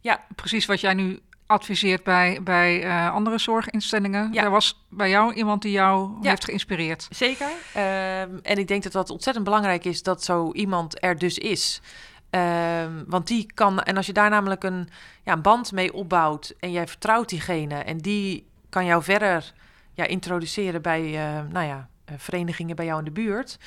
Ja. 0.00 0.24
precies 0.34 0.66
wat 0.66 0.80
jij 0.80 0.94
nu 0.94 1.20
adviseert 1.52 2.02
bij, 2.02 2.38
bij 2.42 2.82
eh, 2.82 3.14
andere 3.14 3.38
zorginstellingen. 3.38 4.32
Ja. 4.32 4.42
Er 4.42 4.50
was 4.50 4.84
bij 4.88 5.10
jou 5.10 5.32
iemand 5.32 5.62
die 5.62 5.72
jou 5.72 6.10
Ja. 6.20 6.28
heeft 6.28 6.44
geïnspireerd. 6.44 7.06
Zeker. 7.10 7.48
Ehm, 7.74 8.30
en 8.42 8.58
ik 8.58 8.68
denk 8.68 8.82
dat 8.82 8.92
dat 8.92 9.10
ontzettend 9.10 9.44
belangrijk 9.44 9.84
is 9.84 10.02
dat 10.02 10.24
zo 10.24 10.52
iemand 10.52 11.02
er 11.04 11.18
dus 11.18 11.38
is. 11.38 11.80
Ehm, 12.30 13.04
want 13.06 13.26
die 13.26 13.52
kan, 13.54 13.80
en 13.80 13.96
als 13.96 14.06
je 14.06 14.12
daar 14.12 14.30
namelijk 14.30 14.64
een, 14.64 14.88
ja, 15.24 15.32
een 15.32 15.42
band 15.42 15.72
mee 15.72 15.92
opbouwt 15.92 16.54
en 16.60 16.72
jij 16.72 16.86
vertrouwt 16.88 17.28
diegene 17.28 17.74
en 17.74 17.98
die 17.98 18.46
kan 18.68 18.84
jou 18.84 19.02
verder 19.02 19.52
ja, 19.94 20.06
introduceren 20.06 20.82
bij 20.82 21.02
eh, 21.04 21.40
nou 21.50 21.66
ja, 21.66 21.88
eh, 22.04 22.14
verenigingen 22.18 22.76
bij 22.76 22.84
jou 22.84 22.98
in 22.98 23.04
de 23.04 23.10
buurt, 23.10 23.58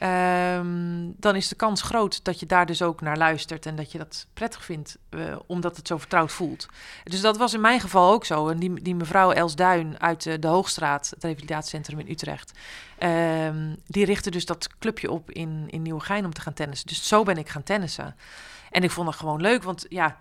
ehm, 0.00 1.10
dan 1.16 1.36
is 1.36 1.48
de 1.48 1.54
kans 1.54 1.82
groot 1.82 2.24
dat 2.24 2.40
je 2.40 2.46
daar 2.46 2.66
dus 2.66 2.82
ook 2.82 3.00
naar 3.00 3.16
luistert 3.16 3.66
en 3.66 3.76
dat 3.76 3.92
je 3.92 3.98
dat 3.98 4.26
prettig 4.34 4.64
vindt, 4.64 4.98
eh, 5.08 5.20
omdat 5.46 5.76
het 5.76 5.86
zo 5.86 5.98
vertrouwd 5.98 6.32
voelt. 6.32 6.66
Dus 7.04 7.20
dat 7.20 7.36
was 7.36 7.54
in 7.54 7.60
mijn 7.60 7.80
geval 7.80 8.12
ook 8.12 8.24
zo. 8.24 8.48
En 8.48 8.58
die, 8.58 8.82
die 8.82 8.94
mevrouw 8.94 9.30
Els 9.30 9.54
Duin 9.54 10.00
uit 10.00 10.26
eh, 10.26 10.34
de 10.40 10.46
Hoogstraat, 10.46 11.10
het 11.14 11.24
revalidatiecentrum 11.24 11.98
in 11.98 12.10
Utrecht, 12.10 12.58
ehm, 12.98 13.74
die 13.86 14.04
richtte 14.04 14.30
dus 14.30 14.46
dat 14.46 14.68
clubje 14.78 15.10
op 15.10 15.30
in, 15.30 15.64
in 15.70 15.82
Nieuwegein 15.82 16.24
om 16.24 16.32
te 16.32 16.40
gaan 16.40 16.54
tennissen. 16.54 16.86
Dus 16.88 17.08
zo 17.08 17.22
ben 17.22 17.36
ik 17.36 17.48
gaan 17.48 17.62
tennissen. 17.62 18.16
En 18.70 18.82
ik 18.82 18.90
vond 18.90 19.08
het 19.08 19.16
gewoon 19.16 19.40
leuk, 19.40 19.62
want 19.62 19.86
ja, 19.88 20.20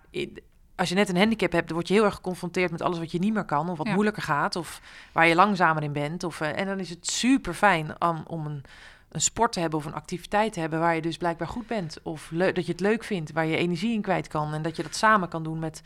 als 0.76 0.89
je 0.89 0.96
net 0.96 1.10
een 1.10 1.18
handicap 1.18 1.52
hebt, 1.52 1.65
dan 1.68 1.76
word 1.76 1.88
je 1.88 1.94
heel 1.94 2.04
erg 2.06 2.15
geconfronteerd 2.15 2.72
met 2.72 2.82
alles 2.82 2.98
wat 3.00 3.12
je 3.12 3.20
niet 3.20 3.34
meer 3.34 3.46
kan, 3.46 3.70
of 3.70 3.78
wat 3.78 3.88
Ja. 3.88 3.94
moeilijker 3.94 4.24
gaat, 4.24 4.56
of 4.56 4.82
waar 5.12 5.28
je 5.28 5.36
langzamer 5.36 5.84
in 5.84 5.94
bent. 5.94 6.24
Of, 6.24 6.42
eh, 6.42 6.60
en 6.60 6.65
dan 6.65 6.80
is 6.80 6.89
het 6.89 7.12
super 7.12 7.54
fijn 7.54 8.02
om, 8.02 8.24
om 8.28 8.46
een, 8.46 8.63
een 9.10 9.22
sport 9.22 9.52
te 9.52 9.60
hebben 9.60 9.80
of 9.80 9.86
een 9.86 9.93
activiteit 9.93 10.54
te 10.54 10.60
hebben 10.60 10.80
waar 10.80 10.95
je 10.95 11.02
dus 11.02 11.17
blijkbaar 11.17 11.48
goed 11.48 11.67
bent. 11.67 11.98
Of 12.04 12.32
dat 12.34 12.65
je 12.65 12.72
het 12.72 12.80
leuk 12.80 13.04
vindt, 13.04 13.32
waar 13.32 13.45
je 13.45 13.58
energie 13.58 13.93
in 13.93 14.02
kwijt 14.02 14.28
kan. 14.28 14.54
En 14.54 14.62
dat 14.62 14.76
je 14.76 14.84
dat 14.84 14.95
samen 14.95 15.30
kan 15.30 15.43
doen 15.43 15.60
met 15.60 15.82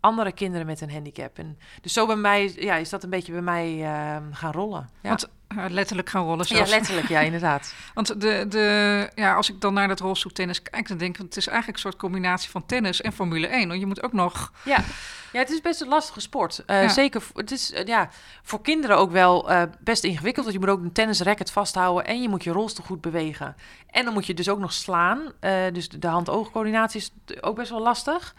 andere 0.00 0.32
kinderen 0.32 0.66
met 0.66 0.80
een 0.80 0.92
handicap. 0.92 1.38
En 1.38 1.58
dus 1.80 1.92
zo 1.92 2.06
bij 2.06 2.16
mij 2.16 2.52
ja, 2.56 2.76
is 2.76 2.88
dat 2.88 3.02
een 3.02 3.10
beetje 3.10 3.32
bij 3.32 3.42
mij 3.42 3.84
eh, 3.84 4.16
gaan 4.30 4.52
rollen. 4.52 4.88
Ja. 5.02 5.08
Want 5.08 5.28
letterlijk 5.68 6.08
gaan 6.08 6.24
rollen 6.24 6.46
ja, 6.48 6.66
letterlijk, 6.66 7.08
ja, 7.08 7.20
inderdaad. 7.20 7.74
Want 7.94 8.20
de, 8.20 8.44
de, 8.48 9.10
ja, 9.14 9.34
als 9.34 9.50
ik 9.50 9.60
dan 9.60 9.74
naar 9.74 9.88
dat 9.88 10.00
rolstoeltennis 10.00 10.62
kijk, 10.62 10.88
dan 10.88 10.98
denk 10.98 11.18
ik, 11.18 11.22
het 11.22 11.36
is 11.36 11.46
eigenlijk 11.46 11.76
een 11.76 11.82
soort 11.82 12.00
combinatie 12.00 12.50
van 12.50 12.66
tennis 12.66 13.00
en 13.00 13.12
Formule 13.12 13.46
1. 13.46 13.68
Want 13.68 13.80
je 13.80 13.86
moet 13.86 14.02
ook 14.02 14.12
nog... 14.12 14.52
Ja. 14.64 14.84
ja, 15.32 15.38
het 15.38 15.50
is 15.50 15.60
best 15.60 15.80
een 15.80 15.88
lastige 15.88 16.20
sport. 16.20 16.62
Eh, 16.66 16.82
Ja. 16.82 16.88
Zeker, 16.88 17.22
het 17.34 17.50
is 17.50 17.72
eh, 17.72 17.86
ja, 17.86 18.08
voor 18.42 18.60
kinderen 18.62 18.96
ook 18.96 19.10
wel 19.10 19.50
eh, 19.50 19.62
best 19.80 20.04
ingewikkeld. 20.04 20.44
Want 20.44 20.56
je 20.58 20.66
moet 20.66 20.76
ook 20.76 20.84
een 20.84 20.92
tennisracket 20.92 21.50
vasthouden 21.50 22.06
en 22.06 22.22
je 22.22 22.28
moet 22.28 22.44
je 22.44 22.50
rolstoel 22.50 22.84
goed 22.84 23.00
bewegen. 23.00 23.56
En 23.90 24.04
dan 24.04 24.12
moet 24.14 24.26
je 24.26 24.34
dus 24.34 24.48
ook 24.48 24.58
nog 24.58 24.72
slaan. 24.72 25.32
Eh, 25.40 25.52
dus 25.72 25.88
de 25.88 26.06
hand-oogcoördinatie 26.06 27.00
is 27.00 27.12
ook 27.40 27.56
best 27.56 27.70
wel 27.70 27.80
lastig. 27.82 28.34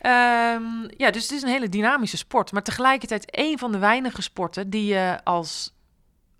Ehm, 0.00 0.62
ja, 0.96 1.10
dus 1.10 1.22
het 1.22 1.30
is 1.32 1.42
een 1.42 1.48
hele 1.48 1.68
dynamische 1.68 2.16
sport. 2.16 2.52
Maar 2.52 2.62
tegelijkertijd 2.62 3.24
een 3.30 3.58
van 3.58 3.72
de 3.72 3.78
weinige 3.78 4.22
sporten 4.22 4.70
die 4.70 4.84
je 4.84 5.20
als 5.24 5.72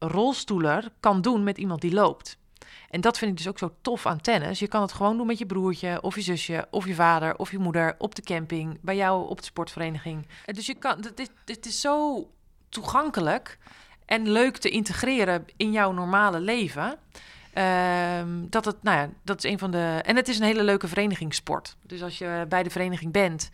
rolstoeler 0.08 0.92
kan 1.00 1.20
doen 1.20 1.42
met 1.42 1.58
iemand 1.58 1.80
die 1.80 1.92
loopt. 1.92 2.38
En 2.90 3.00
dat 3.00 3.18
vind 3.18 3.30
ik 3.30 3.36
dus 3.36 3.48
ook 3.48 3.58
zo 3.58 3.74
tof 3.82 4.06
aan 4.06 4.20
tennis. 4.20 4.58
Je 4.58 4.68
kan 4.68 4.82
het 4.82 4.92
gewoon 4.92 5.16
doen 5.16 5.26
met 5.26 5.38
je 5.38 5.46
broertje, 5.46 6.02
of 6.02 6.14
je 6.14 6.22
zusje, 6.22 6.66
of 6.70 6.86
je 6.86 6.94
vader, 6.94 7.36
of 7.36 7.50
je 7.50 7.58
moeder 7.58 7.94
op 7.98 8.14
de 8.14 8.22
camping, 8.22 8.78
bij 8.80 8.96
jou 8.96 9.28
op 9.28 9.38
de 9.38 9.44
sportvereniging. 9.44 10.26
En 10.44 10.54
Dus 10.54 10.66
je 10.66 10.74
kan, 10.74 11.00
dit, 11.14 11.30
dit 11.44 11.66
is 11.66 11.80
zo 11.80 12.26
toegankelijk 12.68 13.58
en 14.06 14.30
leuk 14.30 14.56
te 14.56 14.68
integreren 14.68 15.44
in 15.56 15.72
jouw 15.72 15.92
normale 15.92 16.40
leven. 16.40 16.98
Ehm, 17.52 18.28
dat 18.48 18.64
het, 18.64 18.82
nou 18.82 18.98
ja, 18.98 19.08
dat 19.22 19.44
is 19.44 19.50
een 19.50 19.58
van 19.58 19.70
de. 19.70 20.00
En 20.02 20.16
het 20.16 20.28
is 20.28 20.38
een 20.38 20.44
hele 20.44 20.62
leuke 20.62 20.88
verenigingssport. 20.88 21.76
Dus 21.86 22.02
als 22.02 22.18
je 22.18 22.46
bij 22.48 22.62
de 22.62 22.70
vereniging 22.70 23.12
bent 23.12 23.50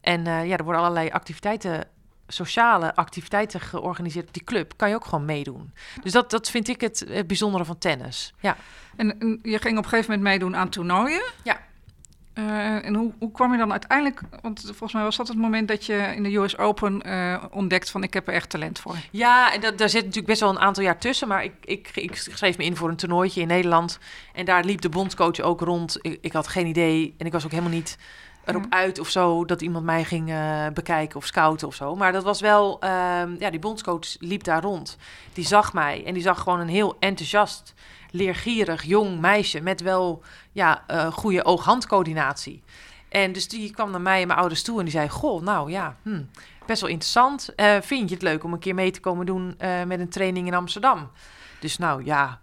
en 0.00 0.26
eh, 0.26 0.46
ja, 0.46 0.56
er 0.56 0.64
worden 0.64 0.82
allerlei 0.82 1.10
activiteiten, 1.10 1.88
sociale 2.32 2.94
activiteiten 2.94 3.60
georganiseerd 3.60 4.26
op 4.26 4.34
die 4.34 4.44
club, 4.44 4.72
kan 4.76 4.88
je 4.88 4.94
ook 4.94 5.04
gewoon 5.04 5.24
meedoen. 5.24 5.72
Dus 6.02 6.12
dat, 6.12 6.30
dat 6.30 6.50
vind 6.50 6.68
ik 6.68 6.80
het 6.80 7.24
bijzondere 7.26 7.64
van 7.64 7.78
tennis. 7.78 8.34
Ja. 8.40 8.56
En, 8.96 9.20
en 9.20 9.38
je 9.42 9.58
ging 9.58 9.78
op 9.78 9.84
een 9.84 9.90
gegeven 9.90 10.12
moment 10.12 10.28
meedoen 10.28 10.56
aan 10.56 10.68
toernooien. 10.68 11.22
Ja. 11.42 11.60
Eh, 12.32 12.84
en 12.84 12.94
hoe, 12.94 13.12
hoe 13.18 13.30
kwam 13.30 13.52
je 13.52 13.58
dan 13.58 13.70
uiteindelijk... 13.70 14.20
Want 14.42 14.62
volgens 14.64 14.92
mij 14.92 15.02
was 15.02 15.16
dat 15.16 15.28
het 15.28 15.36
moment 15.36 15.68
dat 15.68 15.86
je 15.86 16.12
in 16.14 16.22
de 16.22 16.36
US 16.36 16.58
Open 16.58 17.02
eh, 17.02 17.44
ontdekt 17.50 17.90
van... 17.90 18.02
ik 18.02 18.14
heb 18.14 18.28
er 18.28 18.34
echt 18.34 18.50
talent 18.50 18.78
voor. 18.78 18.96
Ja, 19.10 19.52
en 19.52 19.60
dat, 19.60 19.78
daar 19.78 19.88
zit 19.88 20.00
natuurlijk 20.00 20.26
best 20.26 20.40
wel 20.40 20.50
een 20.50 20.58
aantal 20.58 20.82
jaar 20.82 20.98
tussen. 20.98 21.28
Maar 21.28 21.44
ik, 21.44 21.54
ik, 21.64 21.90
ik 21.94 22.16
schreef 22.16 22.58
me 22.58 22.64
in 22.64 22.76
voor 22.76 22.88
een 22.88 22.96
toernooitje 22.96 23.40
in 23.40 23.46
Nederland. 23.46 23.98
En 24.32 24.44
daar 24.44 24.64
liep 24.64 24.80
de 24.80 24.88
bondscoach 24.88 25.40
ook 25.40 25.60
rond. 25.60 25.98
Ik, 26.00 26.18
ik 26.20 26.32
had 26.32 26.48
geen 26.48 26.66
idee. 26.66 27.14
En 27.18 27.26
ik 27.26 27.32
was 27.32 27.44
ook 27.44 27.50
helemaal 27.50 27.72
niet 27.72 27.98
erop 28.44 28.62
Ja. 28.70 28.76
uit 28.78 28.98
of 28.98 29.08
zo... 29.08 29.44
dat 29.44 29.62
iemand 29.62 29.84
mij 29.84 30.04
ging 30.04 30.30
eh, 30.30 30.66
bekijken 30.74 31.16
of 31.16 31.26
scouten 31.26 31.66
of 31.68 31.74
zo. 31.74 31.96
Maar 31.96 32.12
dat 32.12 32.22
was 32.24 32.40
wel... 32.40 32.80
ehm, 32.80 33.34
ja, 33.38 33.50
die 33.50 33.58
bondscoach 33.60 34.16
liep 34.18 34.42
daar 34.44 34.62
rond. 34.62 34.96
Die 35.32 35.46
zag 35.46 35.72
mij 35.72 36.04
en 36.06 36.14
die 36.14 36.22
zag 36.22 36.40
gewoon 36.40 36.60
een 36.60 36.68
heel 36.68 36.96
enthousiast... 36.98 37.74
leergierig 38.10 38.82
jong 38.82 39.20
meisje... 39.20 39.60
met 39.60 39.80
wel 39.80 40.22
ja, 40.52 40.84
eh, 40.86 41.12
goede 41.12 41.44
oog-handcoördinatie. 41.44 42.62
En 43.08 43.32
dus 43.32 43.48
die 43.48 43.70
kwam 43.70 43.90
naar 43.90 44.00
mij 44.00 44.20
en 44.20 44.26
mijn 44.26 44.38
ouders 44.38 44.62
toe... 44.62 44.78
en 44.78 44.84
die 44.84 44.92
zei... 44.92 45.08
Goh, 45.08 45.42
nou 45.42 45.70
ja... 45.70 45.96
Hm, 46.02 46.22
best 46.66 46.80
wel 46.80 46.90
interessant. 46.90 47.54
Eh, 47.54 47.76
vind 47.80 48.08
je 48.08 48.14
het 48.14 48.24
leuk 48.24 48.44
om 48.44 48.52
een 48.52 48.58
keer 48.58 48.74
mee 48.74 48.90
te 48.90 49.00
komen 49.00 49.26
doen 49.26 49.54
met 49.86 50.00
een 50.00 50.08
training 50.08 50.46
in 50.46 50.54
Amsterdam? 50.54 51.10
Dus 51.60 51.78
nou 51.78 52.04
ja, 52.04 52.40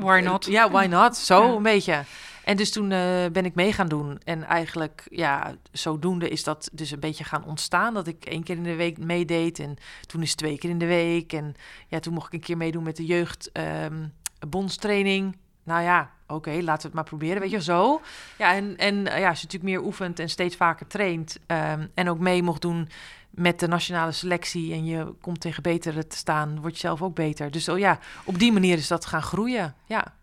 Why 0.00 0.20
not? 0.24 0.44
Ja, 0.44 0.70
why 0.70 0.86
not? 0.86 1.16
Zo 1.16 1.42
Ja. 1.46 1.54
een 1.54 1.62
beetje. 1.62 2.04
En 2.46 2.56
dus 2.56 2.72
toen 2.72 2.90
eh, 2.92 3.26
ben 3.32 3.44
ik 3.44 3.54
mee 3.54 3.72
gaan 3.72 3.88
doen. 3.88 4.20
En 4.24 4.44
eigenlijk, 4.44 5.06
ja, 5.10 5.54
zodoende 5.72 6.28
is 6.28 6.44
dat 6.44 6.68
dus 6.72 6.90
een 6.90 7.00
beetje 7.00 7.24
gaan 7.24 7.44
ontstaan. 7.44 7.94
Dat 7.94 8.06
ik 8.06 8.24
één 8.24 8.42
keer 8.42 8.56
in 8.56 8.62
de 8.62 8.74
week 8.74 8.98
meedeed. 8.98 9.58
En 9.58 9.76
toen 10.06 10.22
is 10.22 10.34
twee 10.34 10.58
keer 10.58 10.70
in 10.70 10.78
de 10.78 10.86
week. 10.86 11.32
En 11.32 11.54
ja, 11.88 11.98
toen 11.98 12.14
mocht 12.14 12.26
ik 12.26 12.32
een 12.32 12.40
keer 12.40 12.56
meedoen 12.56 12.82
met 12.82 12.96
de 12.96 13.04
jeugd 13.04 13.52
ehm, 13.52 14.06
bondstraining. 14.48 15.36
Nou 15.62 15.82
ja, 15.82 16.10
oké, 16.26 16.50
laten 16.50 16.80
we 16.80 16.86
het 16.86 16.92
maar 16.92 17.04
proberen. 17.04 17.40
Weet 17.40 17.50
je, 17.50 17.62
zo. 17.62 18.00
Ja, 18.38 18.54
en, 18.54 18.76
en 18.76 19.06
eh, 19.06 19.20
ja, 19.20 19.28
als 19.28 19.40
je 19.40 19.44
natuurlijk 19.44 19.72
meer 19.74 19.84
oefent 19.84 20.18
en 20.18 20.28
steeds 20.28 20.56
vaker 20.56 20.86
traint. 20.86 21.38
ehm, 21.46 21.86
en 21.94 22.08
ook 22.08 22.18
mee 22.18 22.42
mocht 22.42 22.62
doen 22.62 22.88
met 23.30 23.60
de 23.60 23.68
nationale 23.68 24.12
selectie. 24.12 24.72
En 24.72 24.84
je 24.84 25.14
komt 25.20 25.40
tegen 25.40 25.62
betere 25.62 26.06
te 26.06 26.16
staan, 26.16 26.60
word 26.60 26.74
je 26.74 26.80
zelf 26.80 27.02
ook 27.02 27.14
beter. 27.14 27.50
Dus 27.50 27.68
oh 27.68 27.78
ja, 27.78 27.98
op 28.24 28.38
die 28.38 28.52
manier 28.52 28.76
is 28.76 28.88
dat 28.88 29.06
gaan 29.06 29.22
groeien. 29.22 29.74
Ja. 29.86 30.14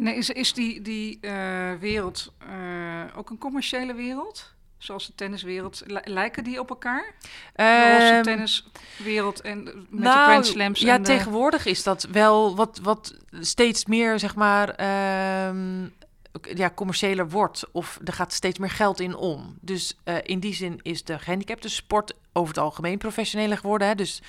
En 0.00 0.14
is, 0.14 0.30
is 0.30 0.52
die, 0.52 0.82
die 0.82 1.18
eh, 1.20 1.72
wereld 1.80 2.32
eh, 2.38 3.18
ook 3.18 3.30
een 3.30 3.38
commerciële 3.38 3.94
wereld? 3.94 4.52
Zoals 4.78 5.06
de 5.06 5.14
tenniswereld. 5.14 5.82
Li- 5.86 6.00
Lijken 6.04 6.44
die 6.44 6.60
op 6.60 6.68
elkaar? 6.70 7.14
De 7.54 7.92
roze 7.98 8.12
Ehm, 8.12 8.22
tenniswereld 8.22 9.40
en 9.40 9.62
met 9.64 9.74
de 9.74 9.96
nou, 9.98 10.24
Grand 10.30 10.46
Slams. 10.46 10.80
Ja, 10.80 10.94
en 10.94 11.02
de- 11.02 11.08
tegenwoordig 11.08 11.66
is 11.66 11.82
dat 11.82 12.02
wel 12.12 12.56
wat, 12.56 12.78
wat 12.82 13.14
steeds 13.40 13.86
meer, 13.86 14.18
zeg 14.18 14.34
maar, 14.34 14.68
ehm, 14.68 15.82
ja, 16.54 16.70
commerciëler 16.74 17.28
wordt. 17.28 17.64
Of 17.72 17.98
er 18.04 18.12
gaat 18.12 18.32
steeds 18.32 18.58
meer 18.58 18.70
geld 18.70 19.00
in 19.00 19.14
om. 19.16 19.56
Dus 19.60 19.96
eh, 20.04 20.14
in 20.22 20.40
die 20.40 20.54
zin 20.54 20.78
is 20.82 21.04
de 21.04 21.18
gehandicapte 21.18 21.68
sport 21.68 22.12
over 22.32 22.54
het 22.54 22.62
algemeen 22.62 22.98
professioneler 22.98 23.58
geworden. 23.58 23.88
Hè? 23.88 23.94
Dus 23.94 24.22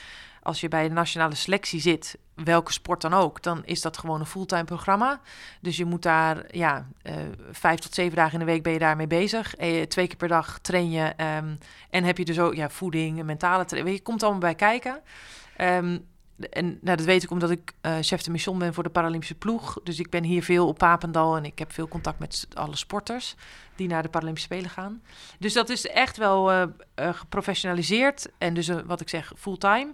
als 0.44 0.62
je 0.62 0.68
bij 0.68 0.88
de 0.88 0.94
nationale 0.94 1.36
selectie 1.36 1.80
zit, 1.80 2.18
welke 2.36 2.72
sport 2.72 3.02
dan 3.02 3.14
ook, 3.14 3.42
dan 3.42 3.62
is 3.66 3.82
dat 3.82 3.98
gewoon 3.98 4.20
een 4.20 4.26
fulltime 4.26 4.64
programma. 4.64 5.22
Dus 5.62 5.78
je 5.78 5.86
moet 5.86 6.02
daar, 6.02 6.46
ja, 6.48 6.88
eh, 7.02 7.16
vijf 7.52 7.80
tot 7.80 7.94
zeven 7.94 8.16
dagen 8.16 8.34
in 8.34 8.40
de 8.40 8.52
week 8.52 8.64
ben 8.64 8.74
je 8.74 8.80
daarmee 8.80 9.08
bezig. 9.08 9.56
Eh, 9.56 9.82
twee 9.82 10.08
keer 10.08 10.18
per 10.18 10.28
dag 10.28 10.60
train 10.60 10.92
je 10.92 11.14
ehm, 11.18 11.56
en 11.90 12.04
heb 12.04 12.18
je 12.18 12.26
dus 12.26 12.40
ook 12.40 12.56
ja, 12.56 12.70
voeding, 12.70 13.20
en 13.20 13.26
mentale 13.26 13.66
training. 13.66 13.96
Je 13.96 14.04
komt 14.04 14.24
allemaal 14.24 14.42
bij 14.42 14.56
kijken. 14.56 15.02
Ehm, 15.58 15.98
en 16.50 16.66
nou, 16.82 16.98
dat 16.98 17.06
weet 17.06 17.24
ik 17.24 17.32
omdat 17.32 17.52
ik 17.52 17.74
eh, 17.82 17.98
chef 18.02 18.22
de 18.22 18.32
mission 18.32 18.60
ben 18.60 18.74
voor 18.74 18.84
de 18.84 18.90
Paralympische 18.90 19.36
ploeg. 19.36 19.78
Dus 19.84 20.00
ik 20.00 20.10
ben 20.10 20.24
hier 20.24 20.44
veel 20.44 20.68
op 20.68 20.78
Papendal 20.78 21.36
en 21.36 21.46
ik 21.46 21.60
heb 21.60 21.74
veel 21.74 21.88
contact 21.88 22.20
met 22.20 22.48
alle 22.54 22.76
sporters 22.76 23.36
die 23.76 23.88
naar 23.88 24.04
de 24.04 24.10
Paralympische 24.10 24.54
Spelen 24.54 24.70
gaan. 24.70 25.02
Dus 25.40 25.54
dat 25.54 25.70
is 25.70 25.88
echt 25.88 26.18
wel 26.18 26.52
eh, 26.52 26.64
eh, 26.96 27.14
geprofessionaliseerd 27.14 28.28
en 28.38 28.54
dus 28.54 28.70
wat 28.86 29.02
ik 29.02 29.10
zeg 29.10 29.34
fulltime. 29.38 29.94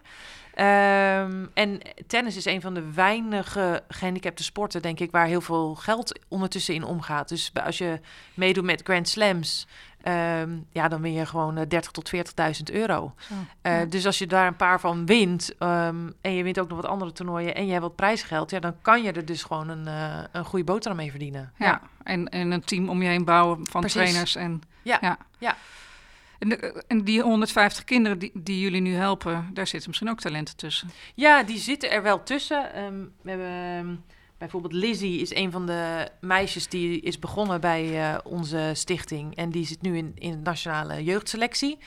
Ehm, 0.57 1.45
en 1.53 1.79
tennis 2.07 2.35
is 2.35 2.45
een 2.45 2.61
van 2.61 2.73
de 2.73 2.91
weinige 2.91 3.83
gehandicapte 3.87 4.43
sporten, 4.43 4.81
denk 4.81 4.99
ik, 4.99 5.11
waar 5.11 5.25
heel 5.25 5.41
veel 5.41 5.75
geld 5.75 6.19
ondertussen 6.27 6.73
in 6.73 6.83
omgaat. 6.83 7.29
Dus 7.29 7.51
als 7.63 7.77
je 7.77 7.99
meedoet 8.33 8.63
met 8.63 8.81
Grand 8.83 9.09
Slams, 9.09 9.67
ehm, 10.01 10.57
ja, 10.71 10.87
dan 10.87 11.01
win 11.01 11.13
je 11.13 11.25
gewoon 11.25 11.57
eh, 11.57 11.67
30 11.67 11.91
tot 11.91 12.11
40.000 12.15 12.73
euro. 12.75 13.13
Eh. 13.61 13.79
Dus 13.89 14.05
als 14.05 14.17
je 14.17 14.27
daar 14.27 14.47
een 14.47 14.55
paar 14.55 14.79
van 14.79 15.05
wint 15.05 15.55
ehm, 15.59 16.09
en 16.21 16.33
je 16.33 16.43
wint 16.43 16.59
ook 16.59 16.67
nog 16.69 16.81
wat 16.81 16.89
andere 16.91 17.11
toernooien 17.11 17.55
en 17.55 17.65
je 17.65 17.71
hebt 17.71 17.83
wat 17.83 17.95
prijsgeld, 17.95 18.51
ja, 18.51 18.59
dan 18.59 18.75
kan 18.81 19.03
je 19.03 19.11
er 19.11 19.25
dus 19.25 19.43
gewoon 19.43 19.69
een, 19.69 19.87
eh, 19.87 20.23
een 20.31 20.45
goede 20.45 20.65
boterham 20.65 20.97
mee 20.97 21.09
verdienen. 21.09 21.51
Ja, 21.57 21.81
En, 22.03 22.29
en 22.29 22.51
een 22.51 22.63
team 22.63 22.89
om 22.89 23.01
je 23.01 23.07
heen 23.09 23.25
bouwen 23.25 23.67
van 23.69 23.81
Precies. 23.81 24.01
trainers. 24.01 24.35
En, 24.35 24.61
Ja, 24.81 24.97
ja. 25.01 25.17
ja. 25.37 25.55
En, 26.39 26.49
de- 26.49 26.83
en 26.87 27.03
die 27.03 27.21
150 27.21 27.83
kinderen 27.83 28.19
die, 28.19 28.31
die 28.33 28.59
jullie 28.59 28.81
nu 28.81 28.93
helpen, 28.93 29.49
daar 29.53 29.67
zitten 29.67 29.89
misschien 29.89 30.09
ook 30.09 30.19
talenten 30.19 30.55
tussen. 30.55 30.89
Ja, 31.15 31.43
die 31.43 31.57
zitten 31.57 31.91
er 31.91 32.01
wel 32.03 32.23
tussen. 32.23 32.73
Ehm, 32.73 33.03
we 33.21 33.29
hebben 33.29 34.03
bijvoorbeeld 34.37 34.73
Lizzie 34.73 35.21
is 35.21 35.35
een 35.35 35.51
van 35.51 35.65
de 35.65 36.09
meisjes 36.21 36.67
die 36.67 37.01
is 37.01 37.19
begonnen 37.19 37.61
bij 37.61 38.11
eh, 38.11 38.17
onze 38.23 38.71
stichting 38.73 39.35
en 39.35 39.49
die 39.49 39.65
zit 39.65 39.81
nu 39.81 39.97
in, 39.97 40.11
in 40.15 40.31
de 40.31 40.37
nationale 40.37 41.03
jeugdselectie. 41.03 41.77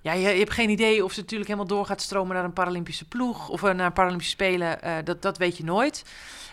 Ja, 0.00 0.12
je, 0.12 0.26
hebt 0.26 0.52
geen 0.52 0.70
idee 0.70 1.04
of 1.04 1.12
ze 1.12 1.20
natuurlijk 1.20 1.50
helemaal 1.50 1.68
door 1.68 1.86
gaat 1.86 2.00
stromen 2.00 2.34
naar 2.34 2.44
een 2.44 2.52
Paralympische 2.52 3.04
ploeg 3.04 3.48
of 3.48 3.62
eh, 3.62 3.74
naar 3.74 3.92
Paralympische 3.92 4.32
Spelen. 4.32 4.82
Eh, 4.82 4.94
dat, 5.04 5.22
dat 5.22 5.38
weet 5.38 5.56
je 5.56 5.64
nooit. 5.64 6.04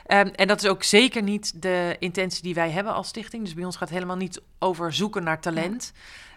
Ehm, 0.05 0.27
en 0.27 0.47
dat 0.47 0.63
is 0.63 0.69
ook 0.69 0.83
zeker 0.83 1.23
niet 1.23 1.62
de 1.62 1.95
intentie 1.99 2.43
die 2.43 2.53
wij 2.53 2.69
hebben 2.69 2.93
als 2.93 3.07
stichting. 3.07 3.43
Dus 3.43 3.53
bij 3.53 3.65
ons 3.65 3.75
gaat 3.75 3.89
het 3.89 3.97
helemaal 3.97 4.17
niet 4.17 4.41
over 4.59 4.93
zoeken 4.93 5.23
naar 5.23 5.41
talent. 5.41 5.93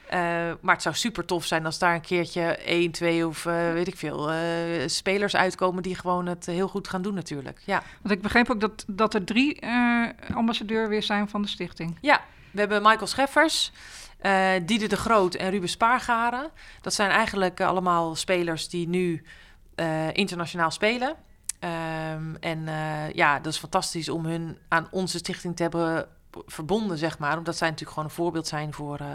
Eh, 0.09 0.19
maar 0.61 0.75
het 0.75 0.83
zou 0.83 0.95
super 0.95 1.25
tof 1.25 1.45
zijn 1.45 1.67
als 1.67 1.79
daar 1.79 1.95
een 1.95 2.01
keertje 2.01 2.43
één, 2.57 2.91
twee 2.91 3.27
of 3.27 3.47
eh, 3.47 3.73
weet 3.73 3.87
ik 3.87 3.97
veel 3.97 4.31
eh, 4.31 4.39
spelers 4.87 5.37
uitkomen 5.37 5.83
die 5.83 5.95
gewoon 5.95 6.27
het 6.27 6.47
heel 6.47 6.69
goed 6.69 6.89
gaan 6.89 7.03
doen 7.03 7.15
natuurlijk. 7.15 7.61
Ja. 7.65 7.83
Want 8.03 8.15
ik 8.15 8.23
begreep 8.23 8.51
ook 8.51 8.61
dat, 8.61 8.85
dat 8.87 9.15
er 9.15 9.25
drie 9.25 9.63
ambassadeur 10.35 10.89
weer 10.89 11.03
zijn 11.03 11.29
van 11.29 11.43
de 11.43 11.49
stichting. 11.49 11.99
ja, 12.01 12.21
we 12.51 12.61
hebben 12.61 12.83
Michael 12.83 13.07
Scheffers, 13.07 13.73
Diede 14.65 14.87
de 14.87 14.97
Groot 14.97 15.35
en 15.35 15.51
Ruben 15.51 15.69
Spaargaren. 15.69 16.51
Dat 16.81 16.95
zijn 16.95 17.11
eigenlijk 17.11 17.61
allemaal 17.61 18.15
spelers 18.15 18.69
die 18.69 18.89
nu 18.89 19.23
internationaal 20.13 20.71
spelen. 20.71 21.15
Ehm, 21.59 22.35
en 22.41 22.65
ja, 23.13 23.41
dat 23.41 23.53
is 23.53 23.59
fantastisch 23.59 24.09
om 24.09 24.27
hun 24.27 24.59
aan 24.69 24.89
onze 24.91 25.19
stichting 25.19 25.57
te 25.57 25.63
hebben 25.63 26.09
verbonden, 26.47 26.99
zeg 26.99 27.19
maar. 27.19 27.39
Omdat 27.39 27.57
zij 27.57 27.69
natuurlijk 27.69 27.97
gewoon 27.97 28.09
een 28.09 28.17
voorbeeld 28.17 28.47
zijn 28.47 28.73
voor, 28.73 28.99
eh, 28.99 29.07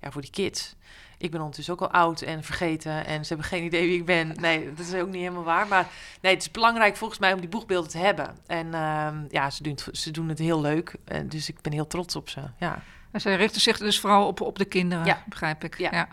ja, 0.00 0.10
voor 0.10 0.20
die 0.20 0.30
kids. 0.30 0.74
ik 1.18 1.30
ben 1.30 1.40
ondertussen 1.40 1.74
ook 1.74 1.80
al 1.80 1.90
oud 1.90 2.20
en 2.20 2.42
vergeten 2.42 3.06
en 3.06 3.22
ze 3.22 3.28
hebben 3.28 3.46
geen 3.46 3.64
idee 3.64 3.86
wie 3.86 3.98
ik 3.98 4.04
ben. 4.04 4.32
Nee, 4.40 4.74
dat 4.74 4.86
is 4.86 4.94
ook 4.94 5.06
niet 5.06 5.20
helemaal 5.20 5.42
waar. 5.42 5.66
Maar 5.66 5.88
nee, 6.20 6.34
het 6.34 6.42
is 6.42 6.50
belangrijk 6.50 6.96
volgens 6.96 7.18
mij 7.18 7.32
om 7.32 7.40
die 7.40 7.48
boegbeelden 7.48 7.90
te 7.90 7.98
hebben. 7.98 8.36
En 8.46 8.74
ehm, 8.74 9.24
ja, 9.28 9.50
ze 9.50 9.62
doen, 9.62 9.72
het, 9.72 9.88
ze 9.98 10.10
doen 10.10 10.28
het 10.28 10.38
heel 10.38 10.60
leuk. 10.60 10.94
En 11.04 11.28
dus 11.28 11.48
ik 11.48 11.60
ben 11.60 11.72
heel 11.72 11.86
trots 11.86 12.16
op 12.16 12.28
ze. 12.28 12.40
Ja. 12.58 12.82
En 13.16 13.22
zij 13.22 13.36
richten 13.36 13.60
zich 13.60 13.78
dus 13.78 14.00
vooral 14.00 14.26
op, 14.26 14.40
op 14.40 14.58
de 14.58 14.64
kinderen, 14.64 15.04
Ja. 15.04 15.22
begrijp 15.26 15.64
ik. 15.64 15.78
Ja. 15.78 15.88
Ja. 15.92 16.08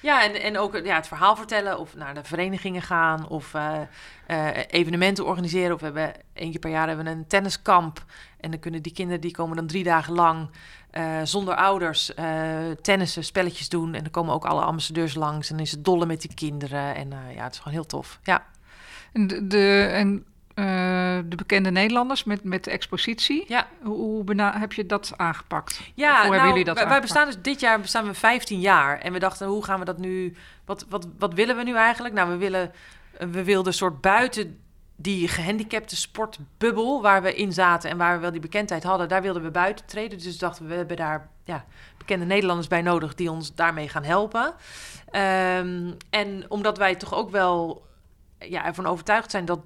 Ja, 0.00 0.22
en, 0.24 0.42
en 0.42 0.58
ook 0.58 0.80
ja, 0.84 0.94
het 0.94 1.06
verhaal 1.06 1.36
vertellen 1.36 1.78
of 1.78 1.94
naar 1.94 2.14
de 2.14 2.24
verenigingen 2.24 2.82
gaan 2.82 3.28
of 3.28 3.54
eh, 3.54 3.80
eh, 4.26 4.64
evenementen 4.68 5.26
organiseren. 5.26 5.74
Of 5.74 5.78
we 5.78 5.84
hebben 5.84 6.12
één 6.32 6.50
keer 6.50 6.60
per 6.60 6.70
jaar 6.70 6.86
hebben 6.86 7.04
we 7.04 7.10
een 7.10 7.26
tenniskamp. 7.26 8.04
En 8.40 8.50
dan 8.50 8.60
kunnen 8.60 8.82
die 8.82 8.92
kinderen, 8.92 9.20
die 9.20 9.30
komen 9.30 9.56
dan 9.56 9.66
drie 9.66 9.84
dagen 9.84 10.14
lang 10.14 10.50
eh, 10.90 11.04
zonder 11.24 11.54
ouders 11.54 12.12
tennissen, 12.82 13.24
spelletjes 13.24 13.68
doen. 13.68 13.94
En 13.94 14.02
dan 14.02 14.10
komen 14.10 14.34
ook 14.34 14.46
alle 14.46 14.62
ambassadeurs 14.62 15.14
langs 15.14 15.50
en 15.50 15.56
dan 15.56 15.64
is 15.64 15.70
het 15.72 15.84
dolle 15.84 16.06
met 16.06 16.20
die 16.20 16.34
kinderen. 16.34 16.94
En 16.94 17.12
ja, 17.34 17.42
het 17.42 17.52
is 17.52 17.58
gewoon 17.58 17.74
heel 17.74 17.86
tof. 17.86 18.18
Ja. 18.22 18.46
En, 19.12 19.26
de, 19.26 19.46
de, 19.46 19.88
en 19.92 20.24
eh, 20.58 20.64
de 21.24 21.36
bekende 21.36 21.70
Nederlanders 21.70 22.24
met, 22.24 22.44
met 22.44 22.64
de 22.64 22.70
expositie, 22.70 23.44
Ja. 23.48 23.66
hoe, 23.82 24.34
heb 24.36 24.72
je 24.72 24.86
dat 24.86 25.12
aangepakt? 25.16 25.80
Ja, 25.94 26.10
hoe 26.10 26.20
hebben 26.20 26.36
nou, 26.38 26.48
jullie 26.48 26.64
dat 26.64 26.74
wij, 26.74 26.84
aangepakt? 26.84 27.12
bestaan 27.12 27.26
dus 27.26 27.42
dit 27.42 27.60
jaar 27.60 27.80
bestaan 27.80 28.06
we 28.06 28.14
15 28.14 28.60
jaar. 28.60 28.98
En 28.98 29.12
we 29.12 29.18
dachten, 29.18 29.46
hoe 29.46 29.64
gaan 29.64 29.78
we 29.78 29.84
dat 29.84 29.98
nu... 29.98 30.36
Wat, 30.64 30.86
wat, 30.88 31.08
wat 31.18 31.34
willen 31.34 31.56
we 31.56 31.62
nu 31.62 31.76
eigenlijk? 31.76 32.14
Nou, 32.14 32.30
we 32.30 32.36
willen 32.36 32.72
we 33.18 33.44
wilden 33.44 33.66
een 33.66 33.78
soort 33.78 34.00
buiten 34.00 34.60
die 34.96 35.28
gehandicapte 35.28 35.96
sportbubbel 35.96 37.02
waar 37.02 37.22
we 37.22 37.34
in 37.34 37.52
zaten 37.52 37.90
en 37.90 37.96
waar 37.96 38.14
we 38.14 38.20
wel 38.20 38.30
die 38.30 38.40
bekendheid 38.40 38.82
hadden, 38.82 39.08
daar 39.08 39.22
wilden 39.22 39.42
we 39.42 39.50
buiten 39.50 39.86
treden. 39.86 40.18
Dus 40.18 40.38
dachten 40.38 40.62
we, 40.62 40.70
we 40.70 40.76
hebben 40.76 40.96
daar 40.96 41.28
ja, 41.44 41.64
bekende 41.98 42.24
Nederlanders 42.24 42.68
bij 42.68 42.82
nodig 42.82 43.14
die 43.14 43.30
ons 43.30 43.54
daarmee 43.54 43.88
gaan 43.88 44.04
helpen. 44.04 44.54
Ehm, 45.10 45.92
en 46.10 46.44
omdat 46.48 46.78
wij 46.78 46.94
toch 46.94 47.14
ook 47.14 47.30
wel 47.30 47.86
ja, 48.38 48.64
ervan 48.64 48.86
overtuigd 48.86 49.30
zijn 49.30 49.44
dat 49.44 49.60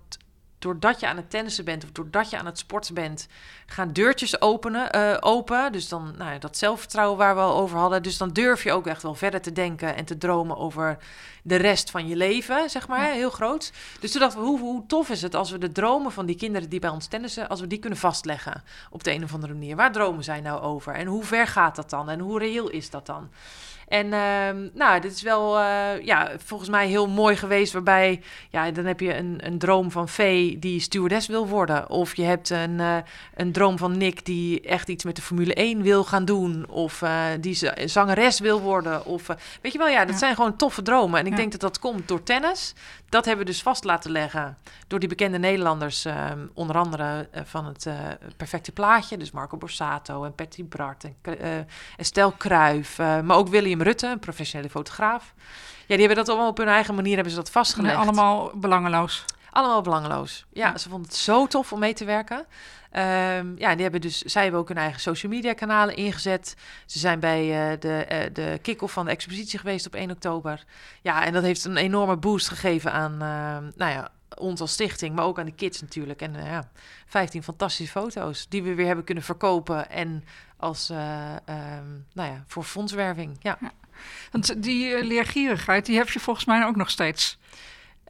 doordat 0.63 1.01
je 1.01 1.07
aan 1.09 1.17
het 1.17 1.31
tennissen 1.31 1.65
bent 1.65 1.85
of 1.85 1.91
doordat 1.93 2.31
je 2.31 2.39
aan 2.39 2.47
het 2.47 2.59
sporten 2.59 2.95
bent, 2.95 3.29
gaan 3.67 3.93
deurtjes 3.93 4.41
openen, 4.41 4.91
eh, 4.91 5.17
open. 5.21 5.73
Dus 5.73 5.89
dan 5.89 6.15
nou 6.19 6.39
dat 6.39 6.57
zelfvertrouwen 6.57 7.19
waar 7.19 7.35
we 7.35 7.41
al 7.41 7.57
over 7.57 7.79
hadden. 7.79 8.03
Dus 8.03 8.17
dan 8.17 8.31
durf 8.31 8.63
je 8.63 8.73
ook 8.73 8.87
echt 8.87 9.03
wel 9.03 9.15
verder 9.15 9.41
te 9.41 9.53
denken 9.53 9.97
en 9.97 10.05
te 10.05 10.19
dromen 10.19 10.57
over 10.57 10.99
de 11.43 11.57
rest 11.57 11.91
van 11.91 12.09
je 12.09 12.17
leven, 12.17 12.71
zeg 12.71 12.89
maar, 12.89 13.07
Ja. 13.07 13.13
heel 13.13 13.31
groot. 13.31 13.73
Dus 14.01 14.11
toen 14.11 14.21
dachten 14.21 14.41
we, 14.41 14.47
hoe, 14.47 14.59
hoe 14.59 14.87
tof 14.87 15.09
is 15.11 15.23
het 15.23 15.35
als 15.35 15.51
we 15.51 15.59
de 15.59 15.73
dromen 15.73 16.13
van 16.13 16.27
die 16.27 16.37
kinderen 16.37 16.69
die 16.69 16.81
bij 16.81 16.91
ons 16.91 17.07
tennissen, 17.07 17.49
als 17.49 17.61
we 17.61 17.67
die 17.67 17.79
kunnen 17.79 17.99
vastleggen 17.99 18.63
op 18.91 19.05
de 19.05 19.13
een 19.13 19.25
of 19.25 19.35
andere 19.35 19.53
manier. 19.53 19.77
Waar 19.77 19.93
dromen 19.93 20.25
zij 20.25 20.41
nou 20.41 20.61
over? 20.61 20.95
En 20.95 21.07
hoe 21.07 21.25
ver 21.25 21.47
gaat 21.47 21.77
dat 21.77 21.91
dan? 21.91 22.09
En 22.09 22.19
hoe 22.21 22.39
reëel 22.39 22.69
is 22.69 22.91
dat 22.91 23.07
dan? 23.07 23.31
En 23.93 24.13
ehm, 24.13 24.69
nou, 24.75 25.01
dit 25.01 25.13
is 25.13 25.23
wel 25.23 25.59
eh, 25.59 26.05
ja, 26.05 26.31
volgens 26.45 26.71
mij 26.71 26.87
heel 26.87 27.09
mooi 27.09 27.37
geweest. 27.37 27.73
Waarbij, 27.73 28.21
ja, 28.51 28.71
dan 28.71 28.85
heb 28.85 29.01
je 29.01 29.17
een, 29.17 29.41
een 29.47 29.59
droom 29.59 29.91
van 29.91 30.09
Vee 30.09 30.59
die 30.59 30.81
stewardess 30.81 31.27
wil 31.27 31.49
worden. 31.49 31.91
Of 31.91 32.17
je 32.17 32.23
hebt 32.23 32.51
een, 32.51 32.81
eh, 32.81 32.97
een 33.35 33.53
droom 33.53 33.79
van 33.79 33.97
Nick 33.99 34.25
die 34.25 34.61
echt 34.61 34.89
iets 34.89 35.05
met 35.05 35.17
de 35.17 35.23
Formule 35.23 35.55
1 35.55 35.83
wil 35.83 36.05
gaan 36.05 36.25
doen. 36.25 36.69
Of 36.69 37.03
eh, 37.03 37.25
die 37.41 37.59
zangeres 37.85 38.41
wil 38.41 38.61
worden. 38.61 39.05
Of 39.07 39.27
weet 39.63 39.73
je 39.73 39.79
wel, 39.79 39.89
ja, 39.89 40.01
dat 40.05 40.13
Ja. 40.13 40.19
zijn 40.19 40.35
gewoon 40.35 40.57
toffe 40.57 40.83
dromen. 40.83 41.19
En 41.21 41.25
ik 41.27 41.31
Ja. 41.33 41.37
denk 41.39 41.53
dat 41.53 41.61
dat 41.61 41.79
komt 41.79 42.09
door 42.09 42.23
tennis. 42.23 42.75
Dat 43.13 43.25
hebben 43.25 43.45
we 43.47 43.51
dus 43.53 43.63
vast 43.63 43.85
laten 43.85 44.11
leggen 44.11 44.59
door 44.87 44.99
die 44.99 45.09
bekende 45.09 45.39
Nederlanders. 45.39 46.05
ehm, 46.05 46.47
onder 46.55 46.77
andere 46.77 47.29
eh, 47.31 47.43
van 47.45 47.65
het 47.67 47.87
eh, 47.87 47.95
perfecte 48.37 48.73
plaatje. 48.73 49.17
Dus 49.17 49.31
Marco 49.31 49.57
Borsato 49.57 50.25
en 50.25 50.35
Patty 50.35 50.65
Bart 50.65 51.05
en 51.05 51.17
eh 51.39 51.51
Estelle 51.97 52.33
Kruijf. 52.37 52.99
maar 52.99 53.37
ook 53.37 53.49
William 53.49 53.83
Rutte, 53.83 54.07
een 54.07 54.19
professionele 54.19 54.71
fotograaf. 54.71 55.35
Ja, 55.87 55.97
die 55.99 56.07
hebben 56.07 56.17
dat 56.17 56.29
allemaal 56.29 56.49
op 56.49 56.57
hun 56.59 56.69
eigen 56.69 56.95
manier 56.95 57.15
hebben 57.15 57.33
ze 57.33 57.39
dat 57.39 57.51
vastgelegd. 57.51 57.95
Nee, 57.97 58.03
allemaal 58.07 58.51
belangeloos. 58.55 59.25
Allemaal 59.51 59.83
belangeloos. 59.83 60.45
Ja, 60.53 60.69
Ja. 60.69 60.79
ze 60.79 60.89
vonden 60.89 61.09
het 61.09 61.17
zo 61.19 61.47
tof 61.47 61.73
om 61.73 61.79
mee 61.79 61.95
te 61.95 62.05
werken. 62.05 62.47
Ehm, 62.93 63.47
ja, 63.57 63.73
die 63.73 63.83
hebben 63.83 64.01
dus, 64.01 64.19
zij 64.19 64.43
hebben 64.43 64.61
ook 64.61 64.69
hun 64.69 64.77
eigen 64.77 65.01
social 65.01 65.33
media 65.33 65.53
kanalen 65.53 65.97
ingezet. 65.97 66.57
Ze 66.87 66.99
zijn 66.99 67.21
bij 67.21 67.73
eh, 67.73 67.81
de, 67.81 68.05
eh, 68.05 68.31
de 68.33 68.59
kick-off 68.63 68.93
van 68.93 69.05
de 69.05 69.11
expositie 69.11 69.59
geweest 69.59 69.87
op 69.87 69.95
1 69.95 70.11
oktober. 70.11 70.65
Ja, 71.03 71.25
en 71.25 71.33
dat 71.33 71.43
heeft 71.43 71.65
een 71.65 71.77
enorme 71.77 72.17
boost 72.17 72.49
gegeven 72.49 72.93
aan, 72.93 73.13
ehm, 73.13 73.71
nou 73.77 73.93
ja, 73.93 74.11
ons 74.39 74.61
als 74.61 74.73
stichting, 74.73 75.15
maar 75.15 75.25
ook 75.25 75.39
aan 75.39 75.47
de 75.47 75.55
kids 75.55 75.81
natuurlijk. 75.81 76.23
En 76.23 76.37
eh, 76.37 76.47
ja, 76.47 76.71
15 77.07 77.43
fantastische 77.43 77.93
foto's 77.93 78.47
die 78.49 78.63
we 78.63 78.75
weer 78.75 78.87
hebben 78.87 79.05
kunnen 79.05 79.25
verkopen 79.25 79.91
en 79.91 80.25
als, 80.57 80.91
eh, 80.91 81.33
ehm, 81.33 81.91
nou 82.13 82.31
ja, 82.31 82.45
voor 82.47 82.65
fondswerving. 82.65 83.37
Ja. 83.41 83.59
Want 84.31 84.63
die 84.63 85.05
leergierigheid, 85.05 85.87
die 85.87 85.97
heb 85.97 86.09
je 86.09 86.21
volgens 86.21 86.47
mij 86.47 86.65
ook 86.65 86.77
nog 86.77 86.91
steeds. 86.91 87.39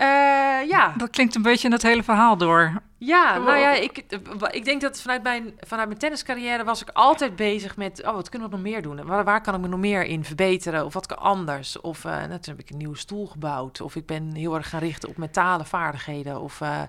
Eh, 0.03 0.69
ja. 0.69 0.95
Dat 0.97 1.11
klinkt 1.11 1.35
een 1.35 1.43
beetje 1.43 1.67
in 1.67 1.73
het 1.73 1.83
hele 1.83 2.03
verhaal 2.03 2.37
door. 2.37 2.83
Ja, 2.99 3.39
nou 3.39 3.59
ja, 3.59 3.73
ik, 3.73 4.05
ik 4.51 4.65
denk 4.65 4.81
dat 4.81 5.01
vanuit 5.01 5.23
mijn, 5.23 5.53
vanuit 5.61 5.89
mijn 5.89 6.01
tenniscarrière 6.01 6.65
was 6.65 6.83
ik 6.83 6.89
altijd 6.93 7.37
bezig 7.37 7.77
met... 7.77 8.03
oh, 8.05 8.15
wat 8.15 8.29
kunnen 8.29 8.49
we 8.49 8.55
nog 8.55 8.65
meer 8.65 8.83
doen? 8.83 8.99
En 8.99 9.07
Waar, 9.07 9.25
waar 9.25 9.41
kan 9.41 9.55
ik 9.55 9.61
me 9.61 9.69
nog 9.69 9.81
meer 9.81 10.05
in 10.05 10.25
verbeteren? 10.25 10.85
Of 10.85 10.93
wat 10.93 11.07
kan 11.07 11.19
anders? 11.19 11.81
Of 11.81 12.05
eh, 12.05 12.25
net 12.25 12.47
heb 12.47 12.59
ik 12.59 12.71
een 12.71 12.77
nieuwe 12.77 12.97
stoel 12.97 13.27
gebouwd. 13.27 13.81
Of 13.81 13.97
ik 13.97 14.07
ben 14.07 14.35
heel 14.35 14.55
erg 14.55 14.69
gaan 14.69 14.81
richten 14.81 15.09
op 15.09 15.17
mentale 15.17 15.65
vaardigheden. 15.65 16.41
Of 16.41 16.61
eh, 16.61 16.83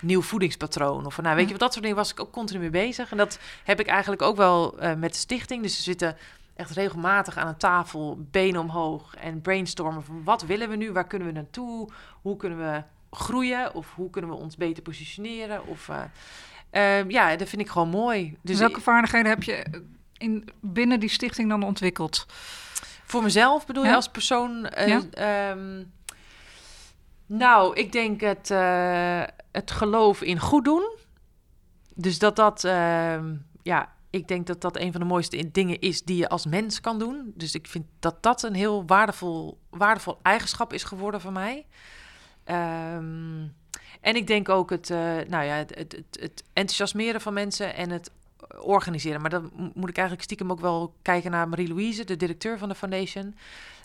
nieuw 0.00 0.22
voedingspatroon. 0.22 1.06
Of 1.06 1.20
nou, 1.20 1.36
weet 1.36 1.44
je 1.44 1.50
wat, 1.50 1.60
dat 1.60 1.72
soort 1.72 1.84
dingen 1.84 1.98
was 1.98 2.10
ik 2.10 2.20
ook 2.20 2.32
continu 2.32 2.60
mee 2.60 2.70
bezig. 2.70 3.10
En 3.10 3.16
dat 3.16 3.38
heb 3.64 3.80
ik 3.80 3.86
eigenlijk 3.86 4.22
ook 4.22 4.36
wel 4.36 4.78
eh, 4.78 4.94
met 4.94 5.12
de 5.12 5.18
stichting. 5.18 5.62
Dus 5.62 5.76
ze 5.76 5.82
zitten 5.82 6.16
echt 6.56 6.70
regelmatig 6.70 7.36
aan 7.36 7.48
een 7.48 7.56
tafel, 7.56 8.26
benen 8.30 8.60
omhoog... 8.60 9.14
en 9.16 9.40
brainstormen 9.40 10.04
van 10.04 10.24
wat 10.24 10.42
willen 10.42 10.68
we 10.68 10.76
nu? 10.76 10.92
Waar 10.92 11.06
kunnen 11.06 11.28
we 11.28 11.34
naartoe? 11.34 11.88
Hoe 12.22 12.36
kunnen 12.36 12.58
we 12.58 12.82
groeien? 13.10 13.74
Of 13.74 13.94
hoe 13.94 14.10
kunnen 14.10 14.30
we 14.30 14.36
ons 14.36 14.56
beter 14.56 14.82
positioneren? 14.82 15.66
Of, 15.66 15.88
eh, 15.88 16.98
eh, 17.00 17.08
ja, 17.08 17.36
dat 17.36 17.48
vind 17.48 17.62
ik 17.62 17.68
gewoon 17.68 17.88
mooi. 17.88 18.36
Dus 18.42 18.58
Welke 18.58 18.76
ik- 18.76 18.82
vaardigheden 18.82 19.28
heb 19.30 19.42
je 19.42 19.82
in, 20.18 20.48
binnen 20.60 21.00
die 21.00 21.08
stichting 21.08 21.48
dan 21.48 21.62
ontwikkeld? 21.62 22.26
voor 23.08 23.22
mezelf 23.22 23.66
bedoel 23.66 23.84
je 23.84 23.94
als 23.94 24.08
persoon? 24.08 24.66
eh, 24.66 24.88
Ja. 24.88 25.00
ehm, 25.10 25.82
nou, 27.26 27.74
ik 27.76 27.92
denk 27.92 28.20
het, 28.20 28.50
eh, 28.50 29.22
het 29.52 29.70
geloof 29.70 30.22
in 30.22 30.38
goed 30.38 30.64
doen. 30.64 30.88
Dus 31.94 32.18
dat 32.18 32.36
dat, 32.36 32.64
ehm, 32.64 33.34
ja, 33.62 33.92
ik 34.10 34.28
denk 34.28 34.46
dat 34.46 34.60
dat 34.60 34.76
een 34.76 34.92
van 34.92 35.00
de 35.00 35.06
mooiste 35.06 35.36
in- 35.36 35.48
dingen 35.52 35.80
is 35.80 36.02
die 36.02 36.16
je 36.16 36.28
als 36.28 36.46
mens 36.46 36.80
kan 36.80 36.98
doen. 36.98 37.32
Dus 37.34 37.54
ik 37.54 37.66
vind 37.66 37.84
dat 37.98 38.22
dat 38.22 38.42
een 38.42 38.54
heel 38.54 38.84
waardevol, 38.86 39.58
waardevol 39.70 40.18
eigenschap 40.22 40.72
is 40.72 40.84
geworden 40.84 41.20
van 41.20 41.32
mij. 41.32 41.66
Ehm, 42.44 43.42
en 44.00 44.16
ik 44.16 44.26
denk 44.26 44.48
ook 44.48 44.70
het, 44.70 44.90
eh, 44.90 44.98
nou 45.28 45.44
ja, 45.44 45.54
het, 45.54 45.74
het, 45.74 45.96
het, 46.20 46.44
enthousiasmeren 46.52 47.20
van 47.20 47.32
mensen 47.32 47.74
en 47.74 47.90
het 47.90 48.10
organiseren. 48.60 49.20
Maar 49.20 49.30
dan 49.30 49.50
mo- 49.56 49.70
moet 49.74 49.88
ik 49.88 49.96
eigenlijk 49.96 50.22
stiekem 50.26 50.50
ook 50.50 50.60
wel 50.60 50.94
kijken 51.02 51.30
naar 51.30 51.48
Marie-Louise, 51.48 52.04
de 52.04 52.16
directeur 52.16 52.58
van 52.58 52.68
de 52.68 52.74
foundation. 52.74 53.34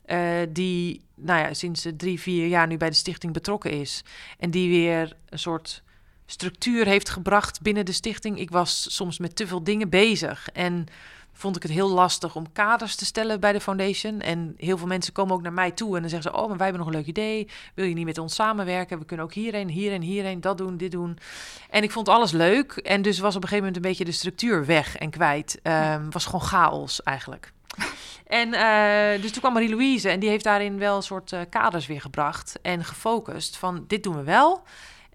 eh, 0.06 0.40
die 0.50 1.02
nou 1.16 1.40
ja, 1.40 1.54
sinds 1.54 1.88
drie, 1.98 2.20
vier 2.20 2.48
jaar 2.48 2.68
nu 2.68 2.78
bij 2.78 2.90
de 2.90 2.96
stichting 2.96 3.34
betrokken 3.34 3.72
is. 3.72 4.04
En 4.40 4.52
die 4.52 4.70
weer 4.70 5.16
een 5.30 5.40
soort 5.40 5.84
structuur 6.32 6.86
heeft 6.86 7.10
gebracht 7.10 7.62
binnen 7.62 7.86
de 7.86 7.92
stichting. 7.92 8.40
Ik 8.40 8.50
was 8.52 8.96
soms 8.96 9.20
met 9.20 9.36
te 9.36 9.48
veel 9.48 9.64
dingen 9.64 9.90
bezig. 9.90 10.50
En 10.54 10.86
vond 11.34 11.56
ik 11.56 11.64
het 11.64 11.72
heel 11.72 11.90
lastig 11.90 12.36
om 12.36 12.52
kaders 12.52 12.96
te 12.96 13.06
stellen 13.06 13.40
bij 13.40 13.54
de 13.54 13.62
foundation. 13.62 14.20
En 14.20 14.54
heel 14.58 14.78
veel 14.78 14.88
mensen 14.88 15.14
komen 15.14 15.36
ook 15.36 15.42
naar 15.42 15.54
mij 15.54 15.72
toe 15.72 15.96
en 15.96 16.02
dan 16.02 16.10
zeggen 16.10 16.32
ze... 16.32 16.38
oh, 16.38 16.48
maar 16.48 16.58
wij 16.58 16.68
hebben 16.68 16.86
nog 16.86 16.94
een 16.94 17.00
leuk 17.00 17.10
idee. 17.10 17.48
Wil 17.74 17.86
je 17.86 17.94
niet 17.94 18.06
met 18.06 18.18
ons 18.18 18.36
samenwerken? 18.36 19.00
We 19.00 19.06
kunnen 19.06 19.26
ook 19.26 19.34
hierheen, 19.34 19.70
hierheen, 19.70 20.02
hierheen, 20.02 20.42
dat 20.42 20.58
doen, 20.58 20.78
dit 20.78 20.92
doen. 20.92 21.18
En 21.70 21.84
ik 21.84 21.92
vond 21.92 22.10
alles 22.10 22.32
leuk. 22.32 22.72
En 22.72 23.02
dus 23.02 23.20
was 23.20 23.36
op 23.36 23.42
een 23.42 23.48
gegeven 23.48 23.66
moment 23.66 23.76
een 23.76 23.90
beetje 23.90 24.06
de 24.06 24.18
structuur 24.18 24.66
weg 24.66 24.98
en 24.98 25.10
kwijt. 25.10 25.60
Ehm 25.64 26.10
was 26.10 26.26
gewoon 26.26 26.42
chaos 26.42 27.04
eigenlijk. 27.04 27.52
En 28.32 28.54
eh, 28.54 29.22
dus 29.22 29.32
toen 29.32 29.42
kwam 29.42 29.54
Marie-Louise 29.54 30.10
en 30.10 30.20
die 30.20 30.30
heeft 30.30 30.44
daarin 30.44 30.78
wel 30.78 30.96
een 30.96 31.04
soort 31.04 31.32
eh, 31.32 31.40
kaders 31.50 31.88
weer 31.88 32.02
gebracht 32.02 32.60
en 32.62 32.84
gefocust 32.84 33.58
van 33.58 33.84
dit 33.88 34.04
doen 34.04 34.16
we 34.16 34.24
wel. 34.24 34.64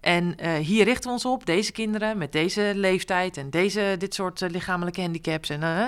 En 0.07 0.37
eh, 0.37 0.53
hier 0.53 0.83
richten 0.83 1.03
we 1.03 1.09
ons 1.09 1.25
op, 1.25 1.45
deze 1.45 1.71
kinderen 1.71 2.17
met 2.17 2.31
deze 2.31 2.71
leeftijd 2.75 3.37
en 3.37 3.49
deze, 3.49 3.95
dit 3.97 4.13
soort 4.13 4.41
eh, 4.41 4.49
lichamelijke 4.49 5.01
handicaps. 5.01 5.49
En, 5.49 5.63
eh, 5.63 5.85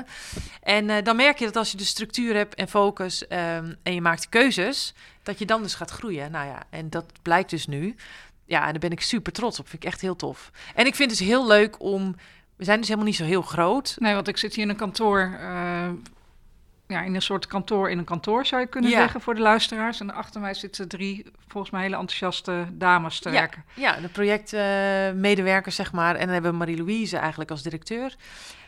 en 0.61 1.03
dan 1.03 1.15
merk 1.15 1.39
je 1.39 1.45
dat 1.45 1.55
als 1.55 1.71
je 1.71 1.77
de 1.77 1.83
structuur 1.83 2.35
hebt 2.35 2.55
en 2.55 2.67
focus 2.67 3.27
ehm, 3.27 3.73
en 3.83 3.93
je 3.93 4.01
maakt 4.01 4.29
keuzes, 4.29 4.93
dat 5.23 5.39
je 5.39 5.45
dan 5.45 5.61
dus 5.61 5.75
gaat 5.75 5.89
groeien. 5.89 6.31
Nou 6.31 6.47
ja, 6.47 6.63
en 6.69 6.89
dat 6.89 7.05
blijkt 7.21 7.49
dus 7.49 7.67
nu. 7.67 7.95
Ja, 8.45 8.65
en 8.65 8.71
daar 8.71 8.79
ben 8.79 8.91
ik 8.91 9.01
super 9.01 9.31
trots 9.31 9.59
op. 9.59 9.69
Vind 9.69 9.83
ik 9.83 9.89
echt 9.89 10.01
heel 10.01 10.15
tof. 10.15 10.51
En 10.75 10.85
ik 10.85 10.95
vind 10.95 11.09
het 11.09 11.19
dus 11.19 11.27
heel 11.27 11.47
leuk 11.47 11.81
om. 11.81 12.15
We 12.55 12.63
zijn 12.63 12.77
dus 12.77 12.87
helemaal 12.87 13.09
niet 13.09 13.19
zo 13.19 13.25
heel 13.25 13.41
groot. 13.41 13.95
Nee, 13.99 14.13
want 14.13 14.27
ik 14.27 14.37
zit 14.37 14.53
hier 14.53 14.63
in 14.63 14.69
een 14.69 14.75
kantoor. 14.75 15.39
Eh, 16.89 16.95
ja, 16.95 17.03
in 17.03 17.15
een 17.15 17.21
soort 17.21 17.47
kantoor 17.47 17.89
in 17.89 17.97
een 17.97 18.03
kantoor 18.03 18.45
zou 18.45 18.61
je 18.61 18.67
kunnen 18.67 18.89
Ja. 18.91 18.97
zeggen 18.97 19.21
voor 19.21 19.35
de 19.35 19.41
luisteraars. 19.41 19.99
En 19.99 20.13
achter 20.13 20.41
mij 20.41 20.53
zitten 20.53 20.87
drie, 20.87 21.25
volgens 21.47 21.71
mij 21.71 21.81
hele 21.81 21.95
enthousiaste 21.95 22.65
dames 22.71 23.19
te 23.19 23.29
Ja. 23.29 23.35
werken. 23.35 23.63
Ja, 23.73 23.95
de 23.99 24.07
projectmedewerkers, 24.09 25.75
zeg 25.75 25.91
maar. 25.91 26.15
En 26.15 26.23
dan 26.25 26.33
hebben 26.33 26.51
we 26.51 26.57
Marie-Louise 26.57 27.17
eigenlijk 27.17 27.51
als 27.51 27.61
directeur. 27.63 28.15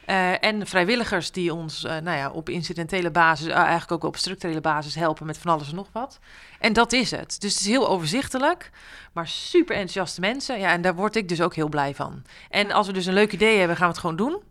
Eh, 0.05 0.43
en 0.43 0.67
vrijwilligers 0.67 1.31
die 1.31 1.53
ons 1.53 1.83
uh, 1.83 1.91
nou 1.97 2.17
ja, 2.17 2.29
op 2.29 2.49
incidentele 2.49 3.11
basis, 3.11 3.47
uh, 3.47 3.53
eigenlijk 3.55 3.91
ook 3.91 4.03
op 4.03 4.17
structurele 4.17 4.61
basis 4.61 4.95
helpen 4.95 5.25
met 5.25 5.37
van 5.37 5.51
alles 5.51 5.69
en 5.69 5.75
nog 5.75 5.87
wat. 5.91 6.19
En 6.59 6.73
dat 6.73 6.93
is 6.93 7.11
het. 7.11 7.35
Dus 7.39 7.51
het 7.53 7.59
is 7.61 7.67
heel 7.67 7.89
overzichtelijk, 7.89 8.69
maar 9.13 9.27
super 9.27 9.75
enthousiaste 9.75 10.19
mensen. 10.21 10.59
Ja, 10.59 10.71
en 10.71 10.81
daar 10.81 10.95
word 10.95 11.15
ik 11.15 11.27
dus 11.29 11.41
ook 11.41 11.55
heel 11.55 11.69
blij 11.69 11.95
van. 11.95 12.23
En 12.49 12.71
als 12.71 12.87
we 12.87 12.93
dus 12.93 13.05
een 13.05 13.13
leuk 13.13 13.31
idee 13.31 13.57
hebben, 13.57 13.77
gaan 13.77 13.85
we 13.87 13.91
het 13.91 14.01
gewoon 14.01 14.15
doen. 14.15 14.41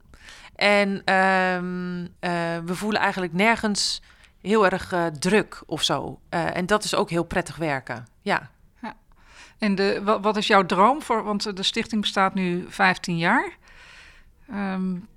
En 0.61 0.89
um, 1.15 2.15
we 2.65 2.75
voelen 2.75 3.01
eigenlijk 3.01 3.33
nergens 3.33 4.03
heel 4.41 4.65
erg 4.65 4.95
druk 5.19 5.63
of 5.67 5.83
zo. 5.83 6.21
en 6.29 6.67
dat 6.67 6.85
is 6.85 6.95
ook 6.95 7.11
heel 7.11 7.25
prettig 7.25 7.57
werken. 7.57 8.07
Ja. 8.21 8.51
ja. 8.83 8.95
En 9.59 9.75
de, 9.75 10.01
wat, 10.05 10.23
wat, 10.23 10.37
is 10.37 10.47
jouw 10.47 10.67
droom 10.67 11.03
voor? 11.03 11.23
Want 11.23 11.57
de 11.57 11.63
stichting 11.63 12.01
bestaat 12.01 12.35
nu 12.35 12.67
15 12.69 13.19
jaar. 13.19 13.53
Um, 14.51 15.09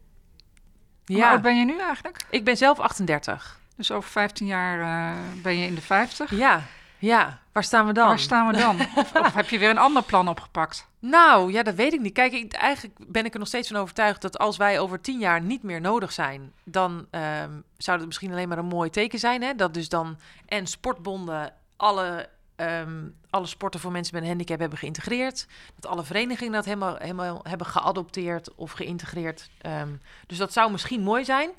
ja. 1.06 1.16
Hoe 1.16 1.26
oud 1.26 1.42
ben 1.42 1.60
je 1.60 1.66
nu 1.66 1.80
eigenlijk? 1.80 2.26
Ik 2.30 2.44
ben 2.44 2.58
zelf 2.58 2.80
38. 2.80 3.60
Dus 3.76 3.92
over 3.92 4.10
15 4.10 4.46
jaar 4.46 5.16
ben 5.42 5.58
je 5.58 5.68
in 5.68 5.76
de 5.76 5.82
50? 5.82 6.32
Ja, 6.32 6.64
ja. 7.06 7.40
Waar 7.52 7.64
staan 7.64 7.86
we 7.86 7.94
dan? 7.94 8.08
Waar 8.08 8.20
staan 8.20 8.48
we 8.48 8.58
dan? 8.58 8.80
of, 8.96 9.16
of, 9.16 9.34
heb 9.34 9.50
je 9.50 9.60
weer 9.60 9.70
een 9.70 9.78
ander 9.78 10.04
plan 10.04 10.28
opgepakt? 10.28 10.88
Nou, 11.00 11.52
ja, 11.52 11.64
dat 11.64 11.76
weet 11.76 11.94
ik 11.94 12.02
niet. 12.02 12.14
Kijk, 12.14 12.34
ik, 12.34 12.54
eigenlijk 12.54 12.96
ben 13.08 13.26
ik 13.26 13.34
er 13.34 13.40
nog 13.40 13.48
steeds 13.48 13.68
van 13.68 13.78
overtuigd 13.78 14.22
dat 14.22 14.38
als 14.38 14.58
wij 14.58 14.80
over 14.80 15.02
tien 15.02 15.20
jaar 15.20 15.42
niet 15.42 15.64
meer 15.64 15.82
nodig 15.82 16.12
zijn, 16.12 16.54
dan 16.64 17.08
um, 17.12 17.64
zou 17.78 17.98
dat 17.98 18.06
misschien 18.06 18.32
alleen 18.32 18.48
maar 18.48 18.58
een 18.58 18.66
mooi 18.66 18.90
teken 18.90 19.20
zijn. 19.20 19.42
Hè? 19.42 19.56
Dat 19.56 19.74
dus 19.74 19.90
dan 19.90 20.18
en 20.46 20.68
sportbonden 20.68 21.54
alle 21.78 22.30
um, 22.56 23.16
alle 23.30 23.46
sporten 23.46 23.80
voor 23.80 23.92
mensen 23.92 24.14
met 24.14 24.24
een 24.24 24.30
handicap 24.30 24.60
hebben 24.60 24.78
geïntegreerd. 24.78 25.48
Dat 25.76 25.92
alle 25.92 26.04
verenigingen 26.04 26.54
dat 26.54 26.66
helemaal, 26.66 26.96
helemaal 26.98 27.40
hebben 27.44 27.68
geadopteerd 27.68 28.56
of 28.56 28.72
geïntegreerd. 28.72 29.50
Um, 29.82 30.02
dus 30.28 30.38
dat 30.38 30.54
zou 30.54 30.72
misschien 30.72 31.02
mooi 31.02 31.26
zijn. 31.26 31.50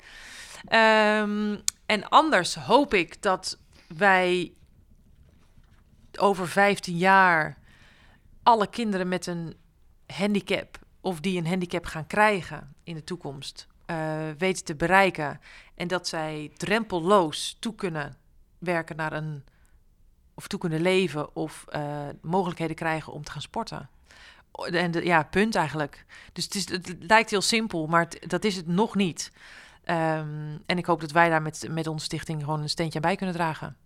Um, 1.21 1.61
en 1.85 2.09
anders 2.09 2.55
hoop 2.55 2.93
ik 2.93 3.21
dat 3.21 3.57
wij 3.87 4.51
over 6.19 6.47
15 6.47 6.97
jaar 6.97 7.57
alle 8.43 8.67
kinderen 8.67 9.07
met 9.07 9.25
een 9.27 9.55
handicap 10.07 10.79
of 11.01 11.19
die 11.19 11.37
een 11.37 11.47
handicap 11.47 11.85
gaan 11.85 12.07
krijgen 12.07 12.75
in 12.83 12.95
de 12.95 13.03
toekomst 13.03 13.67
uh, 13.87 14.15
weten 14.37 14.65
te 14.65 14.75
bereiken. 14.75 15.41
En 15.75 15.87
dat 15.87 16.07
zij 16.07 16.51
drempelloos 16.57 17.57
toe 17.59 17.75
kunnen 17.75 18.15
werken 18.57 18.95
naar 18.95 19.13
een 19.13 19.43
of 20.33 20.47
toe 20.47 20.59
kunnen 20.59 20.81
leven 20.81 21.35
of 21.35 21.65
uh, 21.75 22.07
mogelijkheden 22.21 22.75
krijgen 22.75 23.13
om 23.13 23.23
te 23.23 23.31
gaan 23.31 23.41
sporten. 23.41 23.89
En 24.51 24.91
ja, 25.03 25.23
punt 25.23 25.55
eigenlijk. 25.55 26.05
Dus 26.33 26.43
het, 26.43 26.55
is, 26.55 26.69
het 26.69 26.95
lijkt 26.99 27.29
heel 27.29 27.41
simpel, 27.41 27.87
maar 27.87 28.07
dat 28.27 28.43
is 28.43 28.55
het 28.55 28.67
nog 28.67 28.95
niet. 28.95 29.31
Um, 29.85 30.61
en 30.65 30.77
ik 30.77 30.85
hoop 30.85 31.01
dat 31.01 31.11
wij 31.11 31.29
daar 31.29 31.41
met, 31.41 31.67
met 31.69 31.87
onze 31.87 32.05
stichting 32.05 32.43
gewoon 32.43 32.61
een 32.61 32.69
steentje 32.69 32.99
bij 32.99 33.15
kunnen 33.15 33.35
dragen. 33.35 33.77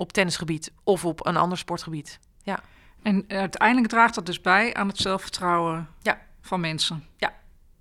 Op 0.00 0.12
tennisgebied 0.12 0.72
of 0.84 1.04
op 1.04 1.26
een 1.26 1.36
ander 1.36 1.58
sportgebied. 1.58 2.18
Ja. 2.42 2.60
En 3.02 3.24
uiteindelijk 3.28 3.88
draagt 3.88 4.14
dat 4.14 4.26
dus 4.26 4.40
bij 4.40 4.74
aan 4.74 4.88
het 4.88 4.98
zelfvertrouwen 4.98 5.88
ja. 6.02 6.20
van 6.40 6.60
mensen. 6.60 7.04
Ja, 7.16 7.32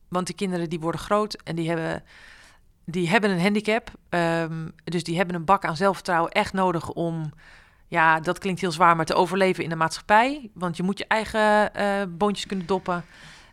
want 0.07 0.25
die 0.25 0.35
kinderen 0.35 0.69
die 0.69 0.79
worden 0.79 1.01
groot 1.01 1.33
en 1.33 1.55
die 1.55 1.69
hebben, 1.69 2.03
die 2.85 3.09
hebben 3.09 3.29
een 3.29 3.41
handicap. 3.41 3.91
Um, 4.09 4.73
dus 4.83 5.03
die 5.03 5.17
hebben 5.17 5.35
een 5.35 5.45
bak 5.45 5.65
aan 5.65 5.77
zelfvertrouwen 5.77 6.31
echt 6.31 6.53
nodig 6.53 6.89
om 6.89 7.33
ja, 7.87 8.19
dat 8.19 8.39
klinkt 8.39 8.61
heel 8.61 8.71
zwaar, 8.71 8.95
maar 8.95 9.05
te 9.05 9.13
overleven 9.13 9.63
in 9.63 9.69
de 9.69 9.75
maatschappij. 9.75 10.49
Want 10.53 10.77
je 10.77 10.83
moet 10.83 10.97
je 10.97 11.07
eigen 11.07 11.71
uh, 11.77 12.17
boontjes 12.17 12.45
kunnen 12.45 12.65
doppen. 12.65 13.05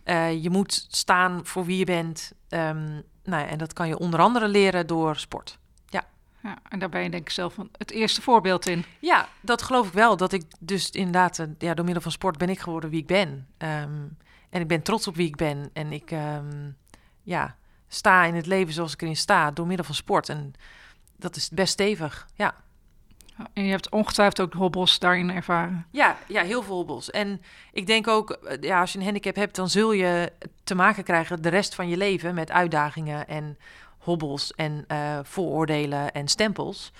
Uh, 0.05 0.43
je 0.43 0.51
moet 0.51 0.87
staan 0.91 1.41
voor 1.47 1.64
wie 1.64 1.79
je 1.79 1.85
bent. 1.85 2.33
Um, 2.49 3.03
nou 3.25 3.43
ja, 3.43 3.47
en 3.47 3.59
dat 3.59 3.73
kan 3.73 3.89
je 3.89 3.99
onder 3.99 4.21
andere 4.21 4.49
leren 4.49 4.87
door 4.87 5.17
sport. 5.17 5.59
Ja. 6.47 6.59
En 6.68 6.78
daar 6.78 6.88
ben 6.88 7.03
je 7.03 7.11
denk 7.11 7.22
ik 7.22 7.30
zelf 7.30 7.57
het 7.76 7.90
eerste 7.90 8.22
voorbeeld 8.22 8.66
in. 8.66 8.84
Ja, 8.99 9.28
dat 9.40 9.62
geloof 9.62 9.86
ik 9.86 9.92
wel. 9.92 10.16
Dat 10.16 10.32
ik 10.32 10.42
dus 10.59 10.90
inderdaad, 10.90 11.38
eh, 11.38 11.47
ja, 11.59 11.74
door 11.74 11.84
middel 11.84 12.03
van 12.03 12.12
sport 12.12 12.38
ben 12.38 12.49
ik 12.49 12.59
geworden 12.59 12.90
wie 12.90 13.01
ik 13.01 13.07
ben. 13.07 13.47
Um, 13.59 14.16
en 14.51 14.61
ik 14.61 14.68
ben 14.68 14.82
trots 14.82 15.09
op 15.09 15.16
wie 15.16 15.26
ik 15.26 15.36
ben. 15.36 15.70
En 15.72 15.92
ik 15.92 16.11
um, 16.11 16.76
ja, 17.22 17.57
sta 17.88 18.24
in 18.24 18.34
het 18.34 18.47
leven 18.47 18.74
zoals 18.74 18.92
ik 18.92 19.03
erin 19.03 19.16
sta, 19.16 19.51
door 19.51 19.66
middel 19.66 19.84
van 19.86 19.94
sport. 19.94 20.28
En 20.28 20.55
dat 21.16 21.36
is 21.36 21.51
best 21.51 21.72
stevig, 21.72 22.26
ja. 22.34 22.55
En 23.53 23.64
je 23.64 23.70
hebt 23.70 23.90
ongetwijfeld 23.90 24.40
ook 24.40 24.53
hobbels 24.53 24.99
daarin 24.99 25.30
ervaren. 25.30 25.86
Ja, 25.90 26.16
ja, 26.28 26.42
heel 26.42 26.62
veel 26.62 26.74
hobbels. 26.74 27.11
En 27.11 27.42
ik 27.72 27.86
denk 27.86 28.09
ook, 28.09 28.30
eh, 28.30 28.61
ja, 28.61 28.80
als 28.80 28.92
je 28.92 28.99
een 28.99 29.05
handicap 29.05 29.34
hebt, 29.34 29.57
dan 29.57 29.68
zul 29.68 29.92
je 29.92 30.32
te 30.64 30.74
maken 30.74 31.05
krijgen 31.05 31.42
de 31.42 31.49
rest 31.49 31.74
van 31.74 31.88
je 31.88 31.97
leven 31.97 32.34
met 32.34 32.51
uitdagingen 32.51 33.28
en 33.28 33.59
hobbels 34.07 34.55
en 34.55 34.85
uh, 34.89 35.19
vooroordelen 35.23 36.13
en 36.13 36.29
stempels. 36.29 36.93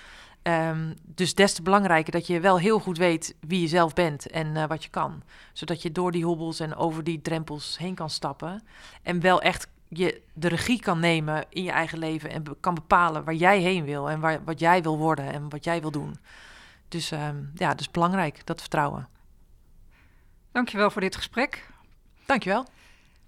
Um, 0.43 0.93
dus 1.03 1.35
des 1.35 1.53
te 1.53 1.61
belangrijker 1.61 2.11
dat 2.11 2.27
je 2.27 2.39
wel 2.39 2.59
heel 2.59 2.79
goed 2.79 2.97
weet 2.97 3.35
wie 3.39 3.61
je 3.61 3.67
zelf 3.67 3.93
bent 3.93 4.29
en 4.29 4.47
uh, 4.47 4.67
wat 4.67 4.83
je 4.83 4.89
kan. 4.89 5.23
Zodat 5.53 5.81
je 5.81 5.91
door 5.91 6.11
die 6.11 6.25
hobbels 6.25 6.59
en 6.59 6.75
over 6.75 7.03
die 7.03 7.21
drempels 7.21 7.77
heen 7.77 7.95
kan 7.95 8.09
stappen. 8.09 8.63
En 9.03 9.19
wel 9.19 9.41
echt 9.41 9.67
je 9.87 10.21
de 10.33 10.47
regie 10.47 10.79
kan 10.79 10.99
nemen 10.99 11.45
in 11.49 11.63
je 11.63 11.71
eigen 11.71 11.97
leven 11.97 12.29
en 12.29 12.43
kan 12.59 12.73
bepalen 12.73 13.23
waar 13.23 13.33
jij 13.33 13.59
heen 13.59 13.83
wil 13.83 14.09
en 14.09 14.19
waar, 14.19 14.43
wat 14.43 14.59
jij 14.59 14.81
wil 14.81 14.97
worden 14.97 15.33
en 15.33 15.49
wat 15.49 15.63
jij 15.63 15.81
wil 15.81 15.91
doen. 15.91 16.17
Dus 16.87 17.11
um, 17.11 17.51
ja, 17.55 17.73
dus 17.73 17.91
belangrijk, 17.91 18.45
dat 18.45 18.59
vertrouwen. 18.59 19.07
Dankjewel 20.51 20.89
voor 20.89 21.01
dit 21.01 21.15
gesprek. 21.15 21.69
Dankjewel. 22.25 22.65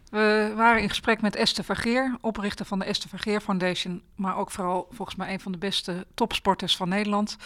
We 0.10 0.54
waren 0.56 0.82
in 0.82 0.90
gesprek 0.90 1.22
met 1.22 1.36
Esther 1.36 1.64
Vergeer, 1.64 2.18
oprichter 2.22 2.66
van 2.66 2.80
de 2.80 2.86
Esther 2.86 3.10
Vergeer 3.10 3.42
Foundation, 3.42 4.02
maar 4.16 4.38
ook 4.38 4.52
vooral 4.52 4.88
volgens 4.92 5.18
mij 5.18 5.34
een 5.34 5.40
van 5.40 5.52
de 5.52 5.58
beste 5.58 6.06
topsporters 6.14 6.78
van 6.78 6.90
Nederland. 6.90 7.38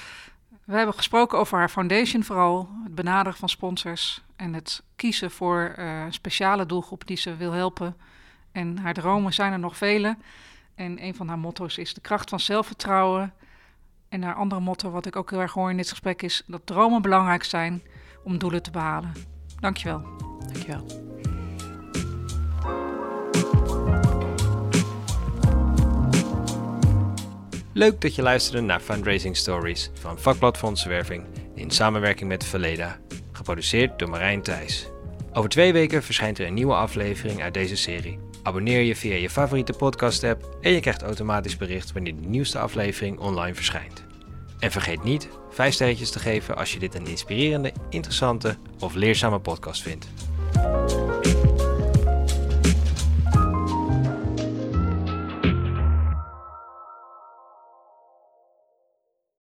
We 0.63 0.75
hebben 0.75 0.95
gesproken 0.95 1.37
over 1.37 1.57
haar 1.57 1.69
foundation 1.69 2.23
vooral, 2.23 2.69
het 2.83 2.95
benaderen 2.95 3.39
van 3.39 3.49
sponsors 3.49 4.21
en 4.35 4.53
het 4.53 4.83
kiezen 4.95 5.31
voor 5.31 5.75
uh, 5.79 6.03
speciale 6.09 6.65
doelgroep 6.65 7.07
die 7.07 7.17
ze 7.17 7.35
wil 7.35 7.51
helpen 7.51 7.95
en 8.51 8.77
haar 8.77 8.93
dromen 8.93 9.33
zijn 9.33 9.51
er 9.51 9.59
nog 9.59 9.77
vele. 9.77 10.17
En 10.75 11.03
een 11.03 11.15
van 11.15 11.27
haar 11.27 11.39
motto's 11.39 11.77
is 11.77 11.93
de 11.93 12.01
kracht 12.01 12.29
van 12.29 12.39
zelfvertrouwen. 12.39 13.33
En 14.09 14.23
haar 14.23 14.35
andere 14.35 14.61
motto, 14.61 14.91
wat 14.91 15.05
ik 15.05 15.15
ook 15.15 15.29
heel 15.29 15.41
erg 15.41 15.53
hoor 15.53 15.69
in 15.69 15.77
dit 15.77 15.89
gesprek, 15.89 16.21
is 16.21 16.43
dat 16.47 16.65
dromen 16.65 17.01
belangrijk 17.01 17.43
zijn 17.43 17.81
om 18.23 18.37
doelen 18.37 18.63
te 18.63 18.71
behalen. 18.71 19.11
Dankjewel. 19.59 20.01
Dankjewel. 20.39 21.12
Leuk 27.73 28.01
dat 28.01 28.15
je 28.15 28.21
luisterde 28.21 28.61
naar 28.61 28.79
Fundraising 28.79 29.37
Stories 29.37 29.89
van 29.93 30.19
Vakblad 30.19 30.57
Fondsenwerving 30.57 31.23
in 31.55 31.71
samenwerking 31.71 32.29
met 32.29 32.43
Verleda, 32.43 32.99
geproduceerd 33.31 33.99
door 33.99 34.09
Marijn 34.09 34.41
Thijs. 34.41 34.87
Over 35.33 35.49
twee 35.49 35.73
weken 35.73 36.03
verschijnt 36.03 36.39
er 36.39 36.47
een 36.47 36.53
nieuwe 36.53 36.73
aflevering 36.73 37.41
uit 37.41 37.53
deze 37.53 37.75
serie. 37.75 38.19
Abonneer 38.43 38.81
je 38.81 38.95
via 38.95 39.15
je 39.15 39.29
favoriete 39.29 39.73
podcast-app 39.73 40.57
en 40.61 40.71
je 40.71 40.79
krijgt 40.79 41.01
automatisch 41.01 41.57
bericht 41.57 41.91
wanneer 41.91 42.15
de 42.15 42.27
nieuwste 42.27 42.59
aflevering 42.59 43.19
online 43.19 43.55
verschijnt. 43.55 44.03
En 44.59 44.71
vergeet 44.71 45.03
niet 45.03 45.27
5 45.49 45.73
sterretjes 45.73 46.11
te 46.11 46.19
geven 46.19 46.57
als 46.57 46.73
je 46.73 46.79
dit 46.79 46.95
een 46.95 47.07
inspirerende, 47.07 47.73
interessante 47.89 48.57
of 48.79 48.93
leerzame 48.93 49.39
podcast 49.39 49.81
vindt. 49.81 50.07